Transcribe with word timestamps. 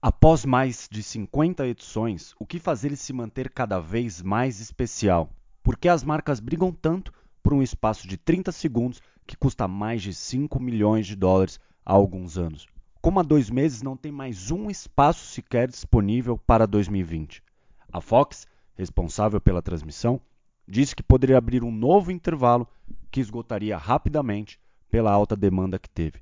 Após 0.00 0.44
mais 0.44 0.88
de 0.88 1.02
50 1.02 1.66
edições, 1.66 2.32
o 2.38 2.46
que 2.46 2.60
faz 2.60 2.84
ele 2.84 2.94
se 2.94 3.12
manter 3.12 3.50
cada 3.50 3.80
vez 3.80 4.22
mais 4.22 4.60
especial? 4.60 5.28
Por 5.60 5.76
que 5.76 5.88
as 5.88 6.04
marcas 6.04 6.38
brigam 6.38 6.70
tanto 6.70 7.12
por 7.42 7.52
um 7.52 7.60
espaço 7.60 8.06
de 8.06 8.16
30 8.16 8.52
segundos 8.52 9.02
que 9.26 9.36
custa 9.36 9.66
mais 9.66 10.00
de 10.00 10.14
5 10.14 10.60
milhões 10.60 11.04
de 11.04 11.16
dólares 11.16 11.58
há 11.84 11.92
alguns 11.94 12.38
anos? 12.38 12.68
Como 13.02 13.18
há 13.18 13.24
dois 13.24 13.50
meses 13.50 13.82
não 13.82 13.96
tem 13.96 14.12
mais 14.12 14.52
um 14.52 14.70
espaço 14.70 15.26
sequer 15.26 15.66
disponível 15.66 16.38
para 16.38 16.64
2020? 16.64 17.42
A 17.92 18.00
Fox, 18.00 18.46
responsável 18.76 19.40
pela 19.40 19.60
transmissão, 19.60 20.20
disse 20.64 20.94
que 20.94 21.02
poderia 21.02 21.38
abrir 21.38 21.64
um 21.64 21.72
novo 21.72 22.12
intervalo 22.12 22.68
que 23.10 23.18
esgotaria 23.18 23.76
rapidamente 23.76 24.60
pela 24.88 25.10
alta 25.10 25.34
demanda 25.34 25.76
que 25.76 25.90
teve. 25.90 26.20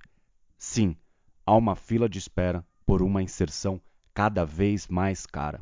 Sim, 0.56 0.96
há 1.44 1.54
uma 1.54 1.76
fila 1.76 2.08
de 2.08 2.18
espera 2.18 2.64
por 2.86 3.02
uma 3.02 3.22
inserção 3.22 3.80
cada 4.14 4.46
vez 4.46 4.86
mais 4.86 5.26
cara. 5.26 5.60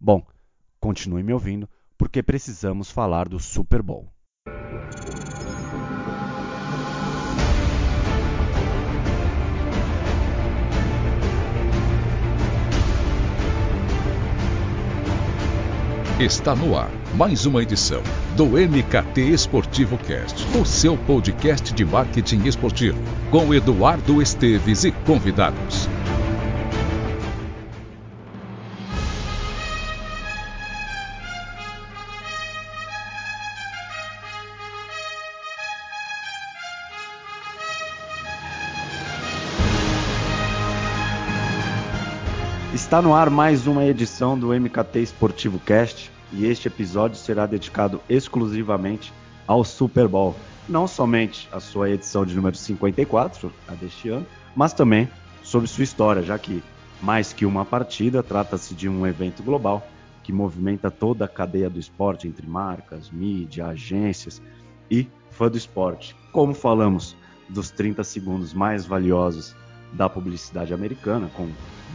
Bom, 0.00 0.26
continue 0.80 1.22
me 1.22 1.32
ouvindo 1.32 1.68
porque 1.98 2.22
precisamos 2.22 2.90
falar 2.90 3.28
do 3.28 3.38
Super 3.38 3.82
Bowl. 3.82 4.08
Está 16.18 16.56
no 16.56 16.76
ar 16.76 16.90
mais 17.14 17.46
uma 17.46 17.62
edição 17.62 18.02
do 18.36 18.46
MKT 18.46 19.20
Esportivo 19.20 19.96
Cast, 19.98 20.44
o 20.58 20.64
seu 20.64 20.96
podcast 20.96 21.72
de 21.72 21.84
marketing 21.84 22.42
esportivo, 22.44 23.00
com 23.30 23.54
Eduardo 23.54 24.20
Esteves 24.20 24.82
e 24.82 24.90
convidados. 24.90 25.88
Está 42.88 43.02
no 43.02 43.12
ar 43.12 43.28
mais 43.28 43.66
uma 43.66 43.84
edição 43.84 44.38
do 44.38 44.48
MKT 44.48 45.00
Esportivo 45.00 45.58
Cast 45.58 46.10
e 46.32 46.46
este 46.46 46.68
episódio 46.68 47.18
será 47.18 47.44
dedicado 47.44 48.00
exclusivamente 48.08 49.12
ao 49.46 49.62
Super 49.62 50.08
Bowl. 50.08 50.34
Não 50.66 50.88
somente 50.88 51.46
a 51.52 51.60
sua 51.60 51.90
edição 51.90 52.24
de 52.24 52.34
número 52.34 52.56
54, 52.56 53.52
a 53.68 53.74
deste 53.74 54.08
ano, 54.08 54.26
mas 54.56 54.72
também 54.72 55.06
sobre 55.42 55.68
sua 55.68 55.84
história, 55.84 56.22
já 56.22 56.38
que 56.38 56.62
mais 57.02 57.30
que 57.30 57.44
uma 57.44 57.62
partida, 57.62 58.22
trata-se 58.22 58.74
de 58.74 58.88
um 58.88 59.06
evento 59.06 59.42
global 59.42 59.86
que 60.24 60.32
movimenta 60.32 60.90
toda 60.90 61.26
a 61.26 61.28
cadeia 61.28 61.68
do 61.68 61.78
esporte 61.78 62.26
entre 62.26 62.46
marcas, 62.46 63.10
mídia, 63.10 63.66
agências 63.66 64.40
e 64.90 65.06
fã 65.30 65.50
do 65.50 65.58
esporte. 65.58 66.16
Como 66.32 66.54
falamos 66.54 67.14
dos 67.50 67.70
30 67.70 68.02
segundos 68.02 68.54
mais 68.54 68.86
valiosos 68.86 69.54
da 69.92 70.08
publicidade 70.08 70.74
americana, 70.74 71.30
com 71.34 71.50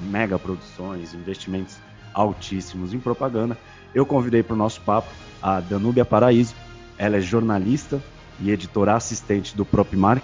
mega 0.09 0.37
produções, 0.39 1.13
investimentos 1.13 1.77
altíssimos 2.13 2.93
em 2.93 2.99
propaganda, 2.99 3.57
eu 3.93 4.05
convidei 4.05 4.43
para 4.43 4.53
o 4.53 4.57
nosso 4.57 4.81
papo 4.81 5.07
a 5.41 5.59
Danúbia 5.59 6.05
Paraíso. 6.05 6.55
Ela 6.97 7.17
é 7.17 7.21
jornalista 7.21 8.01
e 8.39 8.51
editora 8.51 8.95
assistente 8.95 9.55
do 9.55 9.65
Propmark, 9.65 10.23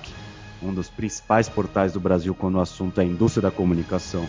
um 0.61 0.73
dos 0.73 0.89
principais 0.89 1.47
portais 1.47 1.93
do 1.93 1.99
Brasil 1.99 2.33
quando 2.35 2.55
o 2.55 2.61
assunto 2.61 2.99
é 2.99 3.05
indústria 3.05 3.43
da 3.43 3.51
comunicação 3.51 4.27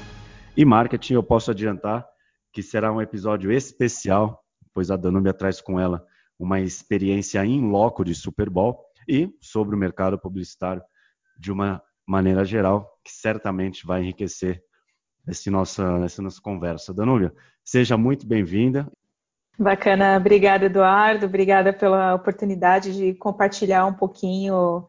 e 0.56 0.64
marketing. 0.64 1.14
Eu 1.14 1.22
posso 1.22 1.50
adiantar 1.50 2.06
que 2.52 2.62
será 2.62 2.92
um 2.92 3.00
episódio 3.00 3.52
especial, 3.52 4.42
pois 4.74 4.90
a 4.90 4.96
Danúbia 4.96 5.32
traz 5.32 5.60
com 5.60 5.78
ela 5.78 6.04
uma 6.38 6.60
experiência 6.60 7.44
em 7.44 7.70
loco 7.70 8.04
de 8.04 8.14
Super 8.14 8.48
Bowl 8.48 8.84
e 9.08 9.30
sobre 9.40 9.74
o 9.74 9.78
mercado 9.78 10.18
publicitário 10.18 10.82
de 11.38 11.52
uma 11.52 11.82
maneira 12.10 12.44
geral, 12.44 12.98
que 13.04 13.12
certamente 13.12 13.86
vai 13.86 14.02
enriquecer 14.02 14.60
esse 15.28 15.48
nossa, 15.48 15.84
essa 16.04 16.20
nossa 16.20 16.40
conversa. 16.42 16.92
Danúbia, 16.92 17.32
seja 17.64 17.96
muito 17.96 18.26
bem-vinda. 18.26 18.90
Bacana, 19.56 20.16
obrigada 20.16 20.66
Eduardo, 20.66 21.26
obrigada 21.26 21.72
pela 21.72 22.14
oportunidade 22.14 22.96
de 22.96 23.14
compartilhar 23.14 23.86
um 23.86 23.94
pouquinho 23.94 24.84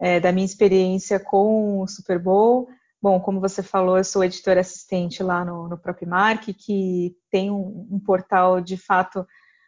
é, 0.00 0.18
da 0.18 0.32
minha 0.32 0.44
experiência 0.44 1.20
com 1.20 1.80
o 1.80 1.86
Super 1.86 2.18
Bowl. 2.18 2.68
Bom, 3.00 3.20
como 3.20 3.40
você 3.40 3.62
falou, 3.62 3.96
eu 3.96 4.04
sou 4.04 4.24
editora 4.24 4.60
assistente 4.60 5.22
lá 5.22 5.44
no, 5.44 5.68
no 5.68 5.80
Mark, 6.08 6.42
que 6.58 7.14
tem 7.30 7.52
um, 7.52 7.86
um, 7.88 8.00
portal 8.00 8.60
de 8.60 8.76
fato 8.76 9.24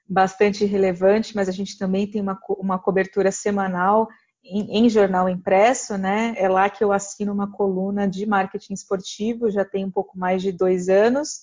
bastante 0.08 0.64
relevante, 0.64 1.36
mas 1.36 1.48
a 1.48 1.52
gente 1.52 1.78
também 1.78 2.10
tem 2.10 2.20
uma, 2.20 2.38
uma 2.58 2.78
cobertura 2.78 3.30
semanal 3.30 4.08
em, 4.48 4.86
em, 4.86 4.88
jornal 4.88 5.28
impresso, 5.28 5.96
né? 5.98 6.34
É 6.36 6.48
lá 6.48 6.68
que 6.70 6.82
eu 6.82 6.92
assino 6.92 7.32
uma 7.32 7.50
coluna 7.50 8.08
de 8.08 8.26
marketing 8.26 8.74
esportivo, 8.74 9.50
já 9.50 9.64
tem 9.64 9.84
um 9.84 9.90
pouco 9.90 10.18
mais 10.18 10.42
de 10.42 10.52
dois 10.52 10.88
anos. 10.88 11.42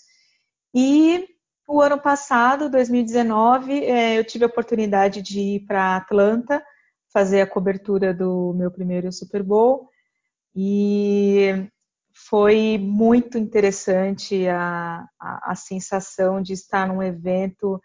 E 0.74 1.28
o 1.68 1.81
ano 1.81 2.00
passado, 2.00 2.69
2019, 2.69 3.86
é, 3.86 4.18
eu 4.18 4.24
tive 4.24 4.46
a 4.46 4.47
oportunidade 4.47 5.22
de 5.22 5.40
ir 5.40 5.66
para 5.66 5.97
Atlanta 5.97 6.63
fazer 7.12 7.42
a 7.42 7.47
cobertura 7.47 8.13
do 8.13 8.53
meu 8.53 8.72
primeiro 8.72 9.12
Super 9.12 9.44
Bowl. 9.44 9.88
E 10.56 11.69
foi 12.13 12.78
muito 12.78 13.38
interessante 13.38 14.47
a, 14.47 15.06
a, 15.19 15.52
a 15.52 15.56
sensação 15.56 16.42
de 16.42 16.53
estar 16.53 16.88
num 16.88 17.02
evento 17.02 17.81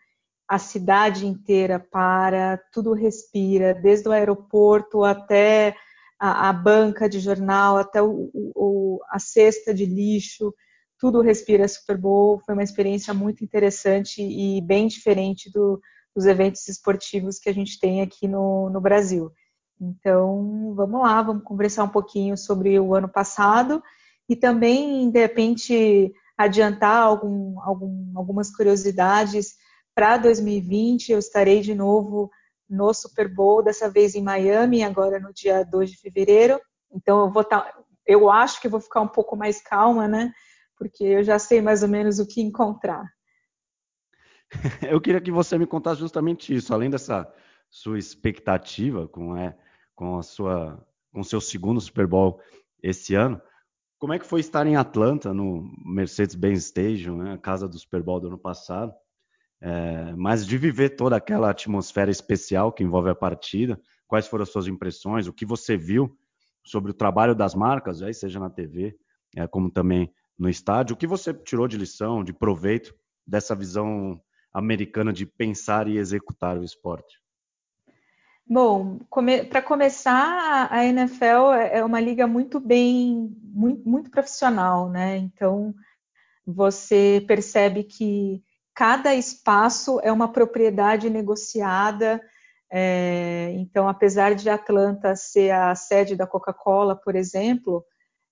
a 0.48 0.58
cidade 0.58 1.26
inteira 1.26 1.78
para, 1.78 2.58
tudo 2.72 2.94
respira, 2.94 3.74
desde 3.74 4.08
o 4.08 4.12
aeroporto 4.12 5.04
até 5.04 5.76
a, 6.18 6.48
a 6.48 6.52
banca 6.52 7.08
de 7.08 7.20
jornal, 7.20 7.76
até 7.76 8.02
o, 8.02 8.30
o, 8.34 8.98
a 9.10 9.18
cesta 9.18 9.74
de 9.74 9.84
lixo, 9.84 10.54
tudo 10.98 11.20
respira 11.20 11.68
Super 11.68 11.98
Bowl. 11.98 12.40
Foi 12.44 12.54
uma 12.54 12.62
experiência 12.62 13.12
muito 13.12 13.44
interessante 13.44 14.22
e 14.22 14.60
bem 14.62 14.88
diferente 14.88 15.52
do, 15.52 15.80
dos 16.16 16.24
eventos 16.24 16.66
esportivos 16.66 17.38
que 17.38 17.50
a 17.50 17.54
gente 17.54 17.78
tem 17.78 18.00
aqui 18.00 18.26
no, 18.26 18.70
no 18.70 18.80
Brasil. 18.80 19.30
Então, 19.80 20.74
vamos 20.74 21.02
lá, 21.02 21.22
vamos 21.22 21.44
conversar 21.44 21.84
um 21.84 21.88
pouquinho 21.90 22.36
sobre 22.36 22.80
o 22.80 22.94
ano 22.94 23.08
passado 23.08 23.82
e 24.28 24.34
também, 24.34 25.10
de 25.10 25.20
repente, 25.20 26.12
adiantar 26.36 27.02
algum, 27.02 27.60
algum, 27.60 28.12
algumas 28.16 28.50
curiosidades 28.50 29.54
para 29.98 30.16
2020 30.16 31.10
eu 31.10 31.18
estarei 31.18 31.60
de 31.60 31.74
novo 31.74 32.30
no 32.70 32.94
Super 32.94 33.26
Bowl, 33.26 33.64
dessa 33.64 33.90
vez 33.90 34.14
em 34.14 34.22
Miami, 34.22 34.84
agora 34.84 35.18
no 35.18 35.32
dia 35.32 35.64
2 35.64 35.90
de 35.90 35.96
fevereiro. 35.96 36.60
Então 36.92 37.22
eu 37.22 37.32
vou 37.32 37.42
tá, 37.42 37.68
eu 38.06 38.30
acho 38.30 38.60
que 38.60 38.68
vou 38.68 38.80
ficar 38.80 39.00
um 39.00 39.08
pouco 39.08 39.34
mais 39.34 39.60
calma, 39.60 40.06
né? 40.06 40.32
Porque 40.76 41.02
eu 41.02 41.24
já 41.24 41.36
sei 41.36 41.60
mais 41.60 41.82
ou 41.82 41.88
menos 41.88 42.20
o 42.20 42.26
que 42.28 42.40
encontrar. 42.40 43.12
Eu 44.88 45.00
queria 45.00 45.20
que 45.20 45.32
você 45.32 45.58
me 45.58 45.66
contasse 45.66 46.00
justamente 46.00 46.54
isso, 46.54 46.72
além 46.72 46.88
dessa 46.88 47.28
sua 47.68 47.98
expectativa 47.98 49.08
com, 49.08 49.36
é, 49.36 49.58
com 49.96 50.16
a 50.16 50.22
sua 50.22 50.86
com 51.12 51.24
seu 51.24 51.40
segundo 51.40 51.80
Super 51.80 52.06
Bowl 52.06 52.40
esse 52.80 53.16
ano. 53.16 53.42
Como 53.98 54.12
é 54.12 54.18
que 54.20 54.26
foi 54.26 54.38
estar 54.38 54.64
em 54.64 54.76
Atlanta, 54.76 55.34
no 55.34 55.68
Mercedes-Benz 55.84 56.66
Stadium, 56.66 57.16
né, 57.16 57.32
a 57.32 57.38
casa 57.38 57.66
do 57.66 57.76
Super 57.76 58.00
Bowl 58.00 58.20
do 58.20 58.28
ano 58.28 58.38
passado? 58.38 58.94
É, 59.60 60.14
mas 60.16 60.46
de 60.46 60.56
viver 60.56 60.90
toda 60.90 61.16
aquela 61.16 61.50
atmosfera 61.50 62.10
especial 62.10 62.72
que 62.72 62.84
envolve 62.84 63.10
a 63.10 63.14
partida, 63.14 63.80
quais 64.06 64.26
foram 64.26 64.44
as 64.44 64.50
suas 64.50 64.66
impressões, 64.66 65.26
o 65.26 65.32
que 65.32 65.44
você 65.44 65.76
viu 65.76 66.16
sobre 66.64 66.90
o 66.90 66.94
trabalho 66.94 67.34
das 67.34 67.54
marcas, 67.54 68.02
aí 68.02 68.14
seja 68.14 68.38
na 68.38 68.50
TV, 68.50 68.96
é, 69.36 69.46
como 69.46 69.70
também 69.70 70.12
no 70.38 70.48
estádio, 70.48 70.94
o 70.94 70.96
que 70.96 71.06
você 71.06 71.34
tirou 71.34 71.66
de 71.66 71.76
lição, 71.76 72.22
de 72.22 72.32
proveito 72.32 72.94
dessa 73.26 73.54
visão 73.54 74.20
americana 74.52 75.12
de 75.12 75.26
pensar 75.26 75.88
e 75.88 75.98
executar 75.98 76.56
o 76.56 76.64
esporte? 76.64 77.20
Bom, 78.46 79.00
come, 79.10 79.44
para 79.44 79.60
começar, 79.60 80.68
a 80.72 80.84
NFL 80.84 81.52
é 81.70 81.84
uma 81.84 82.00
liga 82.00 82.26
muito 82.26 82.58
bem, 82.58 83.36
muito, 83.42 83.86
muito 83.86 84.10
profissional, 84.10 84.88
né? 84.88 85.18
Então 85.18 85.74
você 86.46 87.22
percebe 87.26 87.84
que 87.84 88.42
cada 88.78 89.12
espaço 89.12 89.98
é 90.04 90.12
uma 90.12 90.30
propriedade 90.30 91.10
negociada. 91.10 92.22
É, 92.70 93.50
então, 93.56 93.88
apesar 93.88 94.36
de 94.36 94.48
Atlanta 94.48 95.16
ser 95.16 95.50
a 95.50 95.74
sede 95.74 96.14
da 96.14 96.28
Coca-Cola, 96.28 96.94
por 96.94 97.16
exemplo, 97.16 97.84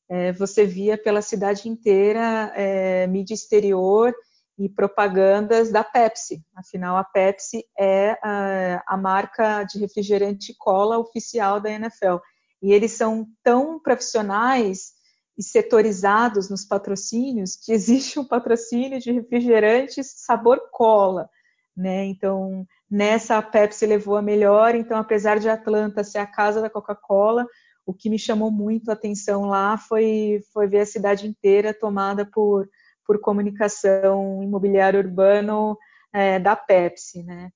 é, 0.09 0.31
você 0.31 0.65
via 0.65 0.97
pela 0.97 1.21
cidade 1.21 1.69
inteira 1.69 2.53
é, 2.55 3.09
mídia 3.09 3.35
exterior 3.35 4.15
e 4.57 4.69
propagandas 4.69 5.73
da 5.73 5.83
Pepsi. 5.83 6.41
Afinal, 6.55 6.97
a 6.97 7.03
Pepsi 7.03 7.65
é 7.77 8.17
a, 8.23 8.85
a 8.87 8.97
marca 8.97 9.65
de 9.65 9.81
refrigerante 9.81 10.55
cola 10.57 10.97
oficial 10.97 11.61
da 11.61 11.73
NFL. 11.73 12.19
E 12.63 12.73
eles 12.73 12.93
são 12.93 13.27
tão 13.43 13.81
profissionais 13.81 14.93
e 15.37 15.43
setorizados 15.43 16.49
nos 16.49 16.65
patrocínios 16.65 17.57
que 17.57 17.73
existe 17.73 18.19
um 18.19 18.25
patrocínio 18.25 18.99
de 18.99 19.13
refrigerantes 19.13 20.13
sabor 20.17 20.61
cola, 20.71 21.29
né? 21.77 22.05
Então, 22.07 22.67
nessa 22.91 23.37
a 23.37 23.43
Pepsi 23.43 23.85
levou 23.87 24.17
a 24.17 24.23
melhor, 24.23 24.75
então 24.75 24.99
apesar 24.99 25.39
de 25.39 25.49
Atlanta 25.49 26.03
ser 26.03 26.19
a 26.19 26.27
casa 26.27 26.61
da 26.61 26.71
Coca-Cola, 26.71 27.47
o 27.85 27.95
que 27.95 28.11
me 28.11 28.19
chamou 28.19 28.51
muito 28.51 28.91
a 28.91 28.95
atenção 28.95 29.47
lá 29.47 29.79
foi, 29.79 30.43
foi 30.53 30.67
ver 30.67 30.81
a 30.81 30.87
cidade 30.87 31.27
inteira 31.27 31.73
tomada 31.73 32.25
por, 32.27 32.69
por 33.07 33.21
comunicação 33.21 34.43
imobiliário 34.43 34.99
urbano 34.99 35.79
é, 36.13 36.39
da 36.39 36.57
Pepsi, 36.57 37.23
né? 37.23 37.51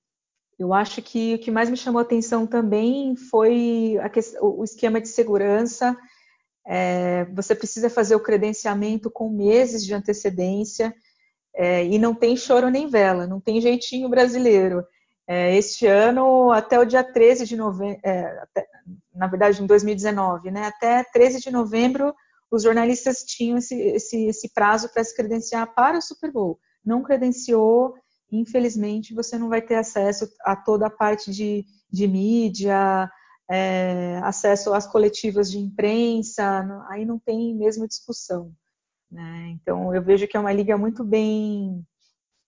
Eu 0.58 0.74
acho 0.74 1.00
que 1.00 1.34
o 1.34 1.38
que 1.38 1.50
mais 1.50 1.70
me 1.70 1.76
chamou 1.76 1.98
a 1.98 2.02
atenção 2.02 2.46
também 2.46 3.16
foi 3.16 3.96
a, 3.98 4.10
o 4.44 4.62
esquema 4.62 5.00
de 5.00 5.08
segurança. 5.08 5.96
É, 6.72 7.24
você 7.34 7.52
precisa 7.52 7.90
fazer 7.90 8.14
o 8.14 8.22
credenciamento 8.22 9.10
com 9.10 9.28
meses 9.28 9.84
de 9.84 9.92
antecedência 9.92 10.94
é, 11.52 11.84
e 11.84 11.98
não 11.98 12.14
tem 12.14 12.36
choro 12.36 12.70
nem 12.70 12.86
vela, 12.86 13.26
não 13.26 13.40
tem 13.40 13.60
jeitinho 13.60 14.08
brasileiro. 14.08 14.84
É, 15.26 15.56
este 15.56 15.88
ano, 15.88 16.52
até 16.52 16.78
o 16.78 16.84
dia 16.84 17.02
13 17.02 17.44
de 17.44 17.56
novembro, 17.56 18.00
é, 18.04 18.44
na 19.12 19.26
verdade, 19.26 19.60
em 19.60 19.66
2019, 19.66 20.52
né, 20.52 20.66
até 20.66 21.02
13 21.12 21.40
de 21.40 21.50
novembro, 21.50 22.14
os 22.48 22.62
jornalistas 22.62 23.24
tinham 23.24 23.58
esse, 23.58 23.74
esse, 23.74 24.26
esse 24.26 24.54
prazo 24.54 24.88
para 24.92 25.02
se 25.02 25.16
credenciar 25.16 25.74
para 25.74 25.98
o 25.98 26.02
Super 26.02 26.30
Bowl. 26.30 26.56
Não 26.84 27.02
credenciou, 27.02 27.94
infelizmente 28.30 29.12
você 29.12 29.36
não 29.36 29.48
vai 29.48 29.60
ter 29.60 29.74
acesso 29.74 30.28
a 30.42 30.54
toda 30.54 30.86
a 30.86 30.90
parte 30.90 31.32
de, 31.32 31.64
de 31.90 32.06
mídia, 32.06 33.10
é, 33.50 34.20
acesso 34.22 34.72
às 34.72 34.86
coletivas 34.86 35.50
de 35.50 35.58
imprensa, 35.58 36.84
aí 36.88 37.04
não 37.04 37.18
tem 37.18 37.52
mesmo 37.52 37.88
discussão. 37.88 38.52
Né? 39.10 39.48
Então 39.60 39.92
eu 39.92 40.00
vejo 40.00 40.28
que 40.28 40.36
é 40.36 40.40
uma 40.40 40.52
liga 40.52 40.78
muito 40.78 41.02
bem 41.02 41.84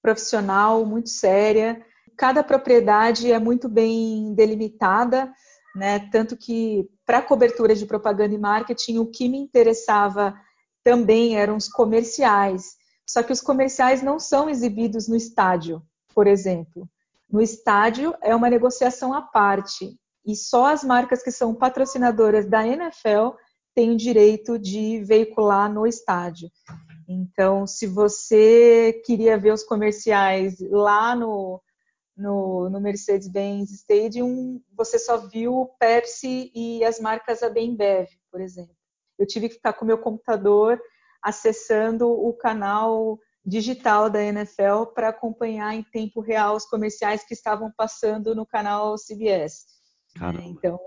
profissional, 0.01 0.87
muito 0.87 1.09
séria. 1.09 1.85
Cada 2.17 2.45
propriedade 2.45 3.33
é 3.33 3.39
muito 3.39 3.69
bem 3.69 4.33
delimitada, 4.33 5.33
né? 5.75 5.99
tanto 6.11 6.37
que 6.37 6.89
para 7.05 7.21
cobertura 7.21 7.75
de 7.75 7.85
propaganda 7.85 8.35
e 8.35 8.39
marketing 8.39 8.99
o 8.99 9.07
que 9.07 9.29
me 9.29 9.39
interessava 9.39 10.39
também 10.85 11.37
eram 11.37 11.57
os 11.57 11.69
comerciais. 11.69 12.77
Só 13.05 13.25
que 13.25 13.33
os 13.33 13.41
comerciais 13.41 14.03
não 14.03 14.21
são 14.21 14.49
exibidos 14.49 15.09
no 15.09 15.17
estádio, 15.17 15.83
por 16.15 16.29
exemplo. 16.29 16.89
No 17.29 17.43
estádio 17.43 18.15
é 18.23 18.37
uma 18.37 18.49
negociação 18.49 19.13
à 19.13 19.21
parte 19.21 19.99
e 20.25 20.37
só 20.37 20.67
as 20.67 20.85
marcas 20.85 21.23
que 21.23 21.31
são 21.31 21.55
patrocinadoras 21.55 22.49
da 22.49 22.67
NFL 22.67 23.37
têm 23.75 23.91
o 23.91 23.97
direito 23.97 24.59
de 24.59 25.03
veicular 25.05 25.73
no 25.73 25.87
estádio. 25.87 26.51
Então, 27.09 27.67
se 27.67 27.87
você 27.87 29.03
queria 29.05 29.39
ver 29.39 29.53
os 29.53 29.65
comerciais 29.65 30.57
lá 30.71 31.15
no, 31.17 31.61
no, 32.17 32.71
no 32.71 32.81
Mercedes-Benz 32.81 33.71
Stadium, 33.71 34.61
você 34.77 34.99
só 34.99 35.17
viu 35.17 35.71
Pepsi 35.79 36.51
e 36.55 36.85
as 36.85 37.01
marcas 37.01 37.43
Abembev, 37.43 38.09
por 38.31 38.41
exemplo. 38.41 38.75
Eu 39.19 39.27
tive 39.27 39.49
que 39.49 39.57
ficar 39.57 39.73
com 39.73 39.85
meu 39.85 39.99
computador 39.99 40.81
acessando 41.23 42.09
o 42.09 42.33
canal 42.33 43.19
digital 43.45 44.09
da 44.09 44.23
NFL 44.23 44.87
para 44.95 45.09
acompanhar 45.09 45.75
em 45.75 45.83
tempo 45.83 46.21
real 46.21 46.57
os 46.57 46.65
comerciais 46.67 47.25
que 47.25 47.35
estavam 47.35 47.73
passando 47.77 48.35
no 48.35 48.47
canal 48.47 48.95
CBS. 48.97 49.65
Né? 50.21 50.45
Então, 50.47 50.79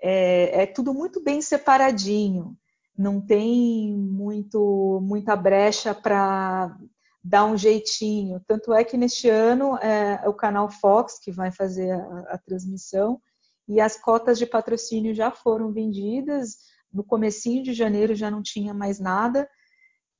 é, 0.00 0.62
é, 0.62 0.66
tudo 0.66 0.92
muito 0.92 1.22
bem 1.22 1.40
separadinho, 1.40 2.56
não 2.96 3.20
tem 3.20 3.96
muito 3.96 5.00
muita 5.02 5.34
brecha 5.34 5.94
para 5.94 6.76
dar 7.22 7.44
um 7.44 7.56
jeitinho. 7.56 8.42
Tanto 8.46 8.72
é 8.72 8.84
que 8.84 8.96
neste 8.96 9.28
ano 9.28 9.76
é, 9.78 10.20
é 10.24 10.28
o 10.28 10.34
canal 10.34 10.70
Fox 10.70 11.18
que 11.18 11.30
vai 11.30 11.52
fazer 11.52 11.92
a, 11.92 12.34
a 12.34 12.38
transmissão 12.38 13.20
e 13.68 13.80
as 13.80 13.96
cotas 13.96 14.38
de 14.38 14.46
patrocínio 14.46 15.14
já 15.14 15.30
foram 15.30 15.72
vendidas. 15.72 16.56
No 16.92 17.04
comecinho 17.04 17.62
de 17.62 17.72
janeiro 17.72 18.14
já 18.14 18.30
não 18.30 18.42
tinha 18.42 18.74
mais 18.74 18.98
nada. 18.98 19.48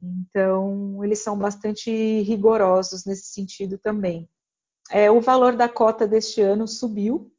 Então, 0.01 1.03
eles 1.05 1.23
são 1.23 1.39
bastante 1.39 1.91
rigorosos 2.23 3.05
nesse 3.05 3.27
sentido 3.33 3.79
também. 3.79 4.29
É, 4.91 5.11
o 5.11 5.21
valor 5.21 5.55
da 5.55 5.69
cota 5.69 6.09
deste 6.09 6.41
ano 6.41 6.67
subiu, 6.67 7.33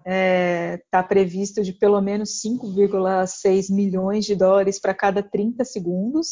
está 0.00 0.10
é, 0.10 0.82
tá 0.90 1.02
previsto 1.02 1.62
de 1.62 1.72
pelo 1.72 2.00
menos 2.00 2.40
5,6 2.42 3.72
milhões 3.72 4.24
de 4.24 4.34
dólares 4.34 4.80
para 4.80 4.94
cada 4.94 5.22
30 5.22 5.64
segundos. 5.64 6.28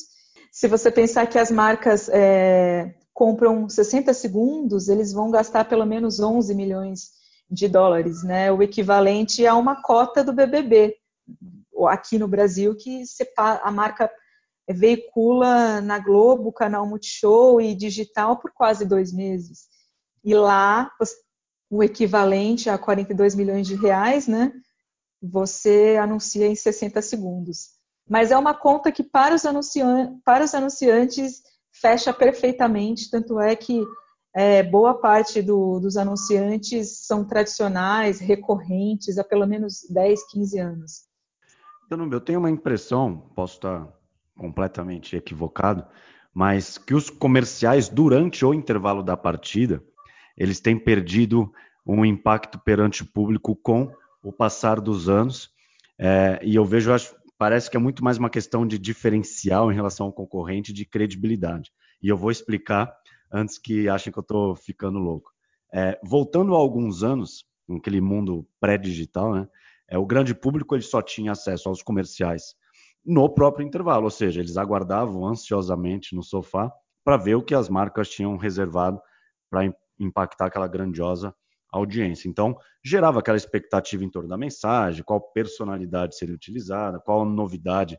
Se 0.50 0.66
você 0.66 0.90
pensar 0.90 1.26
que 1.26 1.38
as 1.38 1.50
marcas 1.50 2.08
é, 2.08 2.94
compram 3.12 3.68
60 3.68 4.12
segundos, 4.14 4.88
eles 4.88 5.12
vão 5.12 5.30
gastar 5.30 5.64
pelo 5.64 5.84
menos 5.84 6.18
11 6.18 6.54
milhões 6.54 7.10
de 7.50 7.68
dólares, 7.68 8.22
né? 8.22 8.50
O 8.52 8.62
equivalente 8.62 9.46
a 9.46 9.54
uma 9.54 9.82
cota 9.82 10.24
do 10.24 10.32
BBB 10.32 10.94
aqui 11.88 12.18
no 12.18 12.26
Brasil 12.26 12.74
que 12.76 13.02
a 13.36 13.70
marca 13.70 14.10
veicula 14.68 15.80
na 15.80 15.98
Globo, 15.98 16.52
canal 16.52 16.86
Multishow 16.86 17.60
e 17.60 17.74
digital 17.74 18.38
por 18.38 18.52
quase 18.52 18.84
dois 18.84 19.12
meses. 19.12 19.66
E 20.24 20.34
lá, 20.34 20.90
o 21.70 21.82
equivalente 21.82 22.70
a 22.70 22.78
42 22.78 23.34
milhões 23.34 23.66
de 23.66 23.74
reais, 23.74 24.26
né? 24.26 24.52
Você 25.22 25.98
anuncia 26.00 26.46
em 26.46 26.54
60 26.54 27.02
segundos. 27.02 27.70
Mas 28.08 28.30
é 28.30 28.38
uma 28.38 28.54
conta 28.54 28.90
que 28.90 29.02
para 29.02 29.34
os, 29.34 29.44
anunciantes, 29.44 30.16
para 30.24 30.44
os 30.44 30.54
anunciantes 30.54 31.42
fecha 31.70 32.12
perfeitamente, 32.12 33.10
tanto 33.10 33.38
é 33.38 33.54
que 33.54 33.84
é, 34.34 34.62
boa 34.62 34.94
parte 34.94 35.42
do, 35.42 35.78
dos 35.80 35.96
anunciantes 35.96 37.06
são 37.06 37.24
tradicionais, 37.24 38.20
recorrentes, 38.20 39.18
há 39.18 39.24
pelo 39.24 39.46
menos 39.46 39.86
10, 39.90 40.30
15 40.30 40.58
anos. 40.58 41.08
Eu 41.90 42.20
tenho 42.20 42.38
uma 42.38 42.50
impressão, 42.50 43.30
posso 43.34 43.54
estar 43.54 43.88
completamente 44.36 45.16
equivocado, 45.16 45.84
mas 46.32 46.78
que 46.78 46.94
os 46.94 47.10
comerciais 47.10 47.88
durante 47.88 48.44
o 48.44 48.54
intervalo 48.54 49.02
da 49.02 49.16
partida, 49.16 49.82
eles 50.38 50.61
têm 50.61 50.79
perdido 50.79 51.52
um 51.85 52.05
impacto 52.05 52.58
perante 52.58 53.02
o 53.02 53.06
público 53.06 53.56
com 53.56 53.93
o 54.23 54.32
passar 54.32 54.81
dos 54.81 55.08
anos. 55.08 55.50
É, 55.99 56.38
e 56.43 56.55
eu 56.55 56.64
vejo, 56.64 56.93
acho, 56.93 57.14
parece 57.37 57.70
que 57.70 57.76
é 57.76 57.81
muito 57.81 58.05
mais 58.05 58.19
uma 58.19 58.31
questão 58.31 58.67
de 58.67 58.79
diferencial 58.79 59.73
em 59.73 59.75
relação 59.75 60.06
ao 60.06 60.12
concorrente, 60.12 60.73
de 60.73 60.85
credibilidade. 60.85 61.73
E 62.00 62.08
eu 62.08 62.17
vou 62.17 62.31
explicar 62.31 62.94
antes 63.32 63.58
que 63.58 63.88
achem 63.88 64.12
que 64.12 64.19
eu 64.19 64.23
estou 64.23 64.54
ficando 64.54 64.99
louco. 64.99 65.33
É, 65.73 65.99
voltando 66.02 66.54
a 66.54 66.59
alguns 66.59 67.02
anos, 67.02 67.45
naquele 67.68 68.00
mundo 68.00 68.47
pré-digital, 68.61 69.35
né, 69.35 69.49
é, 69.88 69.99
o 69.99 70.07
grande 70.07 70.35
público 70.35 70.75
ele 70.75 70.83
só 70.83 71.02
tinha 71.02 71.33
acesso 71.33 71.68
aos 71.68 71.83
comerciais 71.83 72.54
no 73.04 73.28
próprio 73.28 73.66
intervalo, 73.66 74.04
ou 74.04 74.11
seja, 74.11 74.40
eles 74.40 74.57
aguardavam 74.57 75.26
ansiosamente 75.26 76.14
no 76.14 76.23
sofá 76.23 76.71
para 77.02 77.16
ver 77.16 77.37
o 77.37 77.42
que 77.42 77.54
as 77.54 77.68
marcas 77.68 78.11
tinham 78.11 78.37
reservado 78.37 79.00
para 79.50 79.64
impactar 79.99 80.47
aquela 80.47 80.69
grandiosa 80.69 81.35
audiência. 81.71 82.28
Então, 82.28 82.57
gerava 82.83 83.21
aquela 83.21 83.37
expectativa 83.37 84.05
em 84.05 84.11
torno 84.11 84.28
da 84.28 84.37
mensagem, 84.37 85.05
qual 85.05 85.21
personalidade 85.33 86.17
seria 86.17 86.35
utilizada, 86.35 86.99
qual 87.00 87.25
novidade 87.25 87.99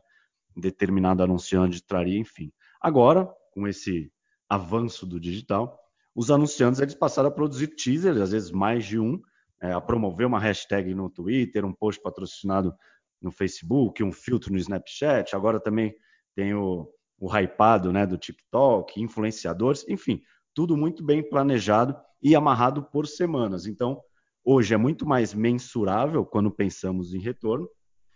determinado 0.56 1.22
anunciante 1.22 1.84
traria, 1.84 2.18
enfim. 2.18 2.52
Agora, 2.80 3.28
com 3.52 3.66
esse 3.68 4.12
avanço 4.48 5.06
do 5.06 5.20
digital, 5.20 5.78
os 6.14 6.30
anunciantes 6.30 6.80
eles 6.80 6.94
passaram 6.94 7.28
a 7.28 7.32
produzir 7.32 7.68
teasers, 7.68 8.20
às 8.20 8.32
vezes 8.32 8.50
mais 8.50 8.84
de 8.84 8.98
um, 8.98 9.20
é, 9.62 9.72
a 9.72 9.80
promover 9.80 10.26
uma 10.26 10.40
hashtag 10.40 10.94
no 10.94 11.08
Twitter, 11.08 11.64
um 11.64 11.72
post 11.72 12.02
patrocinado 12.02 12.74
no 13.20 13.30
Facebook, 13.30 14.02
um 14.02 14.10
filtro 14.10 14.52
no 14.52 14.58
Snapchat, 14.58 15.36
agora 15.36 15.60
também 15.60 15.94
tem 16.34 16.54
o, 16.54 16.88
o 17.18 17.28
hypado 17.28 17.92
né, 17.92 18.06
do 18.06 18.16
TikTok, 18.16 19.00
influenciadores, 19.00 19.86
enfim, 19.88 20.22
tudo 20.54 20.76
muito 20.76 21.04
bem 21.04 21.22
planejado 21.22 21.96
e 22.22 22.34
amarrado 22.34 22.82
por 22.82 23.06
semanas. 23.06 23.66
Então, 23.66 24.00
hoje 24.44 24.74
é 24.74 24.76
muito 24.76 25.06
mais 25.06 25.32
mensurável 25.34 26.24
quando 26.24 26.50
pensamos 26.50 27.14
em 27.14 27.18
retorno, 27.18 27.68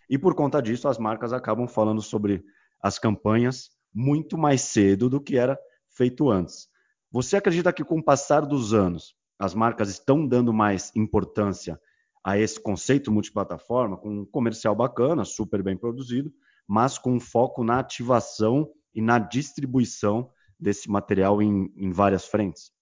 e 0.09 0.19
por 0.19 0.35
conta 0.35 0.61
disso, 0.61 0.87
as 0.88 0.99
marcas 0.99 1.33
acabam 1.33 1.67
falando 1.67 2.03
sobre 2.03 2.45
as 2.83 2.99
campanhas 2.99 3.71
muito 3.95 4.37
mais 4.37 4.61
cedo 4.61 5.09
do 5.09 5.21
que 5.21 5.38
era 5.38 5.59
feito 5.88 6.31
antes. 6.31 6.69
Você 7.11 7.37
acredita 7.37 7.73
que 7.73 7.85
com 7.85 7.99
o 7.99 8.05
passar 8.05 8.41
dos 8.41 8.75
anos, 8.75 9.14
as 9.38 9.55
marcas 9.55 9.88
estão 9.88 10.26
dando 10.26 10.53
mais 10.53 10.91
importância 10.95 11.81
a 12.23 12.38
esse 12.38 12.61
conceito 12.61 13.12
multiplataforma, 13.12 13.97
com 13.97 14.21
um 14.21 14.26
comercial 14.26 14.75
bacana, 14.75 15.25
super 15.25 15.62
bem 15.62 15.76
produzido, 15.76 16.33
mas 16.67 16.99
com 16.99 17.21
foco 17.21 17.62
na 17.62 17.79
ativação 17.79 18.71
e 18.95 19.03
na 19.03 19.19
distribuição 19.19 20.31
desse 20.64 20.90
material 20.90 21.42
em, 21.42 21.71
em 21.76 21.92
várias 21.92 22.26
frentes? 22.26 22.73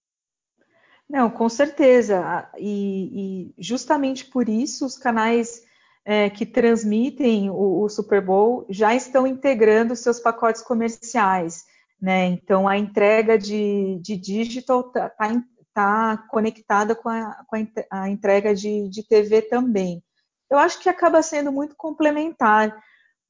Não, 1.07 1.29
com 1.29 1.49
certeza. 1.49 2.49
E, 2.57 3.51
e, 3.51 3.61
justamente 3.61 4.25
por 4.25 4.47
isso 4.47 4.85
os 4.85 4.97
canais 4.97 5.61
é, 6.05 6.29
que 6.29 6.45
transmitem 6.45 7.49
o, 7.49 7.81
o, 7.81 7.89
Super 7.89 8.21
Bowl 8.21 8.65
já 8.69 8.95
estão 8.95 9.27
integrando 9.27 9.95
seus 9.95 10.19
pacotes 10.19 10.61
comerciais. 10.61 11.65
Né? 12.01 12.27
Então, 12.27 12.67
a 12.67 12.77
entrega 12.77 13.37
de, 13.37 13.99
de 14.01 14.17
digital 14.17 14.87
está 14.87 15.09
tá, 15.09 15.43
tá 15.73 16.17
conectada 16.29 16.95
com, 16.95 17.09
a, 17.09 17.43
com 17.47 17.57
a 17.91 18.09
entrega 18.09 18.55
de, 18.55 18.89
de 18.89 19.07
TV 19.07 19.41
também. 19.41 20.01
Eu 20.49 20.57
acho 20.57 20.79
que 20.79 20.89
acaba 20.89 21.21
sendo 21.21 21.51
muito 21.51 21.75
complementar, 21.75 22.75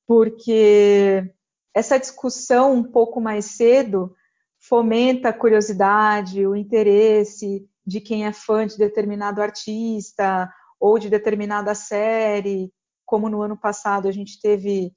porque 0.07 1.23
essa 1.73 1.97
discussão 1.97 2.73
um 2.73 2.83
pouco 2.83 3.19
mais 3.19 3.45
cedo 3.45 4.15
fomenta 4.67 5.29
a 5.29 5.33
curiosidade, 5.33 6.47
o 6.47 6.55
interesse 6.55 7.67
de 7.85 7.99
quem 7.99 8.25
é 8.25 8.31
fã 8.31 8.65
de 8.65 8.77
determinado 8.77 9.41
artista 9.41 10.49
ou 10.79 10.97
de 10.97 11.09
determinada 11.09 11.75
série, 11.75 12.71
como 13.05 13.29
no 13.29 13.41
ano 13.41 13.57
passado 13.57 14.07
a 14.07 14.11
gente 14.11 14.39
teve 14.41 14.93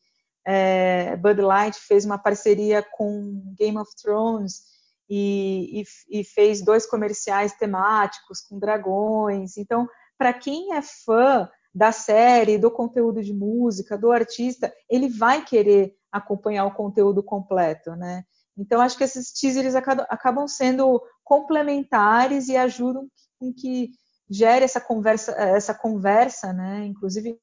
é, 0.46 1.16
Bud 1.16 1.40
Light 1.40 1.76
fez 1.80 2.04
uma 2.04 2.16
parceria 2.16 2.80
com 2.92 3.42
Game 3.58 3.76
of 3.76 3.90
Thrones 4.00 4.62
e, 5.10 5.82
e, 6.10 6.20
e 6.20 6.24
fez 6.24 6.62
dois 6.62 6.86
comerciais 6.86 7.52
temáticos 7.54 8.40
com 8.40 8.58
dragões. 8.60 9.56
Então, 9.56 9.88
para 10.16 10.32
quem 10.32 10.74
é 10.74 10.82
fã 10.82 11.48
da 11.74 11.90
série, 11.90 12.56
do 12.56 12.70
conteúdo 12.70 13.22
de 13.22 13.34
música, 13.34 13.98
do 13.98 14.12
artista, 14.12 14.72
ele 14.88 15.08
vai 15.08 15.44
querer 15.44 15.94
acompanhar 16.10 16.64
o 16.66 16.74
conteúdo 16.74 17.22
completo, 17.22 17.90
né? 17.96 18.24
Então, 18.56 18.80
acho 18.80 18.96
que 18.96 19.04
esses 19.04 19.32
teasers 19.32 19.74
acabam 19.74 20.48
sendo 20.48 21.02
complementares 21.22 22.48
e 22.48 22.56
ajudam 22.56 23.08
com 23.38 23.52
que 23.52 23.90
gere 24.30 24.64
essa 24.64 24.80
conversa, 24.80 25.32
essa 25.32 25.74
conversa, 25.74 26.52
né? 26.52 26.84
Inclusive, 26.86 27.38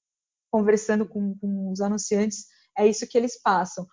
conversando 0.52 1.08
com, 1.08 1.38
com 1.38 1.72
os 1.72 1.82
anunciantes, 1.82 2.46
é 2.78 2.88
isso 2.88 3.08
que 3.08 3.18
eles 3.18 3.42
passam. 3.42 3.88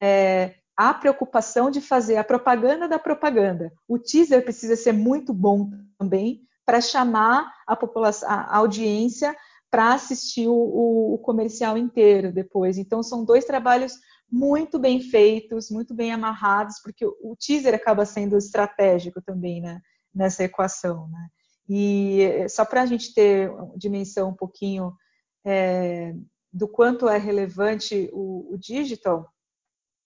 É, 0.00 0.56
a 0.76 0.92
preocupação 0.94 1.70
de 1.70 1.80
fazer 1.80 2.16
a 2.16 2.24
propaganda 2.24 2.88
da 2.88 2.98
propaganda. 2.98 3.72
O 3.86 3.98
teaser 3.98 4.42
precisa 4.42 4.76
ser 4.76 4.92
muito 4.92 5.32
bom 5.32 5.70
também 5.98 6.42
para 6.64 6.80
chamar 6.80 7.52
a 7.66 7.76
população, 7.76 8.28
a 8.28 8.56
audiência 8.56 9.36
para 9.70 9.94
assistir 9.94 10.48
o, 10.48 10.54
o, 10.54 11.14
o, 11.14 11.18
comercial 11.18 11.78
inteiro 11.78 12.32
depois. 12.32 12.78
Então, 12.78 13.02
são 13.02 13.24
dois 13.24 13.44
trabalhos 13.44 13.94
muito 14.32 14.78
bem 14.78 14.98
feitos, 14.98 15.70
muito 15.70 15.92
bem 15.92 16.10
amarrados, 16.10 16.80
porque 16.82 17.04
o, 17.04 17.36
teaser 17.38 17.74
acaba 17.74 18.06
sendo 18.06 18.38
estratégico 18.38 19.20
também 19.20 19.60
né, 19.60 19.78
nessa 20.14 20.42
equação. 20.42 21.06
Né? 21.08 21.28
E 21.68 22.48
só 22.48 22.64
para 22.64 22.80
a 22.80 22.86
gente 22.86 23.12
ter 23.12 23.52
dimensão 23.76 24.30
um 24.30 24.34
pouquinho 24.34 24.94
é, 25.44 26.14
do 26.50 26.66
quanto 26.66 27.10
é 27.10 27.18
relevante 27.18 28.08
o, 28.10 28.54
o, 28.54 28.56
digital, 28.56 29.30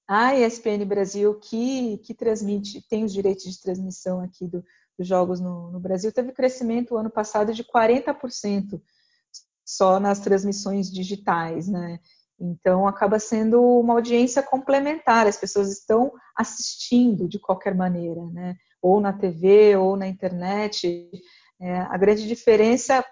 a 0.09 0.35
ESPN 0.35 0.85
Brasil, 0.85 1.38
que, 1.38 1.99
que 1.99 2.12
transmite, 2.12 2.85
tem 2.88 3.04
os 3.04 3.12
direitos 3.12 3.45
de 3.45 3.61
transmissão 3.61 4.21
aqui 4.21 4.49
do, 4.49 4.64
dos 4.99 5.06
jogos 5.06 5.40
no, 5.40 5.71
no 5.71 5.78
Brasil, 5.78 6.12
teve 6.12 6.33
crescimento 6.33 6.97
ano 6.97 7.11
passado 7.11 7.54
de 7.54 7.62
40% 7.62 8.83
só 9.64 10.00
nas 10.00 10.18
transmissões 10.18 10.90
digitais, 10.90 11.68
né? 11.68 12.00
Então 12.38 12.87
acaba 12.87 13.19
sendo 13.19 13.62
uma 13.62 13.95
audiência 13.95 14.43
complementar, 14.43 15.26
as 15.26 15.37
pessoas 15.37 15.73
estão 15.73 16.12
assistindo 16.37 17.28
de 17.28 17.38
qualquer 17.38 17.75
maneira, 17.75 18.25
né? 18.26 18.57
Ou 18.83 19.00
na 19.00 19.12
TV 19.12 19.76
ou 19.76 19.97
na 19.97 20.07
internet. 20.07 21.11
É, 21.61 21.78
a 21.78 21.97
grande 21.97 22.26
diferença 22.26 23.05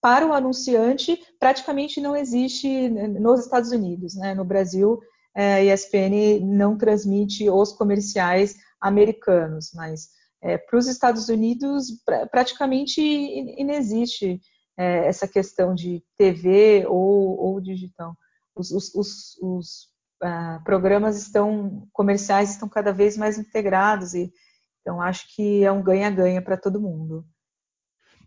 para 0.00 0.26
o 0.26 0.32
anunciante 0.32 1.16
praticamente 1.38 2.00
não 2.00 2.16
existe 2.16 2.88
nos 2.88 3.44
Estados 3.44 3.70
Unidos, 3.70 4.16
né? 4.16 4.34
No 4.34 4.44
Brasil, 4.44 5.00
é, 5.34 5.64
ESPN 5.64 6.40
não 6.42 6.76
transmite 6.76 7.48
os 7.48 7.72
comerciais 7.72 8.56
americanos, 8.80 9.70
mas 9.74 10.08
é, 10.42 10.58
para 10.58 10.76
os 10.76 10.88
Estados 10.88 11.28
Unidos 11.28 11.86
praticamente 12.32 13.00
inexiste 13.00 14.40
é, 14.76 15.06
essa 15.06 15.28
questão 15.28 15.72
de 15.72 16.02
TV 16.18 16.84
ou, 16.88 17.38
ou 17.38 17.60
digital. 17.60 18.16
Os, 18.54 18.70
os, 18.70 18.94
os, 18.94 19.38
os 19.40 19.82
uh, 20.22 20.62
programas 20.64 21.20
estão 21.20 21.88
comerciais 21.92 22.50
estão 22.50 22.68
cada 22.68 22.92
vez 22.92 23.16
mais 23.16 23.38
integrados 23.38 24.14
e 24.14 24.32
então 24.80 25.00
acho 25.00 25.34
que 25.34 25.64
é 25.64 25.70
um 25.70 25.82
ganha-ganha 25.82 26.42
para 26.42 26.56
todo 26.56 26.80
mundo. 26.80 27.24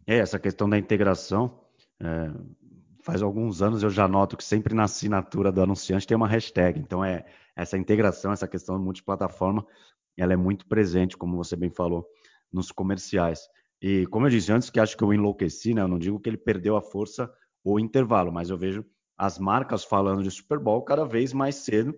É 0.08 0.17
essa 0.17 0.39
questão 0.39 0.70
da 0.70 0.77
integração. 0.77 1.62
É, 2.01 2.32
faz 3.03 3.22
alguns 3.22 3.62
anos 3.62 3.84
eu 3.84 3.89
já 3.89 4.08
noto 4.08 4.38
que 4.38 4.44
sempre 4.44 4.74
na 4.74 4.84
assinatura 4.84 5.51
do 5.51 5.62
anunciante 5.62 6.08
tem 6.08 6.15
uma 6.15 6.27
hashtag. 6.27 6.79
Então 6.79 7.03
é 7.03 7.25
essa 7.55 7.77
integração, 7.77 8.32
essa 8.32 8.48
questão 8.48 8.79
multiplataforma, 8.79 9.65
ela 10.17 10.34
é 10.34 10.38
muito 10.38 10.65
presente, 10.65 11.17
como 11.17 11.36
você 11.36 11.55
bem 11.55 11.70
falou, 11.70 12.08
nos 12.51 12.72
comerciais. 12.72 13.48
E 13.82 14.05
como 14.08 14.25
eu 14.25 14.29
disse 14.29 14.51
antes, 14.51 14.70
que 14.70 14.79
acho 14.79 14.98
que 14.98 15.03
eu 15.03 15.13
enlouqueci, 15.13 15.74
né? 15.74 15.82
Eu 15.82 15.88
não 15.88 16.00
digo 16.00 16.20
que 16.20 16.29
ele 16.29 16.38
perdeu 16.38 16.75
a 16.77 16.82
força 16.82 17.32
ou 17.63 17.79
intervalo, 17.79 18.32
mas 18.32 18.50
eu 18.50 18.58
vejo 18.58 18.86
as 19.17 19.39
marcas 19.39 19.84
falando 19.84 20.24
de 20.24 20.31
Super 20.31 20.60
Bowl 20.60 20.81
cada 20.84 21.05
vez 21.05 21.34
mais 21.34 21.55
cedo 21.55 21.98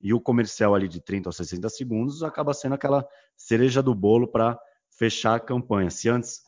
e 0.00 0.12
o 0.14 0.20
comercial 0.20 0.74
ali 0.74 0.88
de 0.88 1.00
30 1.00 1.28
ou 1.28 1.32
60 1.32 1.68
segundos 1.68 2.22
acaba 2.22 2.54
sendo 2.54 2.74
aquela 2.74 3.06
cereja 3.36 3.82
do 3.82 3.94
bolo 3.94 4.28
para 4.28 4.58
fechar 4.90 5.34
a 5.34 5.40
campanha. 5.40 5.90
Se 5.90 6.08
antes 6.08 6.42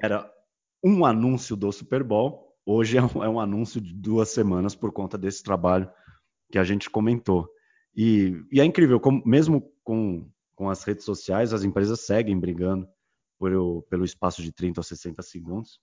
era 0.00 0.30
um 0.82 1.04
anúncio 1.04 1.56
do 1.56 1.70
Super 1.72 2.02
Bowl, 2.02 2.54
hoje 2.64 2.96
é 2.96 3.02
um, 3.02 3.24
é 3.24 3.28
um 3.28 3.40
anúncio 3.40 3.80
de 3.80 3.94
duas 3.94 4.30
semanas 4.30 4.74
por 4.74 4.92
conta 4.92 5.18
desse 5.18 5.42
trabalho 5.42 5.90
que 6.50 6.58
a 6.58 6.64
gente 6.64 6.88
comentou. 6.88 7.48
E, 7.96 8.42
e 8.50 8.60
é 8.60 8.64
incrível, 8.64 8.98
como, 8.98 9.22
mesmo 9.24 9.72
com, 9.82 10.28
com 10.54 10.68
as 10.68 10.82
redes 10.84 11.04
sociais, 11.04 11.52
as 11.52 11.64
empresas 11.64 12.00
seguem 12.00 12.38
brigando 12.38 12.88
por, 13.38 13.82
pelo 13.88 14.04
espaço 14.04 14.42
de 14.42 14.52
30 14.52 14.80
ou 14.80 14.84
60 14.84 15.22
segundos, 15.22 15.80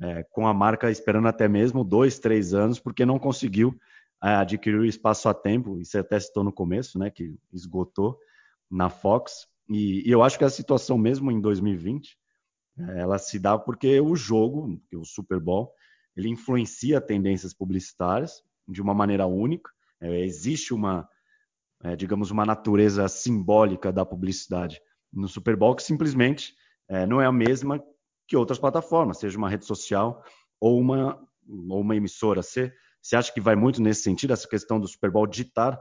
é, 0.00 0.22
com 0.24 0.46
a 0.46 0.54
marca 0.54 0.90
esperando 0.90 1.28
até 1.28 1.48
mesmo 1.48 1.84
dois, 1.84 2.18
três 2.18 2.54
anos, 2.54 2.78
porque 2.78 3.06
não 3.06 3.18
conseguiu 3.18 3.78
é, 4.22 4.34
adquirir 4.34 4.78
o 4.78 4.84
espaço 4.84 5.28
a 5.28 5.34
tempo, 5.34 5.78
isso 5.78 5.98
até 5.98 6.18
citou 6.18 6.44
no 6.44 6.52
começo, 6.52 6.98
né, 6.98 7.10
que 7.10 7.34
esgotou 7.52 8.18
na 8.70 8.88
Fox, 8.90 9.46
e, 9.68 10.06
e 10.06 10.10
eu 10.10 10.22
acho 10.22 10.38
que 10.38 10.44
a 10.44 10.50
situação 10.50 10.98
mesmo 10.98 11.30
em 11.30 11.40
2020, 11.40 12.18
é, 12.78 13.00
ela 13.00 13.18
se 13.18 13.38
dá 13.38 13.58
porque 13.58 14.00
o 14.00 14.16
jogo, 14.16 14.80
o 14.94 15.04
Super 15.04 15.40
Bowl, 15.40 15.72
ele 16.16 16.28
influencia 16.28 17.00
tendências 17.00 17.52
publicitárias 17.52 18.42
de 18.68 18.80
uma 18.80 18.94
maneira 18.94 19.26
única, 19.26 19.70
é, 20.00 20.24
existe 20.24 20.74
uma, 20.74 21.08
é, 21.82 21.96
digamos, 21.96 22.30
uma 22.30 22.44
natureza 22.44 23.06
simbólica 23.08 23.92
da 23.92 24.04
publicidade 24.04 24.80
no 25.12 25.28
Super 25.28 25.56
Bowl 25.56 25.76
que 25.76 25.82
simplesmente 25.82 26.54
é, 26.88 27.06
não 27.06 27.20
é 27.20 27.26
a 27.26 27.32
mesma 27.32 27.82
que 28.26 28.36
outras 28.36 28.58
plataformas, 28.58 29.18
seja 29.18 29.38
uma 29.38 29.48
rede 29.48 29.64
social 29.64 30.22
ou 30.60 30.78
uma, 30.80 31.18
ou 31.68 31.80
uma 31.80 31.96
emissora. 31.96 32.42
Você, 32.42 32.72
você 33.00 33.16
acha 33.16 33.32
que 33.32 33.40
vai 33.40 33.54
muito 33.54 33.82
nesse 33.82 34.02
sentido, 34.02 34.32
essa 34.32 34.48
questão 34.48 34.80
do 34.80 34.88
Super 34.88 35.10
Bowl 35.10 35.26
ditar 35.26 35.80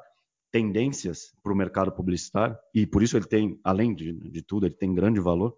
tendências 0.52 1.34
para 1.42 1.54
o 1.54 1.56
mercado 1.56 1.92
publicitário? 1.92 2.58
E 2.74 2.86
por 2.86 3.02
isso 3.02 3.18
ele 3.18 3.26
tem, 3.26 3.60
além 3.64 3.94
de, 3.94 4.14
de 4.14 4.42
tudo, 4.42 4.66
ele 4.66 4.76
tem 4.76 4.94
grande 4.94 5.20
valor? 5.20 5.58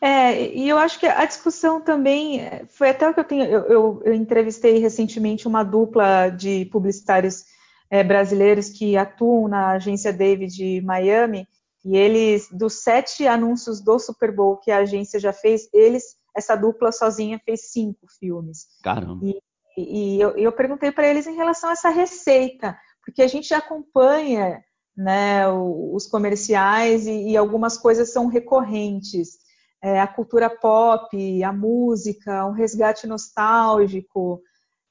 É, 0.00 0.52
e 0.52 0.68
eu 0.68 0.78
acho 0.78 0.98
que 0.98 1.06
a 1.06 1.24
discussão 1.24 1.80
também 1.80 2.40
foi 2.66 2.90
até 2.90 3.08
o 3.08 3.14
que 3.14 3.20
eu 3.20 3.24
tenho. 3.24 3.44
Eu, 3.44 3.62
eu, 3.66 4.02
eu 4.04 4.14
entrevistei 4.14 4.78
recentemente 4.78 5.46
uma 5.46 5.62
dupla 5.62 6.28
de 6.28 6.64
publicitários 6.66 7.44
é, 7.88 8.02
brasileiros 8.02 8.68
que 8.68 8.96
atuam 8.96 9.46
na 9.46 9.70
agência 9.70 10.12
David 10.12 10.52
de 10.52 10.80
Miami 10.80 11.46
e 11.84 11.96
eles, 11.96 12.48
dos 12.50 12.82
sete 12.82 13.26
anúncios 13.26 13.80
do 13.80 13.98
Super 13.98 14.34
Bowl 14.34 14.56
que 14.56 14.70
a 14.70 14.78
agência 14.78 15.18
já 15.18 15.32
fez, 15.32 15.68
eles, 15.72 16.16
essa 16.36 16.54
dupla 16.54 16.92
sozinha 16.92 17.40
fez 17.44 17.72
cinco 17.72 18.06
filmes. 18.20 18.66
Caramba. 18.82 19.24
E, 19.24 19.42
e 19.76 20.20
eu, 20.20 20.30
eu 20.36 20.52
perguntei 20.52 20.92
para 20.92 21.08
eles 21.08 21.26
em 21.26 21.34
relação 21.34 21.70
a 21.70 21.72
essa 21.72 21.88
receita, 21.88 22.78
porque 23.04 23.20
a 23.20 23.26
gente 23.26 23.52
acompanha 23.52 24.62
né, 24.96 25.48
os 25.48 26.06
comerciais 26.06 27.06
e, 27.06 27.30
e 27.30 27.36
algumas 27.36 27.76
coisas 27.76 28.12
são 28.12 28.26
recorrentes. 28.26 29.40
É, 29.82 30.00
a 30.00 30.06
cultura 30.06 30.48
pop, 30.48 31.42
a 31.42 31.52
música, 31.52 32.46
um 32.46 32.52
resgate 32.52 33.04
nostálgico. 33.08 34.40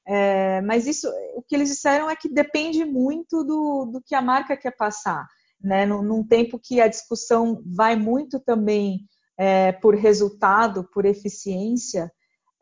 É, 0.06 0.60
mas 0.60 0.86
isso, 0.86 1.08
o 1.36 1.42
que 1.42 1.54
eles 1.54 1.70
disseram 1.70 2.10
é 2.10 2.16
que 2.16 2.28
depende 2.28 2.84
muito 2.84 3.42
do, 3.42 3.86
do 3.86 4.02
que 4.02 4.14
a 4.14 4.20
marca 4.20 4.54
quer 4.54 4.76
passar 4.76 5.26
né, 5.62 5.86
num, 5.86 6.24
tempo 6.24 6.58
que 6.58 6.80
a 6.80 6.88
discussão 6.88 7.62
vai 7.64 7.96
muito 7.96 8.40
também 8.40 9.06
é, 9.38 9.72
por 9.72 9.94
resultado, 9.94 10.88
por 10.92 11.04
eficiência, 11.04 12.10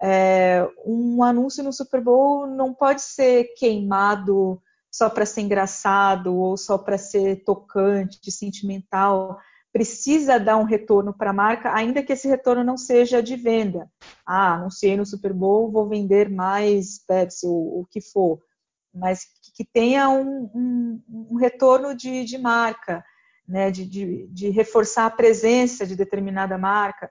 é, 0.03 0.67
um 0.85 1.23
anúncio 1.23 1.63
no 1.63 1.73
Super 1.73 2.01
Bowl 2.01 2.47
não 2.47 2.73
pode 2.73 3.03
ser 3.03 3.53
queimado 3.57 4.61
só 4.91 5.11
para 5.11 5.27
ser 5.27 5.43
engraçado 5.43 6.35
ou 6.35 6.57
só 6.57 6.79
para 6.79 6.97
ser 6.97 7.45
tocante, 7.45 8.33
sentimental, 8.33 9.39
precisa 9.73 10.39
dar 10.39 10.57
um 10.57 10.65
retorno 10.65 11.13
para 11.13 11.31
a 11.31 11.35
marca, 11.35 11.73
ainda 11.73 12.03
que 12.03 12.13
esse 12.13 12.27
retorno 12.27 12.65
não 12.65 12.77
seja 12.77 13.23
de 13.23 13.37
venda. 13.37 13.89
Ah, 14.27 14.55
anunciei 14.55 14.97
no 14.97 15.07
Super 15.07 15.33
Bowl, 15.33 15.71
vou 15.71 15.89
vender 15.89 16.29
mais 16.29 16.99
Pepsi, 17.07 17.47
ou 17.47 17.83
o 17.83 17.87
que 17.89 18.01
for. 18.01 18.41
Mas 18.93 19.25
que, 19.25 19.53
que 19.57 19.65
tenha 19.65 20.09
um, 20.09 20.51
um, 20.55 21.03
um, 21.09 21.37
retorno 21.37 21.95
de, 21.95 22.25
de 22.25 22.39
marca, 22.39 23.05
né? 23.47 23.71
De, 23.71 23.87
de, 23.87 24.27
de 24.29 24.51
reforçar 24.51 25.07
a 25.07 25.11
presença 25.11 25.87
de 25.87 25.97
determinada 25.97 26.59
marca. 26.59 27.11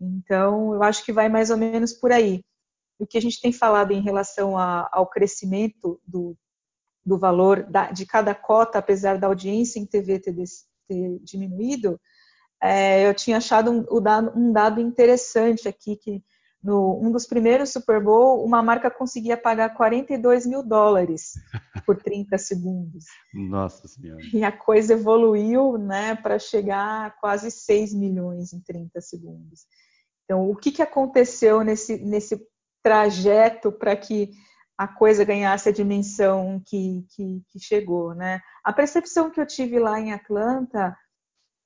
Então, 0.00 0.74
eu 0.74 0.82
acho 0.82 1.04
que 1.04 1.12
vai 1.12 1.28
mais 1.28 1.50
ou 1.50 1.56
menos 1.56 1.92
por 1.92 2.12
aí. 2.12 2.44
O 2.98 3.06
que 3.06 3.18
a 3.18 3.20
gente 3.20 3.40
tem 3.40 3.52
falado 3.52 3.92
em 3.92 4.00
relação 4.00 4.56
a, 4.56 4.88
ao 4.92 5.06
crescimento 5.06 6.00
do, 6.06 6.36
do 7.04 7.18
valor 7.18 7.62
da, 7.62 7.90
de 7.90 8.04
cada 8.04 8.34
cota, 8.34 8.78
apesar 8.78 9.18
da 9.18 9.28
audiência 9.28 9.78
em 9.78 9.86
TV 9.86 10.18
ter, 10.18 10.34
ter 10.88 11.18
diminuído, 11.22 12.00
é, 12.60 13.08
eu 13.08 13.14
tinha 13.14 13.36
achado 13.36 13.70
um, 13.70 13.84
um, 14.34 14.52
dado 14.52 14.80
interessante 14.80 15.68
aqui, 15.68 15.96
que 15.96 16.22
no 16.62 16.98
um 17.00 17.10
dos 17.10 17.26
primeiros 17.26 17.70
Super 17.70 18.02
Bowl, 18.02 18.44
uma 18.44 18.62
marca 18.62 18.90
conseguia 18.90 19.36
pagar 19.36 19.74
42 19.74 20.46
mil 20.46 20.62
dólares 20.62 21.34
por 21.84 21.96
30 21.96 22.36
segundos. 22.38 23.04
Nossa 23.32 23.86
Senhora. 23.86 24.22
E 24.32 24.42
a 24.44 24.50
coisa 24.50 24.94
evoluiu 24.94 25.78
né, 25.78 26.14
para 26.16 26.38
chegar 26.38 27.06
a 27.06 27.10
quase 27.10 27.50
6 27.50 27.94
milhões 27.94 28.52
em 28.52 28.60
30 28.60 29.00
segundos. 29.00 29.66
Então, 30.24 30.50
o 30.50 30.56
que, 30.56 30.72
que 30.72 30.82
aconteceu 30.82 31.62
nesse, 31.62 31.98
nesse 31.98 32.44
trajeto 32.82 33.70
para 33.70 33.96
que 33.96 34.32
a 34.76 34.86
coisa 34.86 35.24
ganhasse 35.24 35.68
a 35.68 35.72
dimensão 35.72 36.60
que, 36.66 37.06
que, 37.10 37.42
que 37.48 37.58
chegou, 37.58 38.14
né? 38.14 38.40
A 38.62 38.72
percepção 38.72 39.30
que 39.30 39.40
eu 39.40 39.46
tive 39.46 39.78
lá 39.78 39.98
em 39.98 40.12
Atlanta 40.12 40.96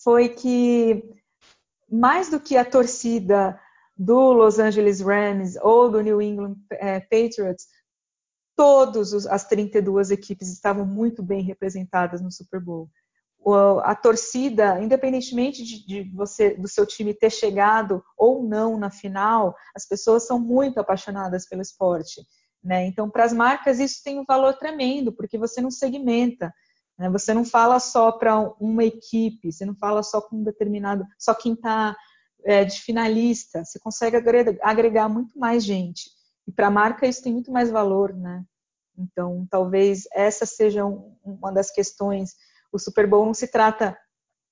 foi 0.02 0.28
que 0.28 1.02
mais 1.90 2.30
do 2.30 2.38
que 2.38 2.56
a 2.56 2.64
torcida 2.64 3.58
do 4.00 4.32
Los 4.32 4.58
Angeles 4.58 5.02
Rams 5.02 5.56
ou 5.60 5.90
do 5.90 6.00
New 6.00 6.22
England 6.22 6.56
é, 6.70 7.00
Patriots, 7.00 7.66
todas 8.56 9.26
as 9.26 9.44
32 9.46 10.10
equipes 10.10 10.48
estavam 10.48 10.86
muito 10.86 11.22
bem 11.22 11.42
representadas 11.42 12.22
no 12.22 12.32
Super 12.32 12.60
Bowl. 12.60 12.88
A 13.82 13.94
torcida, 13.94 14.80
independentemente 14.82 15.62
de, 15.62 15.86
de 15.86 16.10
você, 16.14 16.54
do 16.54 16.66
seu 16.66 16.86
time 16.86 17.12
ter 17.12 17.30
chegado 17.30 18.02
ou 18.16 18.42
não 18.42 18.78
na 18.78 18.90
final, 18.90 19.54
as 19.74 19.86
pessoas 19.86 20.26
são 20.26 20.38
muito 20.38 20.80
apaixonadas 20.80 21.46
pelo 21.46 21.60
esporte. 21.60 22.22
Né? 22.64 22.86
Então, 22.86 23.10
para 23.10 23.24
as 23.24 23.34
marcas, 23.34 23.80
isso 23.80 24.02
tem 24.02 24.18
um 24.18 24.24
valor 24.24 24.54
tremendo, 24.54 25.12
porque 25.12 25.36
você 25.36 25.60
não 25.60 25.70
segmenta. 25.70 26.52
Né? 26.98 27.10
Você 27.10 27.34
não 27.34 27.44
fala 27.44 27.78
só 27.78 28.12
para 28.12 28.38
uma 28.58 28.84
equipe, 28.84 29.52
você 29.52 29.66
não 29.66 29.74
fala 29.74 30.02
só 30.02 30.22
com 30.22 30.36
um 30.36 30.42
determinado, 30.42 31.04
só 31.18 31.34
quem 31.34 31.52
está 31.52 31.94
é, 32.44 32.64
de 32.64 32.80
finalista. 32.80 33.64
Você 33.64 33.78
consegue 33.78 34.16
agregar, 34.62 35.08
muito 35.08 35.38
mais 35.38 35.64
gente. 35.64 36.10
E 36.46 36.52
para 36.52 36.68
a 36.68 36.70
marca, 36.70 37.06
isso 37.06 37.22
tem 37.22 37.32
muito 37.32 37.50
mais 37.50 37.70
valor. 37.70 38.14
Né? 38.14 38.44
Então, 38.98 39.46
talvez 39.50 40.04
essa 40.12 40.44
seja 40.44 40.84
um, 40.84 41.16
uma 41.24 41.52
das 41.52 41.70
questões. 41.70 42.34
O 42.72 42.78
Super 42.78 43.06
Bowl 43.06 43.26
não 43.26 43.34
se 43.34 43.48
trata 43.48 43.96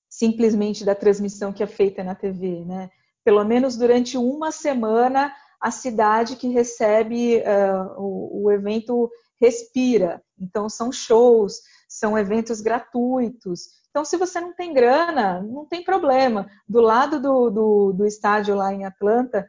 simplesmente 0.09 0.83
da 0.83 0.95
transmissão 0.95 1.53
que 1.53 1.61
é 1.61 1.67
feita 1.67 2.03
na 2.03 2.15
TV, 2.15 2.65
né? 2.65 2.89
Pelo 3.23 3.43
menos 3.43 3.77
durante 3.77 4.17
uma 4.17 4.51
semana 4.51 5.31
a 5.61 5.71
cidade 5.71 6.35
que 6.35 6.47
recebe 6.47 7.37
uh, 7.37 8.01
o, 8.01 8.45
o, 8.45 8.51
evento 8.51 9.09
respira. 9.41 10.21
Então, 10.39 10.69
são 10.69 10.91
shows, 10.91 11.61
são 11.87 12.17
eventos 12.17 12.61
gratuitos. 12.61 13.69
Então, 13.89 14.05
se 14.05 14.17
você 14.17 14.39
não 14.39 14.53
tem 14.53 14.73
grana, 14.73 15.41
não 15.41 15.65
tem 15.65 15.83
problema. 15.83 16.49
Do 16.67 16.81
lado 16.81 17.19
do, 17.19 17.49
do, 17.49 17.93
do 17.93 18.05
estádio 18.05 18.55
lá 18.55 18.73
em 18.73 18.85
Atlanta, 18.85 19.47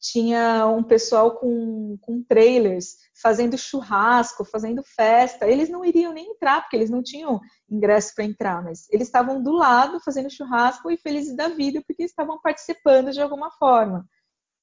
tinha 0.00 0.66
um 0.66 0.82
pessoal 0.82 1.36
com, 1.36 1.96
com 2.00 2.24
trailers 2.24 2.96
fazendo 3.14 3.56
churrasco, 3.56 4.44
fazendo 4.44 4.82
festa. 4.82 5.46
Eles 5.46 5.68
não 5.68 5.84
iriam 5.84 6.12
nem 6.12 6.32
entrar, 6.32 6.62
porque 6.62 6.76
eles 6.76 6.90
não 6.90 7.02
tinham 7.02 7.40
ingresso 7.70 8.12
para 8.14 8.24
entrar, 8.24 8.64
mas 8.64 8.88
eles 8.90 9.06
estavam 9.06 9.40
do 9.42 9.52
lado 9.52 10.00
fazendo 10.00 10.30
churrasco 10.30 10.90
e 10.90 10.96
felizes 10.96 11.36
da 11.36 11.48
vida, 11.48 11.82
porque 11.86 12.02
estavam 12.02 12.40
participando 12.40 13.12
de 13.12 13.20
alguma 13.20 13.50
forma 13.52 14.04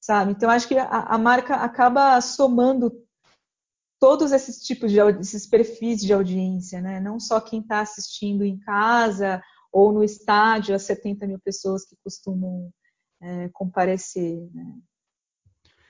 sabe? 0.01 0.31
Então 0.31 0.49
acho 0.49 0.67
que 0.67 0.77
a, 0.77 0.87
a 0.87 1.17
marca 1.17 1.55
acaba 1.55 2.19
somando 2.21 2.91
todos 3.99 4.31
esses 4.31 4.59
tipos 4.63 4.91
de 4.91 4.99
esses 5.19 5.45
perfis 5.45 6.01
de 6.01 6.13
audiência, 6.13 6.81
né? 6.81 6.99
Não 6.99 7.19
só 7.19 7.39
quem 7.41 7.59
está 7.59 7.81
assistindo 7.81 8.43
em 8.43 8.57
casa 8.57 9.41
ou 9.71 9.91
no 9.91 10.03
estádio 10.03 10.73
as 10.73 10.83
70 10.83 11.27
mil 11.27 11.39
pessoas 11.39 11.85
que 11.85 11.95
costumam 12.03 12.71
é, 13.21 13.49
comparecer, 13.49 14.49
né? 14.53 14.75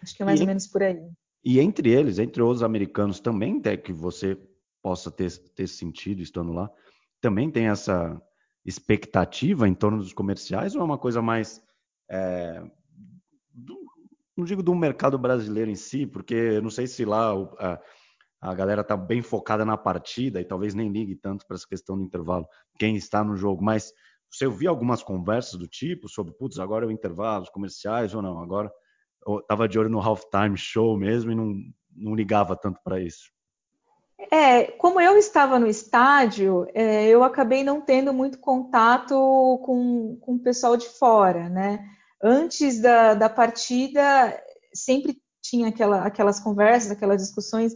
Acho 0.02 0.16
que 0.16 0.24
é 0.24 0.26
mais 0.26 0.40
e, 0.40 0.44
ou 0.44 0.48
menos 0.48 0.68
por 0.68 0.82
aí. 0.82 1.00
E 1.44 1.60
entre 1.60 1.92
eles, 1.92 2.20
entre 2.20 2.42
os 2.42 2.64
americanos, 2.64 3.20
também 3.20 3.60
até 3.60 3.78
que 3.78 3.94
você 3.94 4.38
possa 4.82 5.12
ter, 5.12 5.32
ter 5.54 5.68
sentido 5.68 6.22
estando 6.22 6.52
lá, 6.52 6.72
também 7.22 7.52
tem 7.52 7.68
essa 7.68 8.20
expectativa 8.66 9.68
em 9.68 9.74
torno 9.74 10.00
dos 10.00 10.14
comerciais 10.14 10.74
ou 10.74 10.82
é 10.82 10.84
uma 10.84 10.98
coisa 10.98 11.22
mais 11.22 11.62
é, 12.10 12.64
não 14.40 14.46
digo 14.46 14.64
do 14.64 14.74
mercado 14.74 15.18
brasileiro 15.18 15.70
em 15.70 15.76
si, 15.76 16.08
porque 16.08 16.34
eu 16.34 16.62
não 16.62 16.70
sei 16.70 16.88
se 16.88 17.06
lá 17.06 17.34
a, 17.60 17.80
a 18.42 18.54
galera 18.54 18.84
tá 18.84 18.96
bem 18.96 19.22
focada 19.22 19.66
na 19.66 19.78
partida 19.78 20.40
e 20.40 20.46
talvez 20.46 20.74
nem 20.74 20.92
ligue 20.92 21.16
tanto 21.16 21.46
para 21.46 21.56
essa 21.56 21.68
questão 21.68 21.98
do 21.98 22.04
intervalo, 22.04 22.48
quem 22.78 22.96
está 22.96 23.24
no 23.24 23.36
jogo, 23.36 23.64
mas 23.64 23.94
você 24.32 24.46
ouviu 24.46 24.70
algumas 24.70 25.04
conversas 25.04 25.60
do 25.60 25.68
tipo 25.68 26.08
sobre, 26.08 26.34
putz, 26.34 26.60
agora 26.60 26.86
é 26.86 26.88
o 26.88 26.92
intervalo, 26.92 27.44
os 27.44 27.50
comerciais 27.50 28.14
ou 28.14 28.22
não, 28.22 28.40
agora 28.40 28.72
eu 29.28 29.42
tava 29.44 29.68
de 29.68 29.78
olho 29.78 29.90
no 29.90 30.00
halftime 30.00 30.58
show 30.58 30.98
mesmo 30.98 31.32
e 31.32 31.36
não, 31.36 31.54
não 31.96 32.16
ligava 32.16 32.56
tanto 32.56 32.80
para 32.84 33.00
isso. 33.00 33.32
É, 34.32 34.66
como 34.74 35.00
eu 35.00 35.18
estava 35.18 35.58
no 35.58 35.68
estádio, 35.68 36.68
é, 36.74 37.08
eu 37.08 37.24
acabei 37.24 37.64
não 37.64 37.82
tendo 37.82 38.14
muito 38.14 38.38
contato 38.38 39.14
com, 39.66 40.18
com 40.22 40.36
o 40.36 40.40
pessoal 40.40 40.78
de 40.78 40.88
fora, 40.88 41.50
né? 41.50 41.86
antes 42.22 42.82
da, 42.82 43.14
da 43.14 43.30
partida 43.30 44.38
sempre 44.74 45.22
tinha 45.42 45.70
aquela, 45.70 46.06
aquelas 46.06 46.40
conversas, 46.40 46.92
aquelas 46.92 47.22
discussões, 47.22 47.74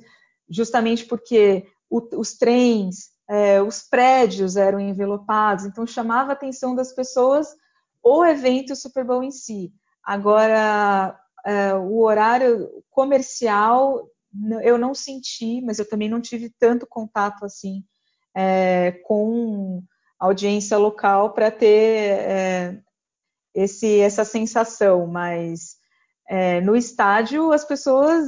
justamente 0.50 1.06
porque 1.06 1.66
o, 1.90 2.02
os 2.20 2.34
trens, 2.34 3.12
é, 3.30 3.62
os 3.62 3.82
prédios 3.82 4.56
eram 4.56 4.80
envelopados, 4.80 5.66
então 5.66 5.86
chamava 5.86 6.32
a 6.32 6.34
atenção 6.34 6.76
das 6.76 6.94
pessoas 6.94 7.48
o 8.04 8.26
evento 8.26 8.76
Super 8.76 9.06
Bowl 9.06 9.24
em 9.24 9.32
si. 9.32 9.74
Agora, 10.04 11.18
é, 11.46 11.74
o 11.74 12.02
horário 12.02 12.70
comercial 12.90 14.10
eu 14.64 14.78
não 14.78 14.96
senti, 14.96 15.62
mas 15.62 15.78
eu 15.78 15.88
também 15.88 16.10
não 16.10 16.20
tive 16.20 16.50
tanto 16.60 16.88
contato 16.88 17.46
assim 17.46 17.84
é, 18.36 18.92
com 19.06 19.84
audiência 20.20 20.78
local 20.78 21.34
para 21.34 21.52
ter 21.52 22.20
é, 22.20 22.80
esse, 23.54 24.00
essa 24.00 24.26
sensação, 24.26 25.06
mas 25.06 25.78
é, 26.28 26.62
no 26.62 26.76
estádio 26.76 27.52
as 27.52 27.64
pessoas 27.64 28.26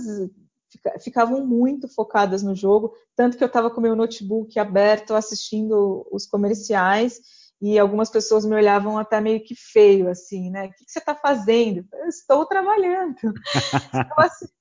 ficavam 1.01 1.45
muito 1.45 1.88
focadas 1.88 2.43
no 2.43 2.55
jogo, 2.55 2.93
tanto 3.15 3.38
que 3.38 3.43
eu 3.43 3.47
estava 3.47 3.69
com 3.69 3.81
meu 3.81 3.95
notebook 3.95 4.57
aberto 4.59 5.13
assistindo 5.13 6.07
os 6.11 6.25
comerciais 6.25 7.19
e 7.61 7.79
algumas 7.79 8.09
pessoas 8.09 8.45
me 8.45 8.55
olhavam 8.55 8.97
até 8.97 9.21
meio 9.21 9.43
que 9.43 9.55
feio, 9.55 10.09
assim, 10.09 10.49
né? 10.49 10.67
O 10.67 10.69
que, 10.69 10.85
você 10.88 10.99
está 10.99 11.15
fazendo? 11.15 11.85
Eu 11.93 12.07
estou 12.07 12.45
trabalhando. 12.45 13.15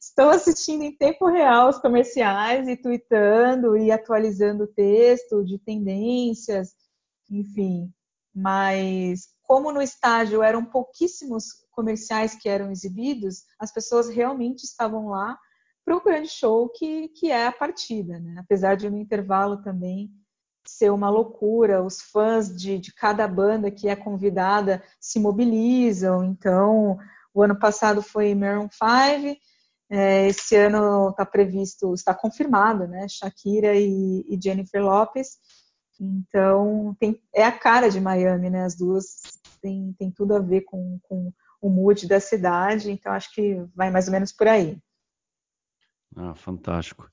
estou, 0.00 0.28
assistindo 0.28 0.82
em 0.82 0.96
tempo 0.96 1.26
real 1.26 1.68
os 1.68 1.78
comerciais 1.78 2.68
e 2.68 2.76
tweetando 2.76 3.76
e 3.76 3.90
atualizando 3.90 4.64
o 4.64 4.72
texto 4.72 5.44
de 5.44 5.58
tendências, 5.58 6.74
enfim. 7.30 7.92
Mas 8.34 9.28
como 9.42 9.72
no 9.72 9.80
estádio 9.80 10.42
eram 10.42 10.64
pouquíssimos 10.64 11.46
comerciais 11.70 12.34
que 12.34 12.48
eram 12.48 12.70
exibidos, 12.70 13.44
as 13.58 13.72
pessoas 13.72 14.08
realmente 14.08 14.64
estavam 14.64 15.08
lá 15.08 15.38
para 15.90 15.96
o 15.96 16.00
grande 16.04 16.28
show 16.28 16.68
que, 16.68 17.08
que 17.08 17.32
é 17.32 17.48
a 17.48 17.52
partida, 17.52 18.20
né? 18.20 18.36
Apesar 18.38 18.76
de 18.76 18.88
no 18.88 18.96
intervalo 18.96 19.60
também 19.60 20.08
ser 20.64 20.90
uma 20.90 21.10
loucura, 21.10 21.82
os 21.82 22.00
fãs 22.00 22.54
de, 22.54 22.78
de 22.78 22.94
cada 22.94 23.26
banda 23.26 23.72
que 23.72 23.88
é 23.88 23.96
convidada 23.96 24.80
se 25.00 25.18
mobilizam. 25.18 26.22
Então, 26.22 26.96
o 27.34 27.42
ano 27.42 27.58
passado 27.58 28.02
foi 28.02 28.32
Maroon 28.36 28.68
5, 28.70 29.36
é, 29.90 30.28
esse 30.28 30.54
ano 30.54 31.10
está 31.10 31.26
previsto, 31.26 31.92
está 31.92 32.14
confirmado, 32.14 32.86
né? 32.86 33.08
Shakira 33.08 33.74
e, 33.74 34.24
e 34.28 34.38
Jennifer 34.40 34.80
Lopez. 34.80 35.38
Então, 35.98 36.96
tem, 37.00 37.20
é 37.34 37.42
a 37.42 37.50
cara 37.50 37.90
de 37.90 38.00
Miami, 38.00 38.48
né? 38.48 38.62
As 38.62 38.76
duas 38.76 39.22
tem, 39.60 39.92
tem 39.98 40.08
tudo 40.08 40.36
a 40.36 40.38
ver 40.38 40.60
com, 40.60 41.00
com 41.02 41.32
o 41.60 41.68
mood 41.68 42.06
da 42.06 42.20
cidade, 42.20 42.92
então 42.92 43.12
acho 43.12 43.34
que 43.34 43.60
vai 43.74 43.90
mais 43.90 44.06
ou 44.06 44.12
menos 44.12 44.30
por 44.30 44.46
aí. 44.46 44.80
Ah, 46.16 46.34
fantástico. 46.34 47.10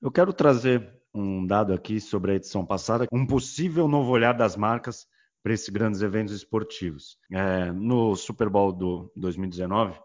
Eu 0.00 0.10
quero 0.10 0.32
trazer 0.32 1.00
um 1.14 1.46
dado 1.46 1.72
aqui 1.72 2.00
sobre 2.00 2.32
a 2.32 2.34
edição 2.34 2.64
passada, 2.64 3.06
um 3.12 3.26
possível 3.26 3.88
novo 3.88 4.10
olhar 4.10 4.32
das 4.32 4.56
marcas 4.56 5.06
para 5.42 5.52
esses 5.52 5.68
grandes 5.68 6.02
eventos 6.02 6.34
esportivos. 6.34 7.18
É, 7.32 7.72
no 7.72 8.14
Super 8.14 8.48
Bowl 8.48 8.72
do 8.72 9.12
2019, 9.16 9.98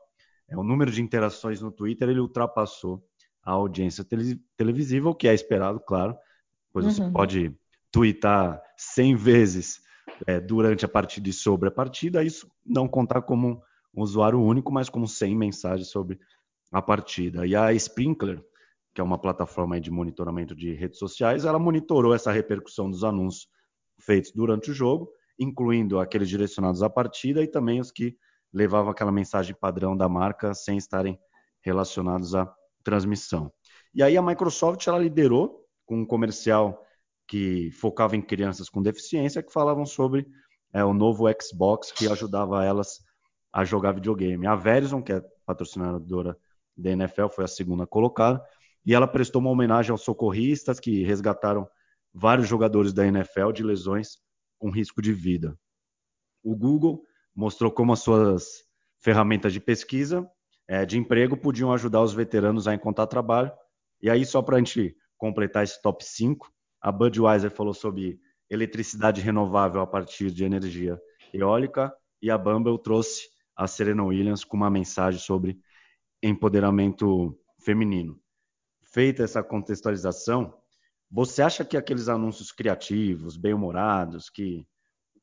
é, 0.50 0.58
o 0.58 0.64
número 0.64 0.92
de 0.92 1.02
interações 1.02 1.62
no 1.62 1.72
Twitter 1.72 2.10
ele 2.10 2.20
ultrapassou 2.20 3.04
a 3.44 3.52
audiência 3.52 4.06
televisiva, 4.58 5.10
o 5.10 5.16
que 5.16 5.28
é 5.28 5.34
esperado, 5.34 5.80
claro, 5.80 6.18
pois 6.74 6.86
uhum. 6.86 6.92
você 6.92 7.12
pode 7.12 7.56
twittar 7.92 8.62
100 8.78 9.16
vezes 9.16 9.82
é, 10.26 10.40
durante 10.40 10.86
a 10.86 10.88
partida 10.88 11.30
e 11.30 11.34
sobre 11.34 11.70
a 11.70 11.72
partida, 11.72 12.24
isso 12.24 12.50
não 12.66 12.88
contar 12.88 13.22
como 13.22 13.62
um 13.94 14.02
usuário 14.02 14.42
único, 14.42 14.72
mas 14.72 14.90
como 14.90 15.08
100 15.08 15.36
mensagens 15.36 15.90
sobre 15.90 16.20
a 16.76 16.82
partida. 16.82 17.48
E 17.48 17.56
a 17.56 17.72
Sprinkler, 17.72 18.44
que 18.94 19.00
é 19.00 19.04
uma 19.04 19.18
plataforma 19.18 19.80
de 19.80 19.90
monitoramento 19.90 20.54
de 20.54 20.74
redes 20.74 21.00
sociais, 21.00 21.46
ela 21.46 21.58
monitorou 21.58 22.14
essa 22.14 22.34
repercussão 22.34 22.92
dos 22.92 23.02
anúncios 23.02 23.48
feitos 23.98 24.34
durante 24.34 24.72
o 24.72 24.74
jogo, 24.74 25.10
incluindo 25.40 26.02
aqueles 26.02 26.28
direcionados 26.28 26.84
à 26.84 26.90
partida 26.90 27.42
e 27.42 27.48
também 27.48 27.80
os 27.80 27.94
que 27.94 28.18
levavam 28.54 28.92
aquela 28.92 29.12
mensagem 29.12 29.56
padrão 29.58 29.96
da 29.96 30.10
marca 30.10 30.54
sem 30.54 30.76
estarem 30.76 31.18
relacionados 31.62 32.36
à 32.36 32.54
transmissão. 32.84 33.50
E 33.94 34.04
aí 34.04 34.18
a 34.18 34.22
Microsoft 34.22 34.86
ela 34.86 35.00
liderou 35.00 35.66
com 35.86 36.02
um 36.02 36.06
comercial 36.06 36.86
que 37.26 37.72
focava 37.72 38.18
em 38.18 38.22
crianças 38.22 38.68
com 38.68 38.82
deficiência, 38.82 39.42
que 39.42 39.54
falavam 39.54 39.86
sobre 39.86 40.28
é, 40.74 40.84
o 40.84 40.94
novo 40.94 41.24
Xbox 41.42 41.94
que 41.94 42.06
ajudava 42.12 42.66
elas 42.66 43.00
a 43.54 43.64
jogar 43.64 43.94
videogame. 43.94 44.46
A 44.46 44.58
Verizon, 44.58 45.02
que 45.02 45.14
é 45.14 45.22
patrocinadora 45.46 46.38
da 46.76 46.92
NFL, 46.92 47.28
foi 47.28 47.46
a 47.46 47.48
segunda 47.48 47.86
colocada, 47.86 48.44
e 48.86 48.94
ela 48.94 49.08
prestou 49.08 49.42
uma 49.42 49.50
homenagem 49.50 49.92
aos 49.92 50.02
socorristas 50.02 50.80
que 50.80 51.04
resgataram 51.04 51.68
vários 52.14 52.48
jogadores 52.48 52.94
da 52.94 53.06
NFL 53.06 53.52
de 53.52 53.64
lesões 53.64 54.18
com 54.60 54.70
risco 54.70 55.02
de 55.02 55.14
vida. 55.14 55.58
O 56.44 56.56
Google 56.56 57.04
mostrou 57.36 57.72
como 57.72 57.94
as 57.94 58.00
suas 58.00 58.64
ferramentas 59.00 59.52
de 59.52 59.60
pesquisa 59.60 60.30
é, 60.68 60.86
de 60.86 60.98
emprego 60.98 61.38
podiam 61.38 61.72
ajudar 61.74 62.02
os 62.02 62.14
veteranos 62.14 62.68
a 62.68 62.74
encontrar 62.74 63.08
trabalho. 63.08 63.52
E 64.02 64.10
aí, 64.10 64.26
só 64.26 64.42
para 64.42 64.56
a 64.56 64.60
gente 64.60 64.96
completar 65.18 65.64
esse 65.64 65.82
top 65.82 66.04
5, 66.04 66.52
a 66.82 66.92
Budweiser 66.92 67.52
falou 67.52 67.74
sobre 67.74 68.20
eletricidade 68.50 69.22
renovável 69.22 69.82
a 69.82 69.88
partir 69.88 70.32
de 70.32 70.44
energia 70.44 71.00
eólica 71.34 71.94
e 72.22 72.30
a 72.30 72.38
Bumble 72.38 72.82
trouxe 72.82 73.28
a 73.56 73.68
Serena 73.68 74.04
Williams 74.04 74.44
com 74.44 74.58
uma 74.58 74.70
mensagem 74.70 75.20
sobre 75.20 75.60
empoderamento 76.30 77.38
feminino. 77.60 78.20
Feita 78.84 79.24
essa 79.24 79.44
contextualização, 79.44 80.54
você 81.10 81.42
acha 81.42 81.64
que 81.64 81.78
aqueles 81.78 82.10
anúncios 82.10 82.52
criativos, 82.52 83.38
bem-humorados, 83.38 84.30
que 84.30 84.68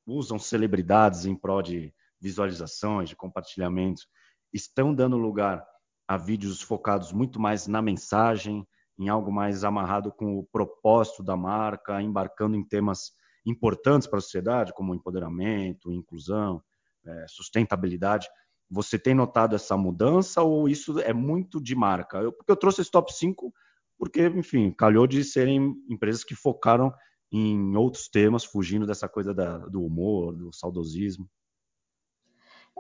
usam 0.07 0.39
celebridades 0.39 1.27
em 1.27 1.35
prol 1.35 1.63
de 1.63 1.93
visualizações, 2.21 3.09
de 3.09 3.17
compartilhamentos, 3.17 4.07
estão 4.53 4.95
dando 4.95 5.17
lugar 5.17 5.65
a 6.07 6.17
vídeos 6.17 6.61
focados 6.61 7.13
muito 7.13 7.41
mais 7.41 7.67
na 7.67 7.83
mensagem, 7.83 8.67
em 8.99 9.09
algo 9.09 9.33
mais 9.33 9.65
amarrado 9.65 10.13
com 10.13 10.39
o 10.39 10.45
propósito 10.45 11.23
da 11.23 11.37
marca, 11.37 12.01
embarcando 12.01 12.57
em 12.57 12.65
temas 12.65 13.13
importantes 13.45 14.07
para 14.07 14.19
a 14.19 14.23
sociedade, 14.23 14.73
como 14.73 14.95
empoderamento, 14.95 15.93
inclusão, 15.93 16.63
é, 17.05 17.27
sustentabilidade. 17.29 18.29
Você 18.73 18.99
tem 18.99 19.15
notado 19.15 19.55
essa 19.55 19.77
mudança 19.77 20.43
ou 20.43 20.69
isso 20.69 20.99
é 21.01 21.13
muito 21.13 21.61
de 21.61 21.75
marca? 21.75 22.19
Eu, 22.19 22.33
porque 22.33 22.51
eu 22.51 22.57
trouxe 22.57 22.81
esse 22.81 22.91
top 22.91 23.13
5 23.13 23.53
porque, 23.99 24.27
enfim, 24.27 24.73
calhou 24.73 25.07
de 25.07 25.23
serem 25.23 25.77
empresas 25.89 26.25
que 26.25 26.35
focaram 26.35 26.93
em 27.31 27.77
outros 27.77 28.09
temas, 28.09 28.45
fugindo 28.45 28.87
dessa 28.87 29.09
coisa 29.09 29.33
da, 29.33 29.59
do 29.59 29.85
humor, 29.85 30.35
do 30.35 30.53
saudosismo. 30.53 31.29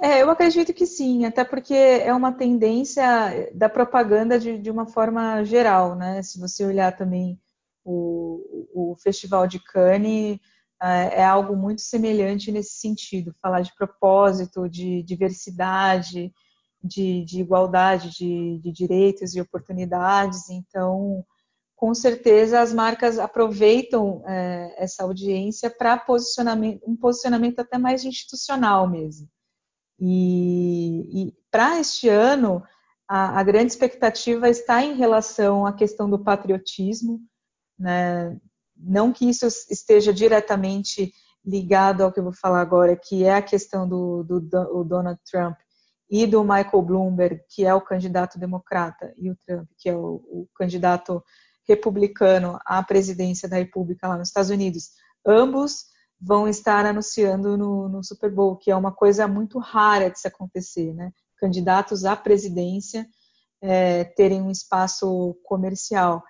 É, 0.01 0.23
eu 0.23 0.31
acredito 0.31 0.75
que 0.75 0.85
sim, 0.85 1.25
até 1.25 1.45
porque 1.45 1.75
é 1.75 2.13
uma 2.13 2.33
tendência 2.33 3.05
da 3.55 3.69
propaganda 3.69 4.39
de, 4.39 4.59
de 4.59 4.71
uma 4.71 4.87
forma 4.87 5.45
geral, 5.45 5.95
né? 5.95 6.23
Se 6.23 6.41
você 6.41 6.65
olhar 6.65 6.97
também 6.97 7.41
o, 7.85 8.67
o 8.75 8.97
Festival 8.97 9.47
de 9.47 9.61
Cannes, 9.61 10.41
é, 10.83 11.21
é 11.21 11.25
algo 11.25 11.57
muito 11.57 11.81
semelhante 11.81 12.51
nesse 12.51 12.81
sentido, 12.81 13.35
falar 13.41 13.61
de 13.61 13.75
propósito, 13.75 14.69
de 14.69 15.03
diversidade, 15.05 16.33
de, 16.83 17.25
de 17.25 17.41
igualdade 17.41 18.11
de, 18.11 18.59
de 18.59 18.73
direitos 18.73 19.37
e 19.37 19.41
oportunidades. 19.41 20.51
Então, 20.51 21.25
com 21.77 21.95
certeza 21.95 22.61
as 22.61 22.73
marcas 22.73 23.19
aproveitam 23.19 24.23
é, 24.27 24.75
essa 24.77 25.05
audiência 25.05 25.71
para 25.71 25.97
posicionamento, 25.97 26.83
um 26.87 26.97
posicionamento 26.97 27.61
até 27.61 27.79
mais 27.79 28.05
institucional 28.05 28.89
mesmo. 28.89 29.29
E, 30.01 31.29
e 31.29 31.35
para 31.51 31.79
este 31.79 32.09
ano, 32.09 32.63
a, 33.07 33.39
a, 33.39 33.43
grande 33.45 33.71
expectativa 33.71 34.49
está 34.49 34.83
em 34.83 34.95
relação 34.95 35.65
à 35.65 35.73
questão 35.73 36.11
do 36.11 36.19
patriotismo, 36.19 37.21
né? 37.79 38.37
Não 38.77 39.13
que 39.13 39.29
isso 39.29 39.47
esteja 39.47 40.13
diretamente 40.13 41.13
ligado 41.45 42.03
ao 42.03 42.13
que 42.13 42.21
eu 42.21 42.25
vou 42.25 42.33
falar 42.33 42.61
agora, 42.61 42.97
que 42.97 43.25
é 43.25 43.35
a 43.35 43.43
questão 43.43 43.89
do, 43.89 44.23
do, 44.23 44.41
do 44.41 44.85
Donald 44.85 45.21
Trump 45.31 45.57
e 46.09 46.27
do 46.27 46.43
Michael 46.43 46.83
Bloomberg, 46.83 47.41
que 47.49 47.65
é 47.65 47.75
o 47.75 47.81
candidato 47.81 48.39
democrata, 48.39 49.13
e 49.17 49.31
o 49.31 49.37
Trump, 49.47 49.69
que 49.79 49.89
é 49.89 49.97
o, 49.97 50.23
o 50.29 50.49
candidato 50.55 51.23
republicano 51.67 52.59
à 52.67 52.83
presidência 52.83 53.49
da 53.49 53.57
República 53.57 54.09
lá 54.09 54.19
nos 54.19 54.29
Estados 54.29 54.51
Unidos. 54.51 54.91
Ambos 55.27 55.87
vão 56.21 56.47
estar 56.47 56.85
anunciando 56.87 57.57
no, 57.57 57.89
no, 57.89 58.05
Super 58.05 58.31
Bowl, 58.31 58.57
que 58.57 58.71
é 58.71 58.77
uma 58.77 58.93
coisa 58.93 59.27
muito 59.27 59.59
rara 59.59 60.11
de 60.11 60.21
se 60.21 60.29
acontecer, 60.29 60.93
né? 60.95 61.11
Candidatos 61.39 62.05
à 62.05 62.15
presidência 62.15 63.07
é, 63.61 64.05
terem 64.05 64.41
um 64.41 64.51
espaço 64.51 65.37
comercial. 65.43 66.23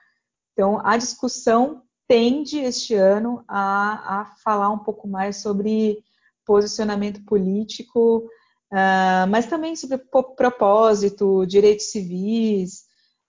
Então, 0.53 0.81
a 0.85 0.97
discussão 0.97 1.83
tende 2.07 2.59
este 2.59 2.95
ano 2.95 3.45
a, 3.49 4.21
a 4.21 4.25
falar 4.45 4.71
um 4.71 4.79
pouco 4.79 5.09
mais 5.09 5.39
sobre 5.39 5.99
posicionamento 6.45 7.25
político, 7.25 8.19
uh, 8.73 9.27
mas 9.31 9.47
também 9.47 9.77
sobre 9.77 9.99
propósito, 10.37 11.47
direitos 11.47 11.91
civis, 11.91 12.85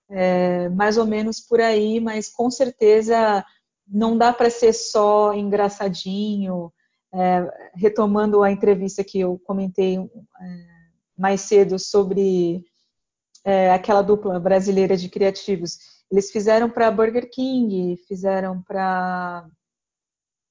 é, 0.10 0.70
mais 0.70 0.98
ou 0.98 1.06
menos 1.06 1.40
por 1.40 1.60
aí, 1.60 2.00
mas 2.00 2.30
com 2.30 2.50
certeza 2.52 3.44
não 3.88 4.18
dá 4.18 4.32
para 4.32 4.50
ser 4.50 4.74
só 4.74 5.34
engraçadinho. 5.34 6.72
É, 7.16 7.72
retomando 7.76 8.42
a 8.42 8.52
entrevista 8.52 9.04
que 9.04 9.20
eu 9.20 9.40
comentei 9.46 10.00
é, 10.00 10.04
mais 11.16 11.42
cedo 11.42 11.78
sobre 11.78 12.66
é, 13.46 13.72
aquela 13.72 14.02
dupla 14.02 14.40
brasileira 14.40 14.98
de 14.98 15.10
criativos. 15.10 15.78
Eles 16.14 16.30
fizeram 16.30 16.70
para 16.70 16.92
Burger 16.92 17.28
King, 17.28 17.98
fizeram 18.08 18.62
para 18.62 19.50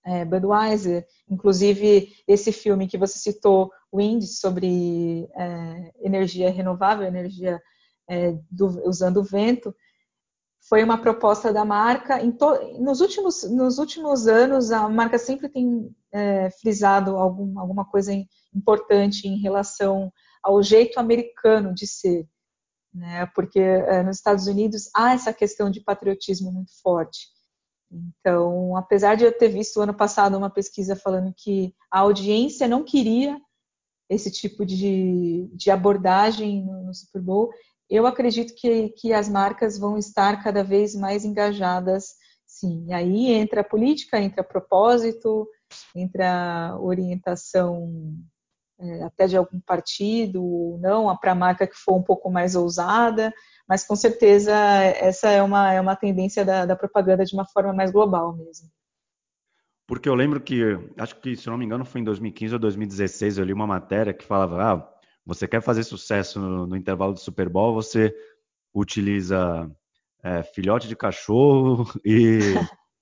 é, 0.04 0.24
Budweiser, 0.24 1.06
inclusive 1.30 2.12
esse 2.26 2.50
filme 2.50 2.88
que 2.88 2.98
você 2.98 3.16
citou, 3.16 3.70
Wind, 3.94 4.24
sobre 4.24 5.30
é, 5.36 5.92
energia 6.00 6.50
renovável, 6.50 7.06
energia 7.06 7.62
é, 8.10 8.32
do, 8.50 8.88
usando 8.88 9.18
o 9.18 9.22
vento, 9.22 9.72
foi 10.68 10.82
uma 10.82 11.00
proposta 11.00 11.52
da 11.52 11.64
marca. 11.64 12.18
nos, 12.80 13.00
últimos, 13.00 13.44
nos 13.44 13.78
últimos 13.78 14.26
anos, 14.26 14.72
a 14.72 14.88
marca 14.88 15.16
sempre 15.16 15.48
tem 15.48 15.94
é, 16.10 16.50
frisado 16.50 17.16
algum, 17.16 17.56
alguma 17.56 17.84
coisa 17.84 18.12
importante 18.52 19.28
em 19.28 19.38
relação 19.38 20.12
ao 20.42 20.60
jeito 20.60 20.98
americano 20.98 21.72
de 21.72 21.86
ser. 21.86 22.26
Né? 22.92 23.26
Porque 23.34 23.58
é, 23.58 24.02
nos 24.02 24.16
Estados 24.16 24.46
Unidos 24.46 24.90
há 24.94 25.14
essa 25.14 25.32
questão 25.32 25.70
de 25.70 25.80
patriotismo 25.80 26.52
muito 26.52 26.72
forte. 26.82 27.28
Então, 27.90 28.76
apesar 28.76 29.16
de 29.16 29.24
eu 29.24 29.36
ter 29.36 29.48
visto 29.48 29.80
ano 29.80 29.94
passado 29.94 30.36
uma 30.36 30.50
pesquisa 30.50 30.96
falando 30.96 31.32
que 31.36 31.74
a 31.90 32.00
audiência 32.00 32.66
não 32.66 32.82
queria 32.82 33.38
esse 34.08 34.30
tipo 34.30 34.64
de, 34.64 35.48
de 35.54 35.70
abordagem 35.70 36.64
no, 36.64 36.84
no 36.84 36.94
Super 36.94 37.20
Bowl, 37.20 37.50
eu 37.88 38.06
acredito 38.06 38.54
que, 38.54 38.88
que 38.90 39.12
as 39.12 39.28
marcas 39.28 39.78
vão 39.78 39.98
estar 39.98 40.42
cada 40.42 40.64
vez 40.64 40.94
mais 40.94 41.24
engajadas, 41.24 42.14
sim. 42.46 42.86
E 42.88 42.92
aí 42.92 43.30
entra 43.32 43.60
a 43.60 43.64
política, 43.64 44.20
entra 44.20 44.42
propósito, 44.42 45.46
entra 45.94 46.76
orientação 46.80 48.16
até 49.04 49.26
de 49.26 49.36
algum 49.36 49.60
partido 49.60 50.42
ou 50.42 50.78
não, 50.78 51.16
para 51.16 51.32
a 51.32 51.34
marca 51.34 51.66
que 51.66 51.76
for 51.76 51.94
um 51.94 52.02
pouco 52.02 52.30
mais 52.30 52.54
ousada, 52.54 53.32
mas 53.68 53.84
com 53.84 53.96
certeza 53.96 54.52
essa 54.54 55.28
é 55.28 55.42
uma, 55.42 55.72
é 55.72 55.80
uma 55.80 55.96
tendência 55.96 56.44
da, 56.44 56.66
da 56.66 56.76
propaganda 56.76 57.24
de 57.24 57.34
uma 57.34 57.46
forma 57.46 57.72
mais 57.72 57.90
global 57.90 58.36
mesmo. 58.36 58.68
Porque 59.86 60.08
eu 60.08 60.14
lembro 60.14 60.40
que, 60.40 60.62
acho 60.96 61.16
que, 61.20 61.36
se 61.36 61.48
não 61.48 61.58
me 61.58 61.64
engano, 61.64 61.84
foi 61.84 62.00
em 62.00 62.04
2015 62.04 62.54
ou 62.54 62.60
2016, 62.60 63.38
eu 63.38 63.44
li 63.44 63.52
uma 63.52 63.66
matéria 63.66 64.14
que 64.14 64.24
falava, 64.24 64.62
ah, 64.62 64.92
você 65.24 65.46
quer 65.46 65.60
fazer 65.60 65.84
sucesso 65.84 66.40
no, 66.40 66.66
no 66.66 66.76
intervalo 66.76 67.12
do 67.12 67.20
Super 67.20 67.48
Bowl, 67.48 67.74
você 67.74 68.14
utiliza 68.74 69.70
é, 70.22 70.42
filhote 70.42 70.88
de 70.88 70.96
cachorro 70.96 71.86
e 72.04 72.54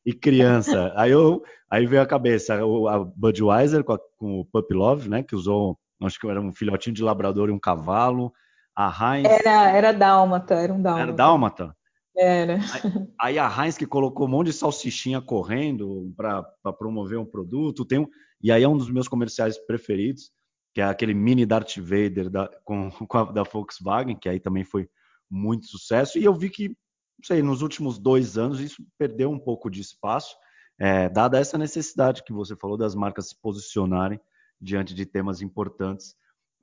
e 0.05 0.13
criança. 0.13 0.93
aí 0.97 1.11
eu, 1.11 1.43
aí 1.71 1.87
veio 1.87 2.03
a 2.03 2.07
cabeça 2.07 2.55
a 2.55 2.99
Budweiser 2.99 3.85
com, 3.85 3.93
a, 3.93 3.99
com 4.17 4.41
o 4.41 4.45
Puppy 4.45 4.75
Love, 4.75 5.09
né? 5.09 5.23
Que 5.23 5.35
usou, 5.35 5.79
acho 6.03 6.19
que 6.19 6.29
era 6.29 6.41
um 6.41 6.53
filhotinho 6.53 6.95
de 6.95 7.03
labrador 7.03 7.49
e 7.49 7.53
um 7.53 7.59
cavalo. 7.59 8.33
A 8.75 8.89
Heinz. 8.89 9.29
Era, 9.29 9.71
era 9.71 9.93
dálmata, 9.93 10.55
era 10.55 10.73
um 10.73 10.81
dálmata. 10.81 11.03
Era 11.03 11.13
dálmata? 11.13 11.77
Era. 12.17 12.55
Aí, 12.55 13.09
aí 13.21 13.39
a 13.39 13.49
Heinz 13.49 13.77
que 13.77 13.87
colocou 13.87 14.27
um 14.27 14.31
monte 14.31 14.47
de 14.47 14.53
salsichinha 14.53 15.21
correndo 15.21 16.13
para 16.17 16.73
promover 16.79 17.19
um 17.19 17.27
produto. 17.27 17.85
Tem 17.85 17.99
um, 17.99 18.09
e 18.43 18.51
aí 18.51 18.63
é 18.63 18.69
um 18.69 18.77
dos 18.77 18.91
meus 18.91 19.09
comerciais 19.09 19.59
preferidos, 19.59 20.31
que 20.75 20.81
é 20.81 20.85
aquele 20.85 21.15
mini 21.15 21.45
Darth 21.45 21.77
Vader 21.79 22.31
da, 22.31 22.49
com, 22.65 22.91
com 23.07 23.19
a, 23.19 23.25
da 23.25 23.43
Volkswagen, 23.43 24.17
que 24.17 24.29
aí 24.29 24.41
também 24.41 24.65
foi 24.65 24.89
muito 25.31 25.67
sucesso. 25.67 26.19
E 26.19 26.25
eu 26.25 26.35
vi 26.35 26.51
que, 26.51 26.77
não 27.21 27.25
sei, 27.25 27.43
nos 27.43 27.61
últimos 27.61 27.99
dois 27.99 28.39
anos 28.39 28.61
isso 28.61 28.83
perdeu 28.99 29.31
um 29.31 29.39
pouco 29.39 29.71
de 29.71 29.81
espaço, 29.81 30.35
é, 30.79 31.07
dada 31.09 31.39
essa 31.39 31.59
necessidade 31.59 32.25
que 32.25 32.33
você 32.33 32.57
falou 32.57 32.79
das 32.79 32.95
marcas 32.95 33.29
se 33.29 33.41
posicionarem 33.41 34.19
diante 34.59 34.95
de 34.95 35.05
temas 35.05 35.43
importantes 35.43 36.17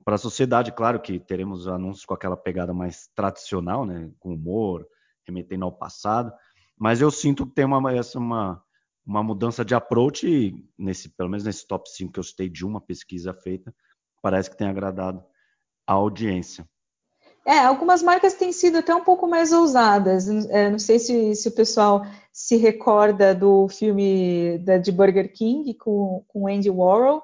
para 0.04 0.16
a 0.16 0.18
sociedade. 0.18 0.72
Claro 0.72 1.00
que 1.00 1.20
teremos 1.20 1.68
anúncios 1.68 2.04
com 2.04 2.12
aquela 2.12 2.36
pegada 2.36 2.74
mais 2.74 3.08
tradicional, 3.14 3.86
né, 3.86 4.10
com 4.18 4.34
humor, 4.34 4.84
remetendo 5.24 5.64
ao 5.64 5.72
passado, 5.72 6.32
mas 6.76 7.00
eu 7.00 7.10
sinto 7.10 7.46
que 7.46 7.54
tem 7.54 7.64
uma, 7.64 7.92
essa, 7.92 8.18
uma, 8.18 8.60
uma 9.06 9.22
mudança 9.22 9.64
de 9.64 9.76
approach, 9.76 10.54
nesse, 10.76 11.08
pelo 11.10 11.28
menos 11.30 11.44
nesse 11.44 11.64
top 11.66 11.88
5 11.88 12.12
que 12.12 12.18
eu 12.18 12.24
citei 12.24 12.48
de 12.48 12.66
uma 12.66 12.80
pesquisa 12.80 13.32
feita, 13.32 13.72
parece 14.20 14.50
que 14.50 14.56
tem 14.56 14.66
agradado 14.66 15.22
a 15.86 15.92
audiência. 15.92 16.68
É, 17.48 17.60
algumas 17.60 18.02
marcas 18.02 18.34
têm 18.34 18.52
sido 18.52 18.76
até 18.76 18.94
um 18.94 19.02
pouco 19.02 19.26
mais 19.26 19.52
ousadas. 19.52 20.28
É, 20.50 20.68
não 20.68 20.78
sei 20.78 20.98
se, 20.98 21.34
se, 21.34 21.48
o 21.48 21.52
pessoal 21.52 22.04
se 22.30 22.56
recorda 22.56 23.34
do 23.34 23.66
filme 23.68 24.58
da, 24.58 24.76
de 24.76 24.92
Burger 24.92 25.32
King 25.32 25.72
com, 25.72 26.22
com 26.28 26.46
Andy 26.46 26.68
Warhol. 26.68 27.22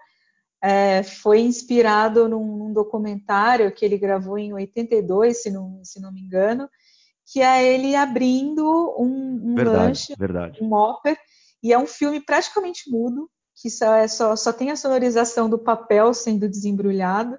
É, 0.62 1.02
foi 1.02 1.40
inspirado 1.40 2.26
num, 2.26 2.56
num, 2.56 2.72
documentário 2.72 3.70
que 3.70 3.84
ele 3.84 3.98
gravou 3.98 4.38
em 4.38 4.54
82, 4.54 5.42
se 5.42 5.50
não, 5.50 5.84
se 5.84 6.00
não 6.00 6.10
me 6.10 6.22
engano, 6.22 6.70
que 7.26 7.42
é 7.42 7.62
ele 7.62 7.94
abrindo 7.94 8.64
um, 8.98 9.50
um 9.50 9.54
verdade, 9.54 9.76
lanche, 9.76 10.14
verdade. 10.18 10.64
um 10.64 10.70
Whopper, 10.70 11.18
e 11.62 11.70
é 11.70 11.78
um 11.78 11.86
filme 11.86 12.18
praticamente 12.18 12.90
mudo, 12.90 13.28
que 13.54 13.68
só, 13.68 13.94
é 13.94 14.08
só, 14.08 14.34
só 14.36 14.54
tem 14.54 14.70
a 14.70 14.76
sonorização 14.76 15.50
do 15.50 15.58
papel 15.58 16.14
sendo 16.14 16.48
desembrulhado. 16.48 17.38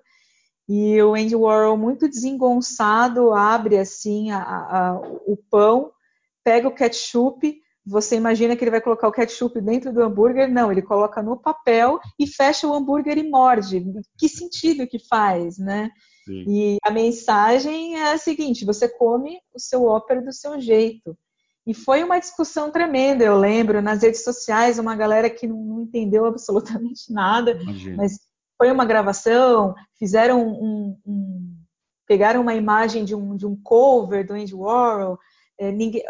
E 0.68 1.02
o 1.02 1.14
Andy 1.14 1.36
Warhol, 1.36 1.78
muito 1.78 2.10
desengonçado, 2.10 3.32
abre 3.32 3.78
assim 3.78 4.32
a, 4.32 4.40
a, 4.40 5.00
o 5.26 5.38
pão, 5.50 5.92
pega 6.44 6.68
o 6.68 6.74
ketchup. 6.74 7.62
Você 7.86 8.16
imagina 8.16 8.56
que 8.56 8.64
ele 8.64 8.72
vai 8.72 8.82
colocar 8.82 9.08
o 9.08 9.12
ketchup 9.12 9.62
dentro 9.62 9.94
do 9.94 10.02
hambúrguer? 10.02 10.52
Não, 10.52 10.72
ele 10.72 10.82
coloca 10.82 11.22
no 11.22 11.38
papel 11.38 12.00
e 12.20 12.26
fecha 12.26 12.68
o 12.68 12.74
hambúrguer 12.74 13.18
e 13.18 13.30
morde. 13.30 13.86
Que 14.18 14.28
sentido 14.28 14.88
que 14.88 14.98
faz, 15.08 15.60
né? 15.60 15.92
Sim. 16.26 16.46
E 16.48 16.78
a 16.84 16.90
mensagem 16.90 18.00
é 18.00 18.14
a 18.14 18.18
seguinte: 18.18 18.66
você 18.66 18.90
come 18.90 19.40
o 19.54 19.60
seu 19.60 19.84
ópera 19.86 20.22
do 20.22 20.34
seu 20.34 20.60
jeito. 20.60 21.16
E 21.68 21.74
foi 21.74 22.04
uma 22.04 22.20
discussão 22.20 22.72
tremenda, 22.72 23.24
eu 23.24 23.40
lembro, 23.40 23.82
nas 23.82 24.04
redes 24.04 24.24
sociais, 24.24 24.78
uma 24.78 24.96
galera 24.96 25.30
que 25.30 25.48
não 25.48 25.82
entendeu 25.82 26.26
absolutamente 26.26 27.12
nada, 27.12 27.60
Imagina. 27.60 27.98
mas 27.98 28.20
foi 28.58 28.72
uma 28.72 28.86
gravação, 28.86 29.76
fizeram 29.98 30.48
um, 30.48 30.98
um, 31.06 31.56
pegaram 32.08 32.42
uma 32.42 32.54
imagem 32.54 33.04
de 33.04 33.16
um, 33.16 33.36
de 33.36 33.46
um 33.46 33.56
cover 33.62 34.26
do 34.26 34.34
Andy 34.34 34.54
Warhol, 34.54 35.20
é, 35.58 35.72
ninguém, 35.72 36.04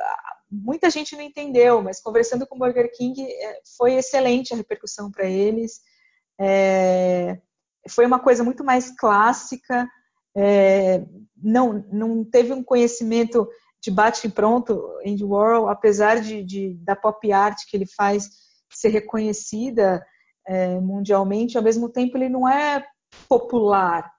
muita 0.50 0.90
gente 0.90 1.16
não 1.16 1.22
entendeu, 1.22 1.82
mas 1.82 2.02
conversando 2.02 2.46
com 2.48 2.56
o 2.56 2.60
Burger 2.60 2.92
King 2.96 3.22
é, 3.22 3.62
foi 3.78 3.94
excelente 3.96 4.54
a 4.54 4.58
repercussão 4.58 5.12
para 5.12 5.26
eles. 5.26 5.82
É, 6.40 7.40
foi 7.90 8.06
uma 8.06 8.20
coisa 8.20 8.44
muito 8.44 8.64
mais 8.64 8.92
clássica, 8.98 9.88
é, 10.36 11.04
não, 11.36 11.86
não 11.92 12.24
teve 12.26 12.52
um 12.52 12.64
conhecimento 12.64 13.48
de 13.82 13.92
bate 13.92 14.28
e 14.28 14.32
pronto 14.32 14.84
Andy 15.06 15.24
Warhol, 15.24 15.70
apesar 15.70 16.20
de, 16.20 16.44
de, 16.44 16.74
da 16.84 16.96
pop 16.96 17.32
art 17.32 17.58
que 17.70 17.78
ele 17.78 17.86
faz 17.86 18.30
ser 18.72 18.90
reconhecida 18.90 20.06
é, 20.48 20.80
mundialmente, 20.80 21.58
ao 21.58 21.64
mesmo 21.64 21.90
tempo 21.90 22.18
ele 22.18 22.30
não 22.30 22.48
é 22.48 22.86
popular. 23.28 24.12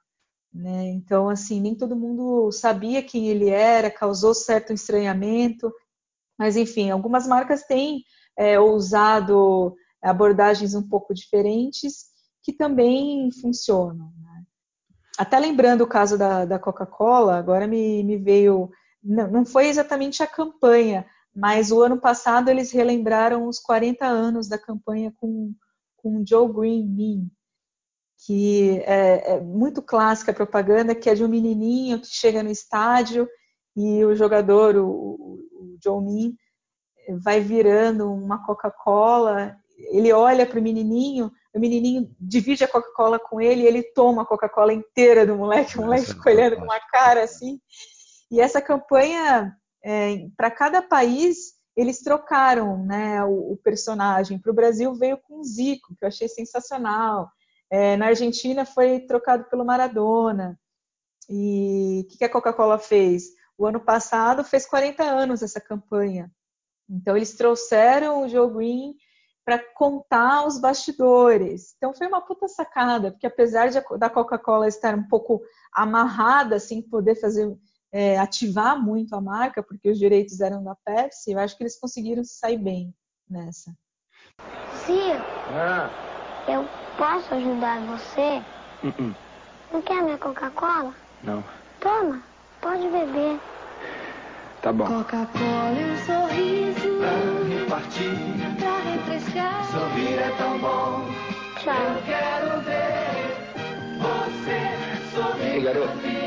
Né? 0.53 0.89
Então, 0.89 1.29
assim, 1.29 1.61
nem 1.61 1.75
todo 1.75 1.95
mundo 1.97 2.51
sabia 2.51 3.03
quem 3.03 3.29
ele 3.29 3.51
era, 3.51 3.91
causou 3.91 4.35
certo 4.35 4.73
estranhamento. 4.73 5.73
Mas, 6.39 6.57
enfim, 6.57 6.91
algumas 6.91 7.27
marcas 7.27 7.63
têm 7.65 8.03
é, 8.37 8.59
ousado 8.59 9.75
abordagens 10.03 10.75
um 10.75 10.87
pouco 10.87 11.15
diferentes 11.15 12.07
que 12.43 12.53
também 12.53 13.31
funcionam. 13.33 14.13
Né? 14.19 14.43
Até 15.19 15.39
lembrando 15.39 15.83
o 15.83 15.89
caso 15.89 16.17
da, 16.17 16.45
da 16.45 16.59
Coca-Cola, 16.59 17.37
agora 17.37 17.67
me, 17.67 18.03
me 18.03 18.17
veio. 18.17 18.71
Não, 19.03 19.31
não 19.31 19.45
foi 19.45 19.67
exatamente 19.67 20.23
a 20.23 20.27
campanha, 20.27 21.07
mas 21.35 21.71
o 21.71 21.83
ano 21.83 22.01
passado 22.01 22.49
eles 22.49 22.73
relembraram 22.73 23.47
os 23.47 23.59
40 23.59 24.05
anos 24.07 24.49
da 24.49 24.59
campanha 24.59 25.13
com 25.21 25.55
com 26.07 26.25
Joe 26.25 26.53
Green 26.53 26.87
Meme, 26.87 27.33
que 28.25 28.81
é, 28.85 29.35
é, 29.35 29.41
muito 29.41 29.83
clássica 29.83 30.31
a 30.31 30.35
propaganda, 30.35 30.95
que 30.95 31.11
é 31.11 31.15
de 31.15 31.25
um 31.25 31.29
menininho 31.29 32.01
que 32.01 32.07
chega 32.07 32.45
no 32.45 32.51
estádio 32.51 33.29
e 33.77 34.05
o 34.05 34.15
jogador, 34.15 34.77
o, 34.77 34.87
o 34.87 35.79
Joe 35.83 36.01
Meme, 36.01 36.37
vai 37.19 37.41
virando 37.41 38.13
uma 38.13 38.45
Coca-Cola, 38.45 39.57
ele 39.91 40.13
olha 40.13 40.47
para 40.47 40.61
o 40.61 40.63
menininho, 40.63 41.31
o 41.53 41.59
menininho 41.59 42.09
divide 42.21 42.63
a 42.63 42.69
Coca-Cola 42.69 43.19
com 43.19 43.41
ele 43.41 43.63
e 43.63 43.67
ele 43.67 43.83
toma 43.83 44.23
a 44.23 44.27
Coca-Cola 44.27 44.73
inteira 44.73 45.27
do 45.27 45.35
moleque, 45.35 45.77
o 45.77 45.83
moleque 45.83 46.07
fica 46.07 46.31
olhando 46.31 46.57
com 46.57 46.65
uma 46.65 46.81
cara 46.81 47.25
assim. 47.25 47.61
E 48.31 48.41
essa 48.41 48.63
campanha, 48.63 49.57
é, 49.85 50.29
para 50.37 50.51
cada 50.53 50.81
país, 50.81 51.56
eles 51.77 52.01
trocaram 52.01 52.85
né, 52.85 53.23
o, 53.25 53.53
o 53.53 53.57
personagem. 53.59 54.39
Para 54.39 54.51
o 54.51 54.55
Brasil 54.55 54.95
veio 54.95 55.19
com 55.19 55.45
Zico, 55.45 55.95
que 55.95 56.05
eu 56.05 56.09
achei 56.09 56.29
sensacional. 56.29 57.31
É, 57.71 57.97
na 57.97 58.07
Argentina 58.07 58.65
foi 58.65 59.01
trocado 59.01 59.45
pelo 59.45 59.65
Maradona. 59.65 60.59
E 61.29 62.03
o 62.05 62.09
que, 62.09 62.19
que 62.19 62.25
a 62.25 62.31
Coca-Cola 62.31 62.79
fez? 62.79 63.25
O 63.59 63.67
ano 63.67 63.81
passado 63.81 64.43
fez 64.43 64.65
40 64.65 65.03
anos 65.03 65.43
essa 65.43 65.61
campanha. 65.61 66.31
Então 66.89 67.17
eles 67.17 67.35
trouxeram 67.35 68.23
o 68.23 68.29
Joe 68.29 68.51
Green 68.51 68.95
para 69.45 69.59
contar 69.59 70.47
os 70.47 70.59
bastidores. 70.59 71.75
Então 71.77 71.95
foi 71.95 72.07
uma 72.07 72.21
puta 72.21 72.49
sacada, 72.49 73.13
porque 73.13 73.27
apesar 73.27 73.69
de, 73.69 73.81
da 73.99 74.11
Coca-Cola 74.11 74.67
estar 74.67 74.95
um 74.95 75.07
pouco 75.07 75.41
amarrada, 75.73 76.57
assim, 76.57 76.83
poder 76.83 77.15
fazer 77.17 77.57
é, 77.93 78.19
ativar 78.19 78.81
muito 78.81 79.15
a 79.15 79.21
marca, 79.21 79.63
porque 79.63 79.91
os 79.91 79.99
direitos 79.99 80.41
eram 80.41 80.63
da 80.63 80.75
Pepsi, 80.75 81.33
eu 81.33 81.39
acho 81.39 81.57
que 81.57 81.63
eles 81.63 81.79
conseguiram 81.79 82.25
sair 82.25 82.59
bem 82.59 82.95
nessa. 83.29 83.75
Sim. 84.85 85.13
Ah. 85.53 85.91
Eu 86.49 86.67
posso 86.97 87.35
ajudar 87.35 87.81
você? 87.81 88.43
Uh 88.83 88.93
-uh. 88.93 89.15
Não 89.73 89.83
quer 89.83 90.03
minha 90.03 90.19
Coca-Cola? 90.19 90.95
Não. 91.23 91.43
Toma, 91.81 92.23
pode 92.61 92.89
beber. 92.89 93.41
Tá 94.63 94.73
bom. 94.73 94.87
Coca-Cola 94.87 95.73
e 95.73 95.93
um 95.93 95.97
sorriso. 96.05 96.99
Pra 96.99 97.15
repartir. 97.49 98.15
Pra 98.59 98.79
refrescar. 98.81 99.65
Sorrir 99.71 100.19
é 100.19 100.31
tão 100.39 100.59
bom. 100.59 101.07
Tchau. 101.59 101.75
Eu 101.75 102.03
quero 102.05 102.61
ver 102.63 103.17
você 103.99 105.15
sorrir. 105.15 105.55
Ei, 105.55 105.61
garoto. 105.63 106.26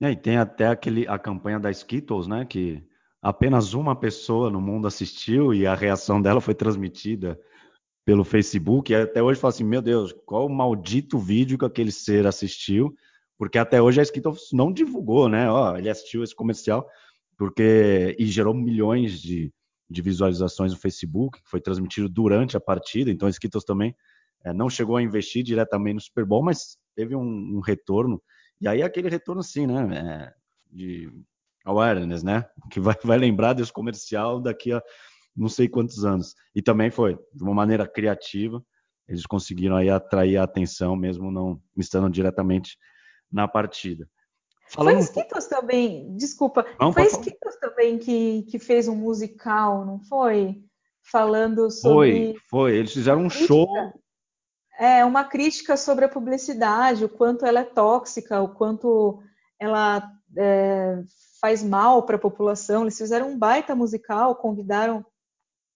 E 0.00 0.16
tem 0.16 0.38
até 0.38 0.66
aquele, 0.66 1.06
a 1.06 1.18
campanha 1.18 1.60
da 1.60 1.70
Skittles, 1.70 2.26
né? 2.26 2.44
Que 2.44 2.82
apenas 3.22 3.74
uma 3.74 3.94
pessoa 3.94 4.50
no 4.50 4.60
mundo 4.60 4.86
assistiu 4.86 5.54
e 5.54 5.66
a 5.66 5.74
reação 5.74 6.20
dela 6.20 6.40
foi 6.40 6.54
transmitida 6.54 7.38
pelo 8.04 8.24
Facebook. 8.24 8.92
E 8.92 8.96
até 8.96 9.22
hoje 9.22 9.38
fala 9.40 9.52
assim: 9.52 9.64
meu 9.64 9.80
Deus, 9.80 10.12
qual 10.26 10.46
o 10.46 10.52
maldito 10.52 11.18
vídeo 11.18 11.58
que 11.58 11.64
aquele 11.64 11.92
ser 11.92 12.26
assistiu? 12.26 12.94
Porque 13.38 13.58
até 13.58 13.80
hoje 13.80 14.00
a 14.00 14.02
Skittles 14.02 14.48
não 14.52 14.72
divulgou, 14.72 15.28
né? 15.28 15.50
Ó, 15.50 15.76
ele 15.76 15.88
assistiu 15.88 16.24
esse 16.24 16.34
comercial 16.34 16.86
porque 17.40 18.14
e 18.18 18.26
gerou 18.26 18.52
milhões 18.52 19.18
de, 19.22 19.50
de 19.90 20.00
visualizações 20.00 20.72
no 20.72 20.78
Facebook, 20.78 21.42
que 21.42 21.50
foi 21.50 21.60
transmitido 21.60 22.08
durante 22.08 22.56
a 22.56 22.60
partida. 22.60 23.10
Então, 23.10 23.26
a 23.26 23.30
Skittles 23.30 23.64
também 23.64 23.94
é, 24.44 24.52
não 24.52 24.70
chegou 24.70 24.96
a 24.96 25.02
investir 25.02 25.42
diretamente 25.42 25.94
no 25.94 26.00
Super 26.00 26.24
Bowl, 26.24 26.42
mas 26.42 26.78
teve 26.94 27.16
um, 27.16 27.56
um 27.56 27.60
retorno. 27.60 28.22
E 28.60 28.68
aí, 28.68 28.82
aquele 28.82 29.08
retorno, 29.08 29.42
sim, 29.42 29.66
né? 29.66 29.98
É, 29.98 30.34
de 30.70 31.10
awareness, 31.64 32.22
né? 32.22 32.46
Que 32.70 32.78
vai, 32.78 32.94
vai 33.02 33.18
lembrar 33.18 33.52
desse 33.52 33.72
comercial 33.72 34.40
daqui 34.40 34.72
a 34.72 34.80
não 35.36 35.48
sei 35.48 35.68
quantos 35.68 36.04
anos. 36.04 36.34
E 36.54 36.62
também 36.62 36.90
foi 36.90 37.18
de 37.34 37.42
uma 37.42 37.54
maneira 37.54 37.86
criativa. 37.88 38.64
Eles 39.08 39.26
conseguiram 39.26 39.76
aí 39.76 39.90
atrair 39.90 40.36
a 40.36 40.44
atenção, 40.44 40.94
mesmo 40.94 41.32
não 41.32 41.60
estando 41.76 42.08
diretamente 42.08 42.76
na 43.30 43.48
partida. 43.48 44.08
Falando... 44.70 44.94
Foi 44.94 45.02
Skittles 45.02 45.46
também, 45.46 46.16
desculpa, 46.16 46.64
não, 46.80 46.92
foi 46.92 47.02
Skittles 47.06 47.56
também 47.60 47.98
que, 47.98 48.42
que 48.44 48.58
fez 48.58 48.86
um 48.86 48.94
musical, 48.94 49.84
não 49.84 49.98
foi? 49.98 50.62
Falando 51.02 51.68
sobre. 51.70 52.34
Foi, 52.34 52.36
foi. 52.48 52.76
Eles 52.76 52.92
fizeram 52.92 53.22
um 53.22 53.30
show. 53.30 53.68
É, 54.78 55.04
uma 55.04 55.24
crítica 55.24 55.76
sobre 55.76 56.04
a 56.04 56.08
publicidade, 56.08 57.04
o 57.04 57.08
quanto 57.08 57.44
ela 57.44 57.60
é 57.60 57.64
tóxica, 57.64 58.40
o 58.40 58.54
quanto 58.54 59.20
ela 59.58 60.08
é, 60.38 61.02
faz 61.40 61.64
mal 61.64 62.04
para 62.04 62.14
a 62.14 62.20
população. 62.20 62.82
Eles 62.82 62.96
fizeram 62.96 63.30
um 63.30 63.38
baita 63.38 63.74
musical, 63.74 64.36
convidaram 64.36 65.04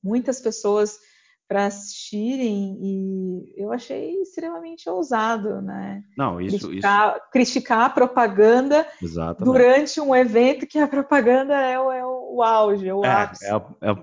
muitas 0.02 0.40
pessoas 0.40 0.98
para 1.46 1.66
assistirem 1.66 2.78
e 2.80 3.54
eu 3.57 3.70
achei 3.70 4.20
extremamente 4.22 4.88
ousado, 4.88 5.61
né? 5.61 6.02
Não, 6.16 6.40
isso 6.40 6.68
criticar, 6.68 7.16
isso... 7.16 7.26
criticar 7.30 7.80
a 7.83 7.90
propaganda 7.90 8.87
Exatamente. 9.00 9.44
durante 9.44 10.00
um 10.00 10.14
evento 10.14 10.66
que 10.66 10.78
a 10.78 10.88
propaganda 10.88 11.54
é 11.54 11.78
o, 11.78 11.92
é 11.92 12.04
o 12.04 12.42
auge, 12.42 12.88
é 12.88 12.94
o 12.94 13.04
é, 13.04 13.11
ápice. 13.11 13.44
É 13.44 13.52
a, 13.52 13.62
é 13.83 13.96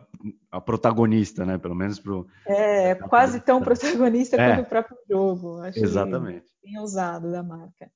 a, 0.51 0.61
protagonista, 0.61 1.45
né? 1.45 1.57
Pelo 1.57 1.75
menos 1.75 1.99
pro. 1.99 2.27
É, 2.45 2.95
quase 2.95 3.39
tão 3.39 3.61
protagonista 3.61 4.39
é. 4.39 4.49
quanto 4.49 4.65
o 4.65 4.69
próprio 4.69 4.97
jogo. 5.09 5.61
Achei 5.61 5.83
Exatamente. 5.83 6.45
Bem 6.63 6.77
ousado 6.79 7.31
da 7.31 7.41
marca. 7.41 7.91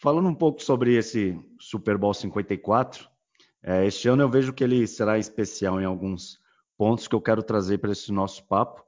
Falando 0.00 0.28
um 0.28 0.34
pouco 0.34 0.62
sobre 0.62 0.94
esse 0.96 1.38
Super 1.58 1.96
Bowl 1.96 2.14
54, 2.14 3.08
é, 3.62 3.86
este 3.86 4.08
ano 4.08 4.22
eu 4.22 4.28
vejo 4.28 4.52
que 4.52 4.62
ele 4.62 4.86
será 4.86 5.18
especial 5.18 5.80
em 5.80 5.84
alguns 5.84 6.38
pontos 6.76 7.08
que 7.08 7.14
eu 7.14 7.20
quero 7.20 7.42
trazer 7.42 7.78
para 7.78 7.90
esse 7.90 8.12
nosso 8.12 8.44
papo. 8.46 8.84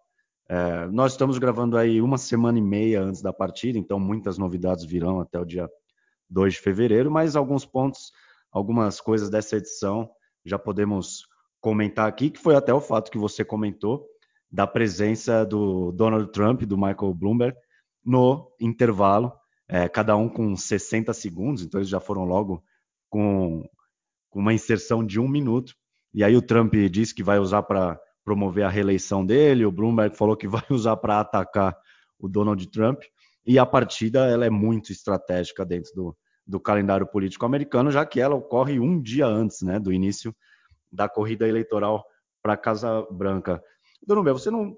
É, 0.53 0.89
nós 0.89 1.13
estamos 1.13 1.39
gravando 1.39 1.77
aí 1.77 2.03
uma 2.03 2.19
semana 2.19 2.59
e 2.59 2.61
meia 2.61 3.01
antes 3.01 3.23
da 3.23 3.33
partida, 3.33 3.79
então 3.79 4.01
muitas 4.01 4.37
novidades 4.37 4.85
virão 4.85 5.21
até 5.21 5.39
o 5.39 5.45
dia 5.45 5.71
2 6.29 6.55
de 6.55 6.61
fevereiro, 6.61 7.09
mas 7.09 7.37
alguns 7.37 7.65
pontos, 7.65 8.11
algumas 8.51 9.01
coisas 9.01 9.31
dessa 9.31 9.59
edição 9.59 10.11
já 10.45 10.59
podemos 10.59 11.25
comentar 11.61 12.09
aqui, 12.09 12.31
que 12.31 12.41
foi 12.41 12.57
até 12.57 12.75
o 12.75 12.81
fato 12.81 13.13
que 13.13 13.19
você 13.19 13.45
comentou 13.45 14.05
da 14.51 14.67
presença 14.67 15.47
do 15.47 15.93
Donald 15.93 16.33
Trump 16.33 16.63
do 16.63 16.77
Michael 16.77 17.15
Bloomberg 17.15 17.57
no 18.05 18.51
intervalo, 18.61 19.33
é, 19.69 19.89
cada 19.89 20.17
um 20.17 20.29
com 20.29 20.57
60 20.57 21.13
segundos, 21.13 21.63
então 21.63 21.79
eles 21.79 21.89
já 21.89 22.01
foram 22.01 22.25
logo 22.25 22.61
com, 23.09 23.63
com 24.29 24.41
uma 24.41 24.53
inserção 24.53 25.07
de 25.07 25.21
um 25.21 25.29
minuto. 25.29 25.77
E 26.13 26.25
aí 26.25 26.37
o 26.37 26.43
Trump 26.43 26.75
disse 26.91 27.15
que 27.15 27.23
vai 27.23 27.39
usar 27.39 27.63
para 27.63 28.01
promover 28.25 28.65
a 28.65 28.69
reeleição 28.69 29.25
dele, 29.25 29.65
o 29.65 29.73
Bloomberg 29.73 30.17
falou 30.17 30.37
que 30.37 30.49
vai 30.49 30.63
usar 30.71 30.97
para 30.97 31.21
atacar 31.21 31.77
o 32.19 32.29
Donald 32.29 32.65
Trump, 32.71 33.03
e 33.47 33.59
a 33.59 33.65
partida 33.65 34.27
ela 34.27 34.45
é 34.45 34.51
muito 34.51 34.93
estratégica 34.93 35.65
dentro 35.65 35.93
do, 35.95 36.17
do 36.47 36.61
calendário 36.61 37.07
político 37.07 37.47
americano, 37.47 37.91
já 37.91 38.05
que 38.05 38.21
ela 38.21 38.35
ocorre 38.35 38.79
um 38.79 39.01
dia 39.01 39.27
antes 39.27 39.63
né, 39.63 39.79
do 39.79 39.93
início 39.93 40.35
da 40.93 41.09
corrida 41.09 41.49
eleitoral 41.49 42.05
para 42.43 42.55
a 42.55 42.57
Casa 42.57 43.07
Branca. 43.11 43.63
Dona 44.07 44.23
Bel, 44.23 44.39
você 44.39 44.51
não, 44.51 44.77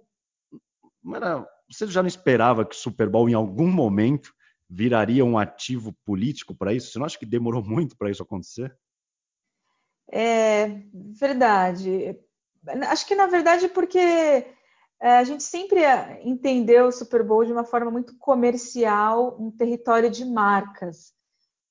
era, 1.15 1.47
você 1.71 1.87
já 1.87 2.03
não 2.03 2.09
esperava 2.09 2.65
que 2.65 2.75
o 2.75 2.79
Super 2.79 3.09
Bowl 3.09 3.29
em 3.29 3.35
algum 3.35 3.71
momento 3.71 4.33
viraria 4.69 5.25
um 5.25 5.39
ativo 5.39 5.93
político 6.05 6.55
para 6.55 6.73
isso? 6.73 6.91
Você 6.91 6.99
não 6.99 7.07
acha 7.07 7.19
que 7.19 7.27
demorou 7.27 7.63
muito 7.63 7.97
para 7.97 8.11
isso 8.11 8.23
acontecer? 8.23 8.75
É 10.11 10.69
verdade. 11.19 12.17
Acho 12.89 13.07
que 13.07 13.15
na 13.15 13.27
verdade 13.27 13.69
porque 13.69 13.99
é, 13.99 15.17
a 15.19 15.25
gente 15.25 15.43
sempre 15.43 15.81
entendeu 16.23 16.87
o 16.87 16.93
Super 16.93 17.25
Bowl 17.25 17.45
de 17.45 17.53
uma 17.53 17.65
forma 17.65 17.91
muito 17.91 18.17
comercial, 18.19 19.37
um 19.41 19.51
território 19.51 20.09
de 20.09 20.25
marcas. 20.25 21.13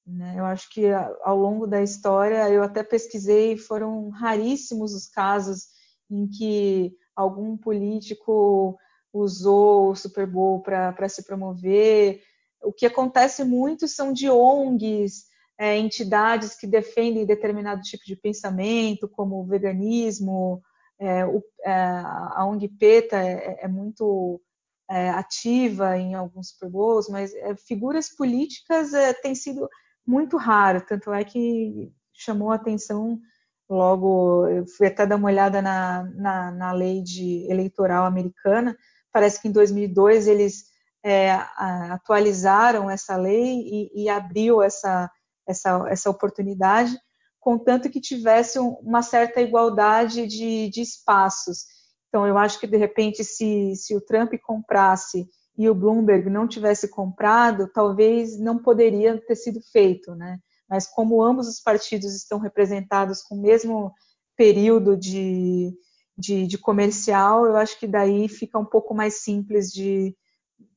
Né? 0.06 0.36
Eu 0.38 0.46
acho 0.46 0.70
que 0.70 0.88
ao 1.24 1.38
longo 1.38 1.66
da 1.66 1.82
história, 1.82 2.50
eu 2.50 2.62
até 2.62 2.84
pesquisei, 2.84 3.56
foram 3.56 4.10
raríssimos 4.10 4.94
os 4.94 5.08
casos 5.08 5.68
em 6.10 6.28
que 6.28 6.94
algum 7.16 7.56
político 7.56 8.78
usou 9.14 9.92
o 9.92 9.96
Super 9.96 10.28
Bowl 10.28 10.62
para 10.62 11.08
se 11.08 11.24
promover. 11.24 12.22
O 12.62 12.74
que 12.74 12.86
acontece 12.86 13.44
muito 13.46 13.88
são 13.88 14.12
de 14.12 14.30
ONGs, 14.30 15.26
é, 15.58 15.78
entidades 15.78 16.56
que 16.56 16.68
defendem 16.68 17.26
determinado 17.26 17.82
tipo 17.82 18.04
de 18.06 18.16
pensamento, 18.16 19.08
como 19.08 19.40
o 19.40 19.46
veganismo, 19.46 20.62
é, 21.02 21.26
o, 21.26 21.44
é, 21.66 21.72
a 21.74 22.46
ONG 22.46 22.68
PETA 22.68 23.18
é, 23.18 23.62
é 23.62 23.68
muito 23.68 24.40
é, 24.88 25.10
ativa 25.10 25.98
em 25.98 26.14
alguns 26.14 26.50
Super 26.50 26.70
Bowls, 26.70 27.10
mas 27.10 27.34
é, 27.34 27.56
figuras 27.56 28.16
políticas 28.16 28.92
tem 29.24 29.34
sido 29.34 29.68
muito 30.06 30.38
raro, 30.38 30.86
tanto 30.86 31.12
é 31.12 31.24
que 31.24 31.92
chamou 32.14 32.52
a 32.52 32.56
atenção 32.56 33.20
logo, 33.68 34.48
eu 34.48 34.68
fui 34.68 34.88
até 34.88 35.06
dar 35.08 35.16
uma 35.16 35.30
olhada 35.30 35.62
na, 35.62 36.04
na, 36.14 36.52
na 36.52 36.72
lei 36.72 37.02
de 37.02 37.48
eleitoral 37.50 38.06
americana, 38.06 38.78
parece 39.12 39.42
que 39.42 39.48
em 39.48 39.52
2002 39.52 40.28
eles 40.28 40.66
é, 41.04 41.32
atualizaram 41.32 42.92
essa 42.92 43.16
lei 43.16 43.62
e, 43.62 44.04
e 44.04 44.10
abriu 44.10 44.62
essa, 44.62 45.10
essa, 45.48 45.84
essa 45.90 46.10
oportunidade 46.10 46.96
contanto 47.42 47.90
que 47.90 48.00
tivesse 48.00 48.60
uma 48.60 49.02
certa 49.02 49.42
igualdade 49.42 50.28
de, 50.28 50.70
de 50.70 50.82
espaços. 50.82 51.66
Então, 52.08 52.26
eu 52.28 52.38
acho 52.38 52.60
que, 52.60 52.68
de 52.68 52.78
repente, 52.78 53.24
se, 53.24 53.76
se 53.76 53.96
o 53.96 54.02
Trump 54.02 54.34
comprasse 54.44 55.28
e 55.58 55.68
o 55.68 55.76
Bloomberg 55.76 56.30
não 56.30 56.48
tivesse 56.48 56.88
comprado, 56.88 57.70
talvez 57.74 58.40
não 58.40 58.60
poderia 58.62 59.20
ter 59.26 59.36
sido 59.36 59.60
feito, 59.72 60.16
né? 60.16 60.38
Mas 60.70 60.88
como 60.88 61.22
ambos 61.22 61.48
os 61.48 61.60
partidos 61.60 62.16
estão 62.16 62.40
representados 62.40 63.22
com 63.24 63.36
o 63.36 63.42
mesmo 63.42 63.92
período 64.38 64.96
de, 64.96 65.74
de, 66.18 66.48
de 66.48 66.58
comercial, 66.58 67.46
eu 67.46 67.58
acho 67.58 67.78
que 67.78 67.88
daí 67.88 68.30
fica 68.30 68.58
um 68.58 68.66
pouco 68.66 68.94
mais 68.94 69.22
simples 69.22 69.72
de, 69.72 70.16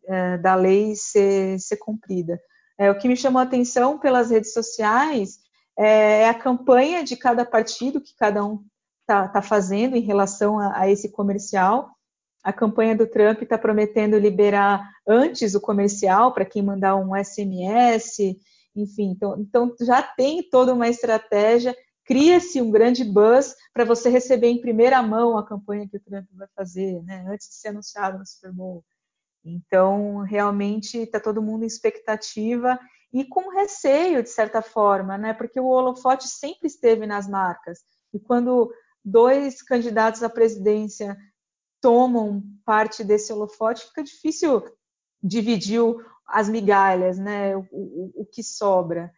é, 0.06 0.38
da 0.38 0.54
lei 0.54 0.96
ser, 0.96 1.60
ser 1.60 1.76
cumprida. 1.76 2.40
É, 2.78 2.90
o 2.90 2.98
que 2.98 3.06
me 3.06 3.16
chamou 3.16 3.38
a 3.40 3.44
atenção 3.44 3.98
pelas 3.98 4.30
redes 4.30 4.52
sociais 4.52 5.43
é, 5.78 6.22
é 6.22 6.28
a 6.28 6.34
campanha 6.34 7.02
de 7.02 7.16
cada 7.16 7.44
partido 7.44 8.00
que 8.00 8.14
cada 8.14 8.44
um 8.44 8.64
está 9.00 9.28
tá 9.28 9.42
fazendo 9.42 9.96
em 9.96 10.00
relação 10.00 10.58
a, 10.58 10.80
a, 10.80 10.90
esse 10.90 11.10
comercial. 11.10 11.90
A 12.42 12.52
campanha 12.52 12.96
do 12.96 13.06
Trump 13.06 13.42
está 13.42 13.56
prometendo 13.56 14.18
liberar 14.18 14.90
antes 15.06 15.54
o 15.54 15.60
comercial 15.60 16.32
para 16.32 16.44
quem 16.44 16.62
mandar 16.62 16.96
um 16.96 17.12
SMS, 17.14 18.36
enfim. 18.74 19.10
Então, 19.10 19.38
então 19.38 19.74
já 19.80 20.02
tem 20.02 20.42
toda 20.42 20.74
uma 20.74 20.88
estratégia, 20.88 21.74
cria-se 22.04 22.60
um 22.60 22.70
grande 22.70 23.02
buzz 23.04 23.54
para 23.72 23.84
você 23.84 24.10
receber 24.10 24.48
em 24.48 24.60
primeira 24.60 25.02
mão 25.02 25.38
a 25.38 25.46
campanha 25.46 25.88
que 25.88 25.96
o 25.96 26.00
Trump 26.00 26.26
vai 26.32 26.48
fazer, 26.54 27.02
né, 27.02 27.24
antes 27.28 27.48
de 27.48 27.54
ser 27.54 27.68
anunciado 27.68 28.18
no 28.18 28.26
Super 28.26 28.52
Bowl. 28.52 28.84
Então, 29.44 30.18
realmente 30.20 30.98
está 30.98 31.20
todo 31.20 31.42
mundo 31.42 31.64
em 31.64 31.66
expectativa 31.66 32.78
e 33.14 33.24
com 33.24 33.48
receio, 33.50 34.24
de 34.24 34.28
certa 34.28 34.60
forma, 34.60 35.16
né? 35.16 35.32
Porque 35.32 35.60
o 35.60 35.68
holofote 35.68 36.26
sempre 36.26 36.66
esteve 36.66 37.06
nas 37.06 37.28
marcas. 37.28 37.78
E 38.12 38.18
quando 38.18 38.74
dois 39.04 39.62
candidatos 39.62 40.24
à 40.24 40.28
presidência 40.28 41.16
tomam 41.80 42.42
parte 42.64 43.04
desse 43.04 43.32
holofote, 43.32 43.86
fica 43.86 44.02
difícil 44.02 44.64
dividir 45.22 45.80
as 46.26 46.48
migalhas, 46.48 47.16
né? 47.16 47.56
O, 47.56 47.64
o, 47.70 48.12
o 48.22 48.26
que 48.26 48.42
sobra. 48.42 49.12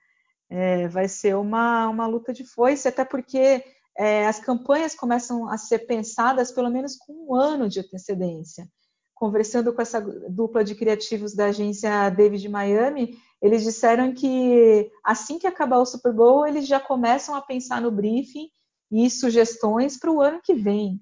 É, 0.50 0.86
vai 0.88 1.08
ser 1.08 1.34
uma, 1.34 1.88
uma 1.88 2.06
luta 2.06 2.34
de 2.34 2.44
foice, 2.44 2.86
até 2.86 3.02
porque 3.02 3.64
é, 3.96 4.26
as 4.26 4.38
campanhas 4.38 4.94
começam 4.94 5.48
a 5.48 5.56
ser 5.56 5.80
pensadas 5.80 6.52
pelo 6.52 6.70
menos 6.70 6.96
com 6.96 7.30
um 7.30 7.34
ano 7.34 7.66
de 7.66 7.80
antecedência. 7.80 8.68
Conversando 9.14 9.72
com 9.72 9.80
essa 9.80 10.02
dupla 10.28 10.62
de 10.62 10.74
criativos 10.74 11.34
da 11.34 11.46
agência 11.46 12.10
David 12.10 12.46
Miami, 12.50 13.16
eles 13.40 13.62
disseram 13.62 14.12
que 14.14 14.90
assim 15.04 15.38
que 15.38 15.46
acabar 15.46 15.78
o 15.78 15.86
Super 15.86 16.12
Bowl, 16.12 16.46
eles 16.46 16.66
já 16.66 16.80
começam 16.80 17.34
a 17.34 17.42
pensar 17.42 17.80
no 17.80 17.90
briefing 17.90 18.48
e 18.90 19.10
sugestões 19.10 19.98
para 19.98 20.10
o 20.10 20.20
ano 20.20 20.40
que 20.42 20.54
vem. 20.54 21.00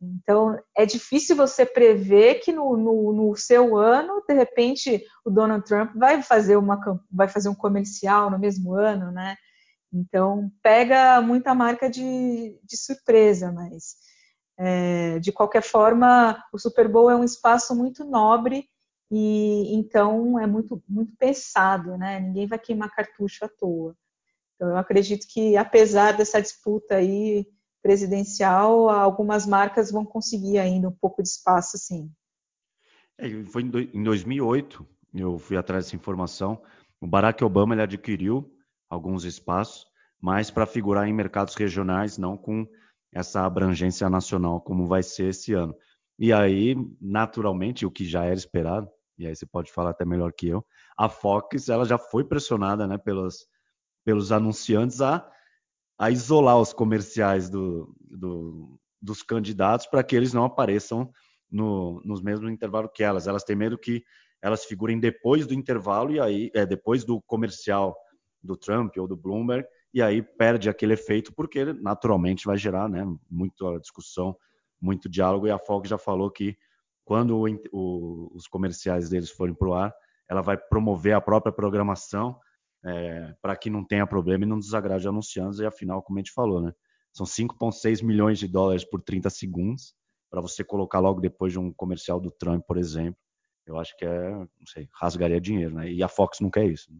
Então, 0.00 0.56
é 0.76 0.86
difícil 0.86 1.34
você 1.34 1.66
prever 1.66 2.36
que 2.36 2.52
no, 2.52 2.76
no, 2.76 3.12
no, 3.12 3.36
seu 3.36 3.76
ano, 3.76 4.22
de 4.28 4.34
repente, 4.34 5.04
o 5.24 5.30
Donald 5.30 5.64
Trump 5.64 5.92
vai 5.96 6.22
fazer, 6.22 6.56
uma, 6.56 6.78
vai 7.10 7.28
fazer 7.28 7.48
um 7.48 7.54
comercial 7.54 8.30
no 8.30 8.38
mesmo 8.38 8.74
ano, 8.74 9.10
né? 9.10 9.36
Então, 9.92 10.52
pega 10.62 11.20
muita 11.20 11.54
marca 11.54 11.90
de, 11.90 12.60
de 12.62 12.76
surpresa, 12.76 13.50
mas, 13.50 13.96
é, 14.56 15.18
de 15.18 15.32
qualquer 15.32 15.62
forma, 15.62 16.40
o 16.52 16.58
Super 16.58 16.86
Bowl 16.86 17.10
é 17.10 17.16
um 17.16 17.24
espaço 17.24 17.74
muito 17.74 18.04
nobre 18.04 18.68
e 19.10 19.74
então 19.74 20.38
é 20.38 20.46
muito, 20.46 20.82
muito 20.88 21.12
pensado, 21.16 21.96
né? 21.96 22.20
Ninguém 22.20 22.46
vai 22.46 22.58
queimar 22.58 22.94
cartucho 22.94 23.44
à 23.44 23.48
toa. 23.48 23.96
Então, 24.54 24.70
eu 24.70 24.76
acredito 24.76 25.26
que, 25.28 25.56
apesar 25.56 26.16
dessa 26.16 26.42
disputa 26.42 26.96
aí 26.96 27.46
presidencial, 27.80 28.90
algumas 28.90 29.46
marcas 29.46 29.90
vão 29.90 30.04
conseguir 30.04 30.58
ainda 30.58 30.88
um 30.88 30.96
pouco 31.00 31.22
de 31.22 31.28
espaço, 31.28 31.78
sim. 31.78 32.10
É, 33.16 33.44
foi 33.44 33.62
em 33.62 34.02
2008, 34.02 34.86
eu 35.14 35.38
fui 35.38 35.56
atrás 35.56 35.84
dessa 35.84 35.96
informação, 35.96 36.60
o 37.00 37.06
Barack 37.06 37.42
Obama 37.44 37.74
ele 37.74 37.82
adquiriu 37.82 38.52
alguns 38.90 39.24
espaços, 39.24 39.86
mas 40.20 40.50
para 40.50 40.66
figurar 40.66 41.06
em 41.06 41.12
mercados 41.12 41.54
regionais, 41.54 42.18
não 42.18 42.36
com 42.36 42.66
essa 43.12 43.44
abrangência 43.46 44.10
nacional 44.10 44.60
como 44.60 44.88
vai 44.88 45.02
ser 45.02 45.28
esse 45.28 45.52
ano. 45.52 45.74
E 46.18 46.32
aí, 46.32 46.74
naturalmente, 47.00 47.86
o 47.86 47.90
que 47.90 48.04
já 48.04 48.24
era 48.24 48.34
esperado, 48.34 48.90
e 49.18 49.26
aí 49.26 49.34
você 49.34 49.46
pode 49.46 49.72
falar 49.72 49.90
até 49.90 50.04
melhor 50.04 50.32
que 50.32 50.48
eu, 50.48 50.64
a 50.96 51.08
Fox 51.08 51.68
ela 51.68 51.84
já 51.84 51.98
foi 51.98 52.24
pressionada 52.24 52.86
né, 52.86 52.96
pelos, 52.96 53.46
pelos 54.04 54.30
anunciantes 54.30 55.00
a, 55.00 55.28
a 55.98 56.10
isolar 56.10 56.58
os 56.60 56.72
comerciais 56.72 57.50
do, 57.50 57.94
do, 58.00 58.78
dos 59.02 59.22
candidatos 59.22 59.86
para 59.86 60.02
que 60.04 60.14
eles 60.14 60.32
não 60.32 60.44
apareçam 60.44 61.10
no, 61.50 62.00
nos 62.04 62.22
mesmos 62.22 62.50
intervalos 62.50 62.90
que 62.94 63.02
elas. 63.02 63.26
Elas 63.26 63.42
têm 63.42 63.56
medo 63.56 63.78
que 63.78 64.04
elas 64.40 64.64
figurem 64.64 65.00
depois 65.00 65.46
do 65.46 65.54
intervalo 65.54 66.12
e 66.12 66.20
aí 66.20 66.50
é, 66.54 66.64
depois 66.64 67.04
do 67.04 67.20
comercial 67.22 67.96
do 68.42 68.56
Trump 68.56 68.96
ou 68.96 69.08
do 69.08 69.16
Bloomberg 69.16 69.66
e 69.92 70.00
aí 70.00 70.22
perde 70.22 70.68
aquele 70.68 70.92
efeito 70.92 71.32
porque 71.34 71.64
naturalmente 71.72 72.46
vai 72.46 72.56
gerar 72.56 72.88
né, 72.88 73.04
muita 73.28 73.78
discussão, 73.80 74.36
muito 74.80 75.08
diálogo 75.08 75.46
e 75.48 75.50
a 75.50 75.58
Fox 75.58 75.88
já 75.88 75.98
falou 75.98 76.30
que 76.30 76.56
quando 77.08 77.38
o, 77.38 77.46
o, 77.72 78.30
os 78.34 78.46
comerciais 78.46 79.08
deles 79.08 79.30
forem 79.30 79.54
para 79.54 79.68
o 79.68 79.72
ar, 79.72 79.94
ela 80.28 80.42
vai 80.42 80.58
promover 80.58 81.14
a 81.14 81.20
própria 81.22 81.50
programação 81.50 82.38
é, 82.84 83.34
para 83.40 83.56
que 83.56 83.70
não 83.70 83.82
tenha 83.82 84.06
problema 84.06 84.44
e 84.44 84.46
não 84.46 84.58
desagrade 84.58 85.08
anunciantes 85.08 85.58
e 85.58 85.64
afinal, 85.64 86.02
como 86.02 86.18
a 86.18 86.20
gente 86.20 86.34
falou, 86.34 86.60
né, 86.60 86.70
são 87.10 87.24
5,6 87.24 88.04
milhões 88.04 88.38
de 88.38 88.46
dólares 88.46 88.84
por 88.84 89.00
30 89.00 89.30
segundos 89.30 89.94
para 90.30 90.42
você 90.42 90.62
colocar 90.62 90.98
logo 90.98 91.18
depois 91.18 91.50
de 91.50 91.58
um 91.58 91.72
comercial 91.72 92.20
do 92.20 92.30
Trump, 92.30 92.62
por 92.66 92.76
exemplo. 92.76 93.18
Eu 93.66 93.78
acho 93.78 93.96
que 93.96 94.04
é, 94.04 94.30
não 94.30 94.66
sei, 94.66 94.86
rasgaria 94.92 95.40
dinheiro, 95.40 95.76
né? 95.76 95.90
E 95.90 96.02
a 96.02 96.08
Fox 96.08 96.40
não 96.40 96.50
quer 96.50 96.66
isso. 96.66 96.92
Né? 96.92 96.98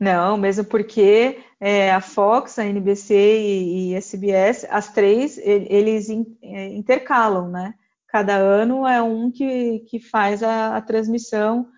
Não, 0.00 0.38
mesmo 0.38 0.64
porque 0.64 1.42
é, 1.60 1.92
a 1.92 2.00
Fox, 2.00 2.58
a 2.58 2.64
NBC 2.64 3.14
e, 3.14 3.90
e 3.90 3.96
a 3.96 4.00
CBS, 4.00 4.64
as 4.70 4.90
três, 4.94 5.36
eles 5.36 6.08
é, 6.42 6.68
intercalam, 6.68 7.50
né? 7.50 7.74
Cada 8.14 8.36
ano 8.36 8.86
é 8.86 9.02
um 9.02 9.28
que, 9.28 9.80
que 9.88 9.98
faz 9.98 10.40
a, 10.40 10.76
a 10.76 10.80
transmissão, 10.80 11.68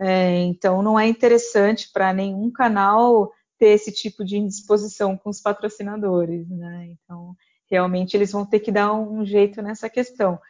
é, 0.00 0.40
então 0.40 0.82
não 0.82 0.98
é 0.98 1.06
interessante 1.06 1.92
para 1.92 2.12
nenhum 2.12 2.50
canal 2.50 3.30
ter 3.56 3.68
esse 3.68 3.92
tipo 3.92 4.24
de 4.24 4.36
indisposição 4.36 5.16
com 5.16 5.30
os 5.30 5.40
patrocinadores, 5.40 6.50
né? 6.50 6.88
Então, 6.90 7.36
realmente 7.70 8.16
eles 8.16 8.32
vão 8.32 8.44
ter 8.44 8.58
que 8.58 8.72
dar 8.72 8.92
um, 8.94 9.24
jeito 9.24 9.62
nessa 9.62 9.88
questão. 9.88 10.40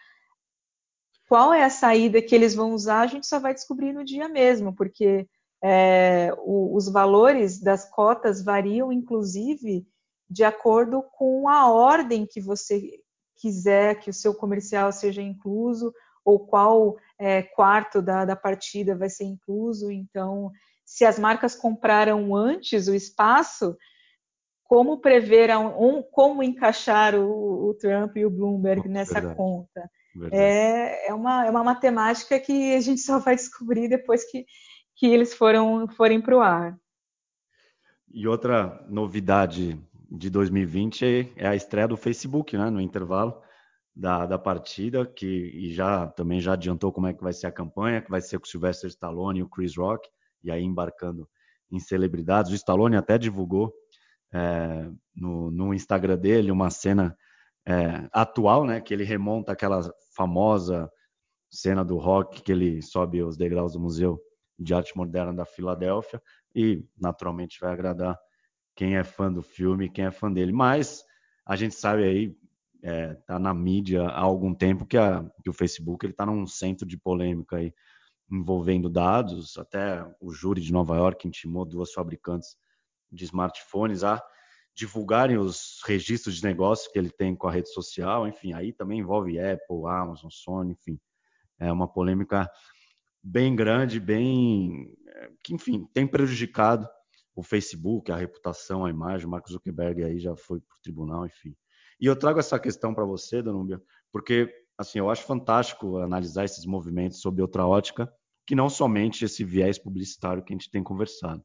Qual 1.28 1.52
é 1.52 1.64
a 1.64 1.68
saída 1.68 2.22
que 2.22 2.34
eles 2.34 2.54
vão 2.54 2.72
usar? 2.72 3.02
A 3.02 3.06
gente 3.06 3.26
só 3.26 3.38
vai 3.38 3.52
descobrir 3.52 3.92
no 3.92 4.06
dia 4.06 4.30
mesmo, 4.30 4.74
porque 4.74 5.28
é, 5.62 6.32
o, 6.38 6.74
os 6.74 6.88
valores 6.88 7.60
das 7.60 7.86
cotas 7.90 8.42
variam, 8.42 8.90
inclusive, 8.90 9.86
de 10.30 10.44
acordo 10.44 11.02
com 11.12 11.46
a 11.46 11.70
ordem 11.70 12.24
que 12.24 12.40
você 12.40 13.04
quiser 13.36 14.00
que 14.00 14.10
o 14.10 14.14
seu 14.14 14.34
comercial 14.34 14.90
seja 14.92 15.22
incluso, 15.22 15.92
ou 16.24 16.40
qual 16.40 16.96
é, 17.18 17.42
quarto 17.42 18.02
da, 18.02 18.24
da 18.24 18.34
partida 18.34 18.96
vai 18.96 19.08
ser 19.08 19.24
incluso. 19.24 19.90
Então, 19.90 20.50
se 20.84 21.04
as 21.04 21.18
marcas 21.18 21.54
compraram 21.54 22.34
antes 22.34 22.88
o 22.88 22.94
espaço, 22.94 23.76
como 24.64 25.00
prever 25.00 25.56
um, 25.56 26.02
como 26.02 26.42
encaixar 26.42 27.14
o, 27.14 27.68
o, 27.68 27.74
Trump 27.74 28.16
e 28.16 28.26
o 28.26 28.30
Bloomberg 28.30 28.88
nessa 28.88 29.14
Verdade. 29.14 29.36
conta. 29.36 29.90
Verdade. 30.14 30.42
É, 30.42 31.08
é, 31.08 31.14
uma, 31.14 31.46
é 31.46 31.50
uma 31.50 31.62
matemática 31.62 32.40
que 32.40 32.74
a 32.74 32.80
gente 32.80 33.00
só 33.00 33.18
vai 33.18 33.36
descobrir 33.36 33.88
depois 33.88 34.28
que, 34.30 34.44
que 34.96 35.06
eles 35.06 35.34
foram, 35.34 35.86
forem 35.88 36.20
para 36.20 36.36
o 36.36 36.40
ar. 36.40 36.76
E 38.12 38.26
outra 38.26 38.84
novidade 38.88 39.78
de 40.10 40.30
2020 40.30 41.32
é 41.36 41.46
a 41.46 41.54
estreia 41.54 41.88
do 41.88 41.96
Facebook, 41.96 42.56
né, 42.56 42.70
no 42.70 42.80
intervalo 42.80 43.40
da, 43.94 44.26
da 44.26 44.38
partida, 44.38 45.06
que 45.06 45.26
e 45.26 45.72
já 45.72 46.06
também 46.08 46.40
já 46.40 46.52
adiantou 46.52 46.92
como 46.92 47.06
é 47.06 47.14
que 47.14 47.22
vai 47.22 47.32
ser 47.32 47.46
a 47.46 47.52
campanha, 47.52 48.02
que 48.02 48.10
vai 48.10 48.20
ser 48.20 48.38
com 48.38 48.44
o 48.44 48.48
Sylvester 48.48 48.88
Stallone 48.88 49.40
e 49.40 49.42
o 49.42 49.48
Chris 49.48 49.76
Rock 49.76 50.08
e 50.44 50.50
aí 50.50 50.62
embarcando 50.62 51.28
em 51.70 51.80
celebridades. 51.80 52.52
O 52.52 52.54
Stallone 52.54 52.96
até 52.96 53.18
divulgou 53.18 53.72
é, 54.32 54.88
no, 55.14 55.50
no, 55.50 55.74
Instagram 55.74 56.18
dele 56.18 56.50
uma 56.50 56.70
cena 56.70 57.16
é, 57.66 58.08
atual, 58.12 58.64
né, 58.64 58.80
que 58.80 58.92
ele 58.92 59.04
remonta 59.04 59.52
aquela 59.52 59.80
famosa 60.14 60.90
cena 61.50 61.84
do 61.84 61.96
rock 61.96 62.42
que 62.42 62.52
ele 62.52 62.82
sobe 62.82 63.22
os 63.22 63.36
degraus 63.36 63.72
do 63.72 63.80
Museu 63.80 64.20
de 64.58 64.74
Arte 64.74 64.96
Moderna 64.96 65.32
da 65.32 65.44
Filadélfia 65.44 66.20
e 66.54 66.84
naturalmente 66.98 67.58
vai 67.60 67.72
agradar 67.72 68.18
quem 68.76 68.96
é 68.96 69.02
fã 69.02 69.32
do 69.32 69.42
filme, 69.42 69.88
quem 69.88 70.04
é 70.04 70.10
fã 70.10 70.30
dele. 70.30 70.52
Mas 70.52 71.02
a 71.44 71.56
gente 71.56 71.74
sabe 71.74 72.04
aí, 72.04 72.36
é, 72.82 73.14
tá 73.14 73.38
na 73.38 73.54
mídia 73.54 74.02
há 74.02 74.20
algum 74.20 74.54
tempo 74.54 74.84
que, 74.84 74.98
a, 74.98 75.24
que 75.42 75.48
o 75.48 75.54
Facebook 75.54 76.04
ele 76.04 76.12
está 76.12 76.26
num 76.26 76.46
centro 76.46 76.86
de 76.86 76.96
polêmica 76.96 77.56
aí 77.56 77.72
envolvendo 78.30 78.90
dados. 78.90 79.56
Até 79.56 80.06
o 80.20 80.30
júri 80.30 80.60
de 80.60 80.72
Nova 80.72 80.94
York 80.96 81.26
intimou 81.26 81.64
duas 81.64 81.92
fabricantes 81.92 82.56
de 83.10 83.24
smartphones 83.24 84.04
a 84.04 84.22
divulgarem 84.74 85.38
os 85.38 85.80
registros 85.86 86.36
de 86.36 86.44
negócio 86.44 86.92
que 86.92 86.98
ele 86.98 87.10
tem 87.10 87.34
com 87.34 87.48
a 87.48 87.52
rede 87.52 87.72
social. 87.72 88.28
Enfim, 88.28 88.52
aí 88.52 88.74
também 88.74 89.00
envolve 89.00 89.40
Apple, 89.40 89.86
Amazon, 89.86 90.28
Sony, 90.30 90.72
enfim. 90.72 91.00
É 91.58 91.72
uma 91.72 91.88
polêmica 91.88 92.46
bem 93.22 93.56
grande, 93.56 93.98
bem 93.98 94.94
que 95.42 95.54
enfim 95.54 95.88
tem 95.94 96.06
prejudicado 96.06 96.86
o 97.36 97.42
Facebook, 97.42 98.10
a 98.10 98.16
reputação, 98.16 98.84
a 98.84 98.90
imagem. 98.90 99.26
O 99.26 99.30
Mark 99.30 99.46
Zuckerberg 99.46 100.02
aí 100.02 100.18
já 100.18 100.34
foi 100.34 100.58
para 100.58 100.74
o 100.74 100.80
tribunal, 100.82 101.26
enfim. 101.26 101.54
E 102.00 102.06
eu 102.06 102.16
trago 102.16 102.40
essa 102.40 102.58
questão 102.58 102.94
para 102.94 103.04
você, 103.04 103.42
Danúbia, 103.42 103.80
porque 104.10 104.50
assim, 104.76 104.98
eu 104.98 105.10
acho 105.10 105.22
fantástico 105.22 105.98
analisar 105.98 106.44
esses 106.44 106.66
movimentos 106.66 107.20
sob 107.20 107.40
outra 107.40 107.66
ótica, 107.66 108.10
que 108.46 108.54
não 108.54 108.68
somente 108.68 109.24
esse 109.24 109.44
viés 109.44 109.78
publicitário 109.78 110.42
que 110.42 110.52
a 110.52 110.56
gente 110.56 110.70
tem 110.70 110.82
conversado. 110.82 111.44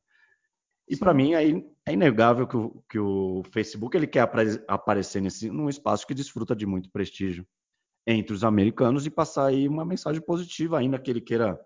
E 0.88 0.98
para 0.98 1.14
mim 1.14 1.34
é, 1.34 1.92
inegável 1.92 2.48
que 2.48 2.58
o, 2.58 2.84
que 2.90 3.00
o, 3.00 3.44
Facebook 3.52 3.96
ele 3.96 4.08
quer 4.08 4.30
aparecer 4.68 5.22
nesse 5.22 5.50
num 5.50 5.70
espaço 5.70 6.06
que 6.06 6.14
desfruta 6.14 6.56
de 6.56 6.66
muito 6.66 6.90
prestígio 6.92 7.46
entre 8.06 8.34
os 8.34 8.44
americanos 8.44 9.06
e 9.06 9.10
passar 9.10 9.46
aí 9.48 9.68
uma 9.68 9.86
mensagem 9.86 10.22
positiva, 10.22 10.80
ainda 10.80 11.00
que 11.00 11.10
ele 11.10 11.22
queira. 11.22 11.60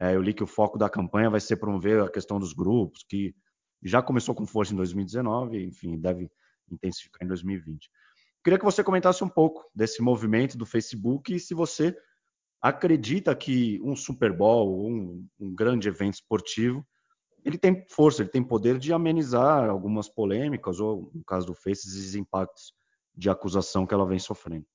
É, 0.00 0.16
eu 0.16 0.20
li 0.20 0.34
que 0.34 0.42
o 0.42 0.46
foco 0.46 0.76
da 0.76 0.90
campanha 0.90 1.30
vai 1.30 1.40
ser 1.40 1.56
promover 1.56 2.02
a 2.02 2.10
questão 2.10 2.40
dos 2.40 2.52
grupos, 2.52 3.04
que 3.08 3.32
já 3.88 4.02
começou 4.02 4.34
com 4.34 4.46
força 4.46 4.72
em 4.72 4.76
2019, 4.76 5.62
enfim, 5.64 5.98
deve 5.98 6.30
intensificar 6.70 7.24
em 7.24 7.28
2020. 7.28 7.90
Queria 8.42 8.58
que 8.58 8.64
você 8.64 8.82
comentasse 8.82 9.22
um 9.22 9.28
pouco 9.28 9.64
desse 9.74 10.02
movimento 10.02 10.56
do 10.56 10.66
Facebook 10.66 11.34
e 11.34 11.40
se 11.40 11.54
você 11.54 11.96
acredita 12.60 13.34
que 13.34 13.80
um 13.82 13.94
Super 13.94 14.32
Bowl, 14.32 14.86
um, 14.86 15.26
um 15.38 15.54
grande 15.54 15.88
evento 15.88 16.14
esportivo, 16.14 16.86
ele 17.44 17.58
tem 17.58 17.84
força, 17.90 18.22
ele 18.22 18.30
tem 18.30 18.42
poder 18.42 18.78
de 18.78 18.92
amenizar 18.92 19.68
algumas 19.68 20.08
polêmicas 20.08 20.80
ou, 20.80 21.10
no 21.14 21.22
caso 21.24 21.46
do 21.46 21.54
Face, 21.54 21.86
esses 21.86 22.14
impactos 22.14 22.72
de 23.14 23.28
acusação 23.28 23.86
que 23.86 23.92
ela 23.92 24.06
vem 24.06 24.18
sofrendo. 24.18 24.66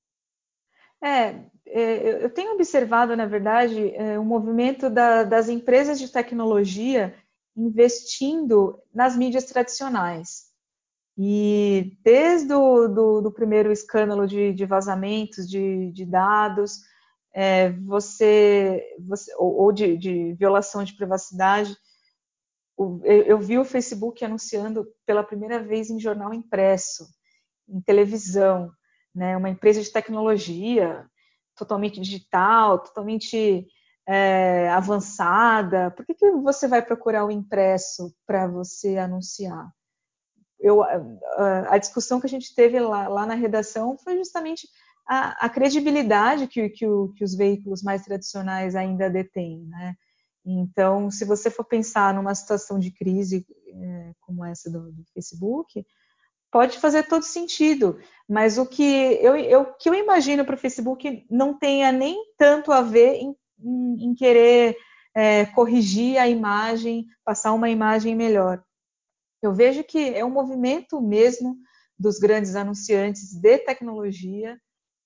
É, 1.02 1.46
é 1.66 2.24
eu 2.26 2.30
tenho 2.30 2.54
observado, 2.54 3.16
na 3.16 3.26
verdade, 3.26 3.76
o 3.76 3.96
é, 3.96 4.20
um 4.20 4.26
movimento 4.26 4.90
da, 4.90 5.24
das 5.24 5.50
empresas 5.50 6.00
de 6.00 6.12
tecnologia 6.12 7.16
investindo 7.56 8.82
nas 8.94 9.16
mídias 9.16 9.46
tradicionais. 9.46 10.50
E 11.18 11.98
desde 12.02 12.54
o 12.54 12.88
do, 12.88 13.22
do 13.22 13.32
primeiro 13.32 13.72
escândalo 13.72 14.26
de, 14.26 14.54
de 14.54 14.66
vazamentos 14.66 15.50
de, 15.50 15.92
de 15.92 16.06
dados, 16.06 16.80
é, 17.34 17.72
você, 17.72 18.82
você, 19.06 19.34
ou, 19.38 19.64
ou 19.64 19.72
de, 19.72 19.98
de, 19.98 20.34
violação 20.36 20.84
de 20.84 20.96
privacidade, 20.96 21.76
o, 22.78 23.02
eu, 23.04 23.24
eu 23.24 23.40
vi 23.40 23.60
o 23.60 23.66
Facebook 23.66 24.24
anunciando 24.24 24.88
pela 25.06 25.24
primeira 25.24 25.62
vez 25.62 25.90
em 25.90 26.00
jornal 26.00 26.34
impresso, 26.34 27.06
em 27.68 27.82
televisão, 27.82 28.72
né, 29.14 29.36
uma 29.36 29.50
empresa 29.50 29.82
de 29.82 29.92
tecnologia 29.92 31.06
totalmente 31.54 32.00
digital, 32.00 32.80
totalmente 32.80 33.68
é, 34.10 34.70
avançada. 34.70 35.92
Por 35.92 36.06
que, 36.06 36.14
que 36.16 36.32
você 36.32 36.68
vai 36.68 36.82
procurar 36.82 37.26
o 37.26 37.32
impresso 37.32 38.14
para 38.26 38.48
você 38.48 38.98
anunciar? 38.98 39.70
eu, 40.60 40.84
a, 40.84 41.76
a, 41.76 41.78
discussão 41.78 42.20
que 42.20 42.28
a 42.28 42.30
gente 42.30 42.54
teve 42.54 42.80
lá, 42.80 43.08
lá 43.08 43.26
na 43.26 43.34
redação 43.34 43.98
foi 43.98 44.18
justamente 44.18 44.68
a, 45.08 45.46
a 45.46 45.50
credibilidade 45.50 46.48
que, 46.48 46.70
que, 46.70 46.86
o, 46.86 47.14
que, 47.14 47.24
os 47.24 47.34
veículos 47.34 47.82
mais 47.82 48.04
tradicionais 48.04 48.76
ainda 48.76 49.10
detêm, 49.10 49.66
né? 49.68 49.96
Então, 50.46 51.10
se 51.10 51.26
você 51.26 51.50
for 51.50 51.64
pensar 51.64 52.14
numa 52.14 52.34
situação 52.36 52.80
de 52.80 52.92
crise 52.92 53.46
é, 53.68 54.14
como 54.22 54.44
essa 54.44 54.70
do, 54.70 54.92
do, 54.92 55.04
Facebook, 55.14 55.86
pode 56.52 56.80
fazer 56.80 57.04
todo 57.04 57.24
sentido, 57.24 58.00
mas 58.28 58.58
o 58.58 58.66
que 58.66 59.18
eu, 59.22 59.36
eu, 59.38 59.66
que 59.74 59.90
eu 59.90 59.94
imagino 59.94 60.44
para 60.44 60.56
o 60.56 60.60
Facebook 60.60 61.26
não 61.30 61.58
tenha 61.58 61.92
nem 61.92 62.18
tanto 62.38 62.72
a 62.72 62.82
ver 62.82 63.16
em, 63.16 63.36
em, 63.62 64.06
em 64.06 64.16
querer 64.16 64.78
é, 65.16 65.46
corrigir 65.48 66.18
a 66.18 66.28
imagem, 66.28 67.06
passar 67.26 67.54
uma 67.54 67.70
imagem 67.70 68.16
melhor 68.16 68.64
Eu 69.42 69.54
vejo 69.54 69.84
que 69.84 70.14
é 70.14 70.24
um 70.24 70.30
movimento 70.30 71.02
mesmo 71.02 71.58
dos 71.98 72.20
grandes 72.20 72.56
anunciantes 72.56 73.34
de 73.34 73.58
tecnologia 73.60 74.58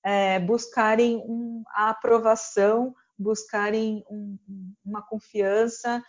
é, 0.04 0.40
buscarem 0.40 1.18
um, 1.26 1.64
a 1.70 1.90
aprovação, 1.90 2.94
buscarem 3.18 4.04
um, 4.10 4.38
uma 4.86 5.02
confiança 5.02 6.04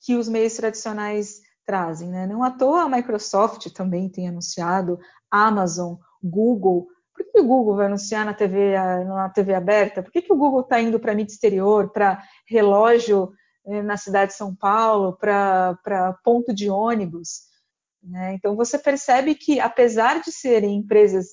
que 0.00 0.16
os 0.16 0.28
meios 0.28 0.54
tradicionais 0.54 1.40
trazem. 1.64 2.08
Né? 2.08 2.26
Não 2.26 2.42
à 2.42 2.50
toa 2.50 2.82
a 2.82 2.88
Microsoft 2.88 3.70
também 3.72 4.08
tem 4.08 4.28
anunciado, 4.28 4.98
Amazon, 5.30 5.94
Google. 6.22 6.88
Por 7.14 7.24
que 7.30 7.40
o 7.40 7.46
Google 7.46 7.76
vai 7.76 7.86
anunciar 7.86 8.24
na 8.24 8.34
TV, 8.34 8.74
na 9.04 9.28
TV 9.28 9.54
aberta? 9.54 10.02
Por 10.02 10.12
que, 10.12 10.22
que 10.22 10.32
o 10.32 10.36
Google 10.36 10.60
está 10.60 10.80
indo 10.80 10.98
para 10.98 11.14
mídia 11.14 11.32
exterior, 11.32 11.90
para 11.90 12.22
relógio 12.46 13.32
eh, 13.66 13.82
na 13.82 13.96
cidade 13.96 14.32
de 14.32 14.38
São 14.38 14.54
Paulo, 14.54 15.16
para 15.16 16.18
ponto 16.24 16.54
de 16.54 16.70
ônibus? 16.70 17.50
Né? 18.02 18.34
Então 18.34 18.56
você 18.56 18.78
percebe 18.78 19.34
que, 19.34 19.60
apesar 19.60 20.20
de 20.20 20.32
serem 20.32 20.76
empresas 20.76 21.28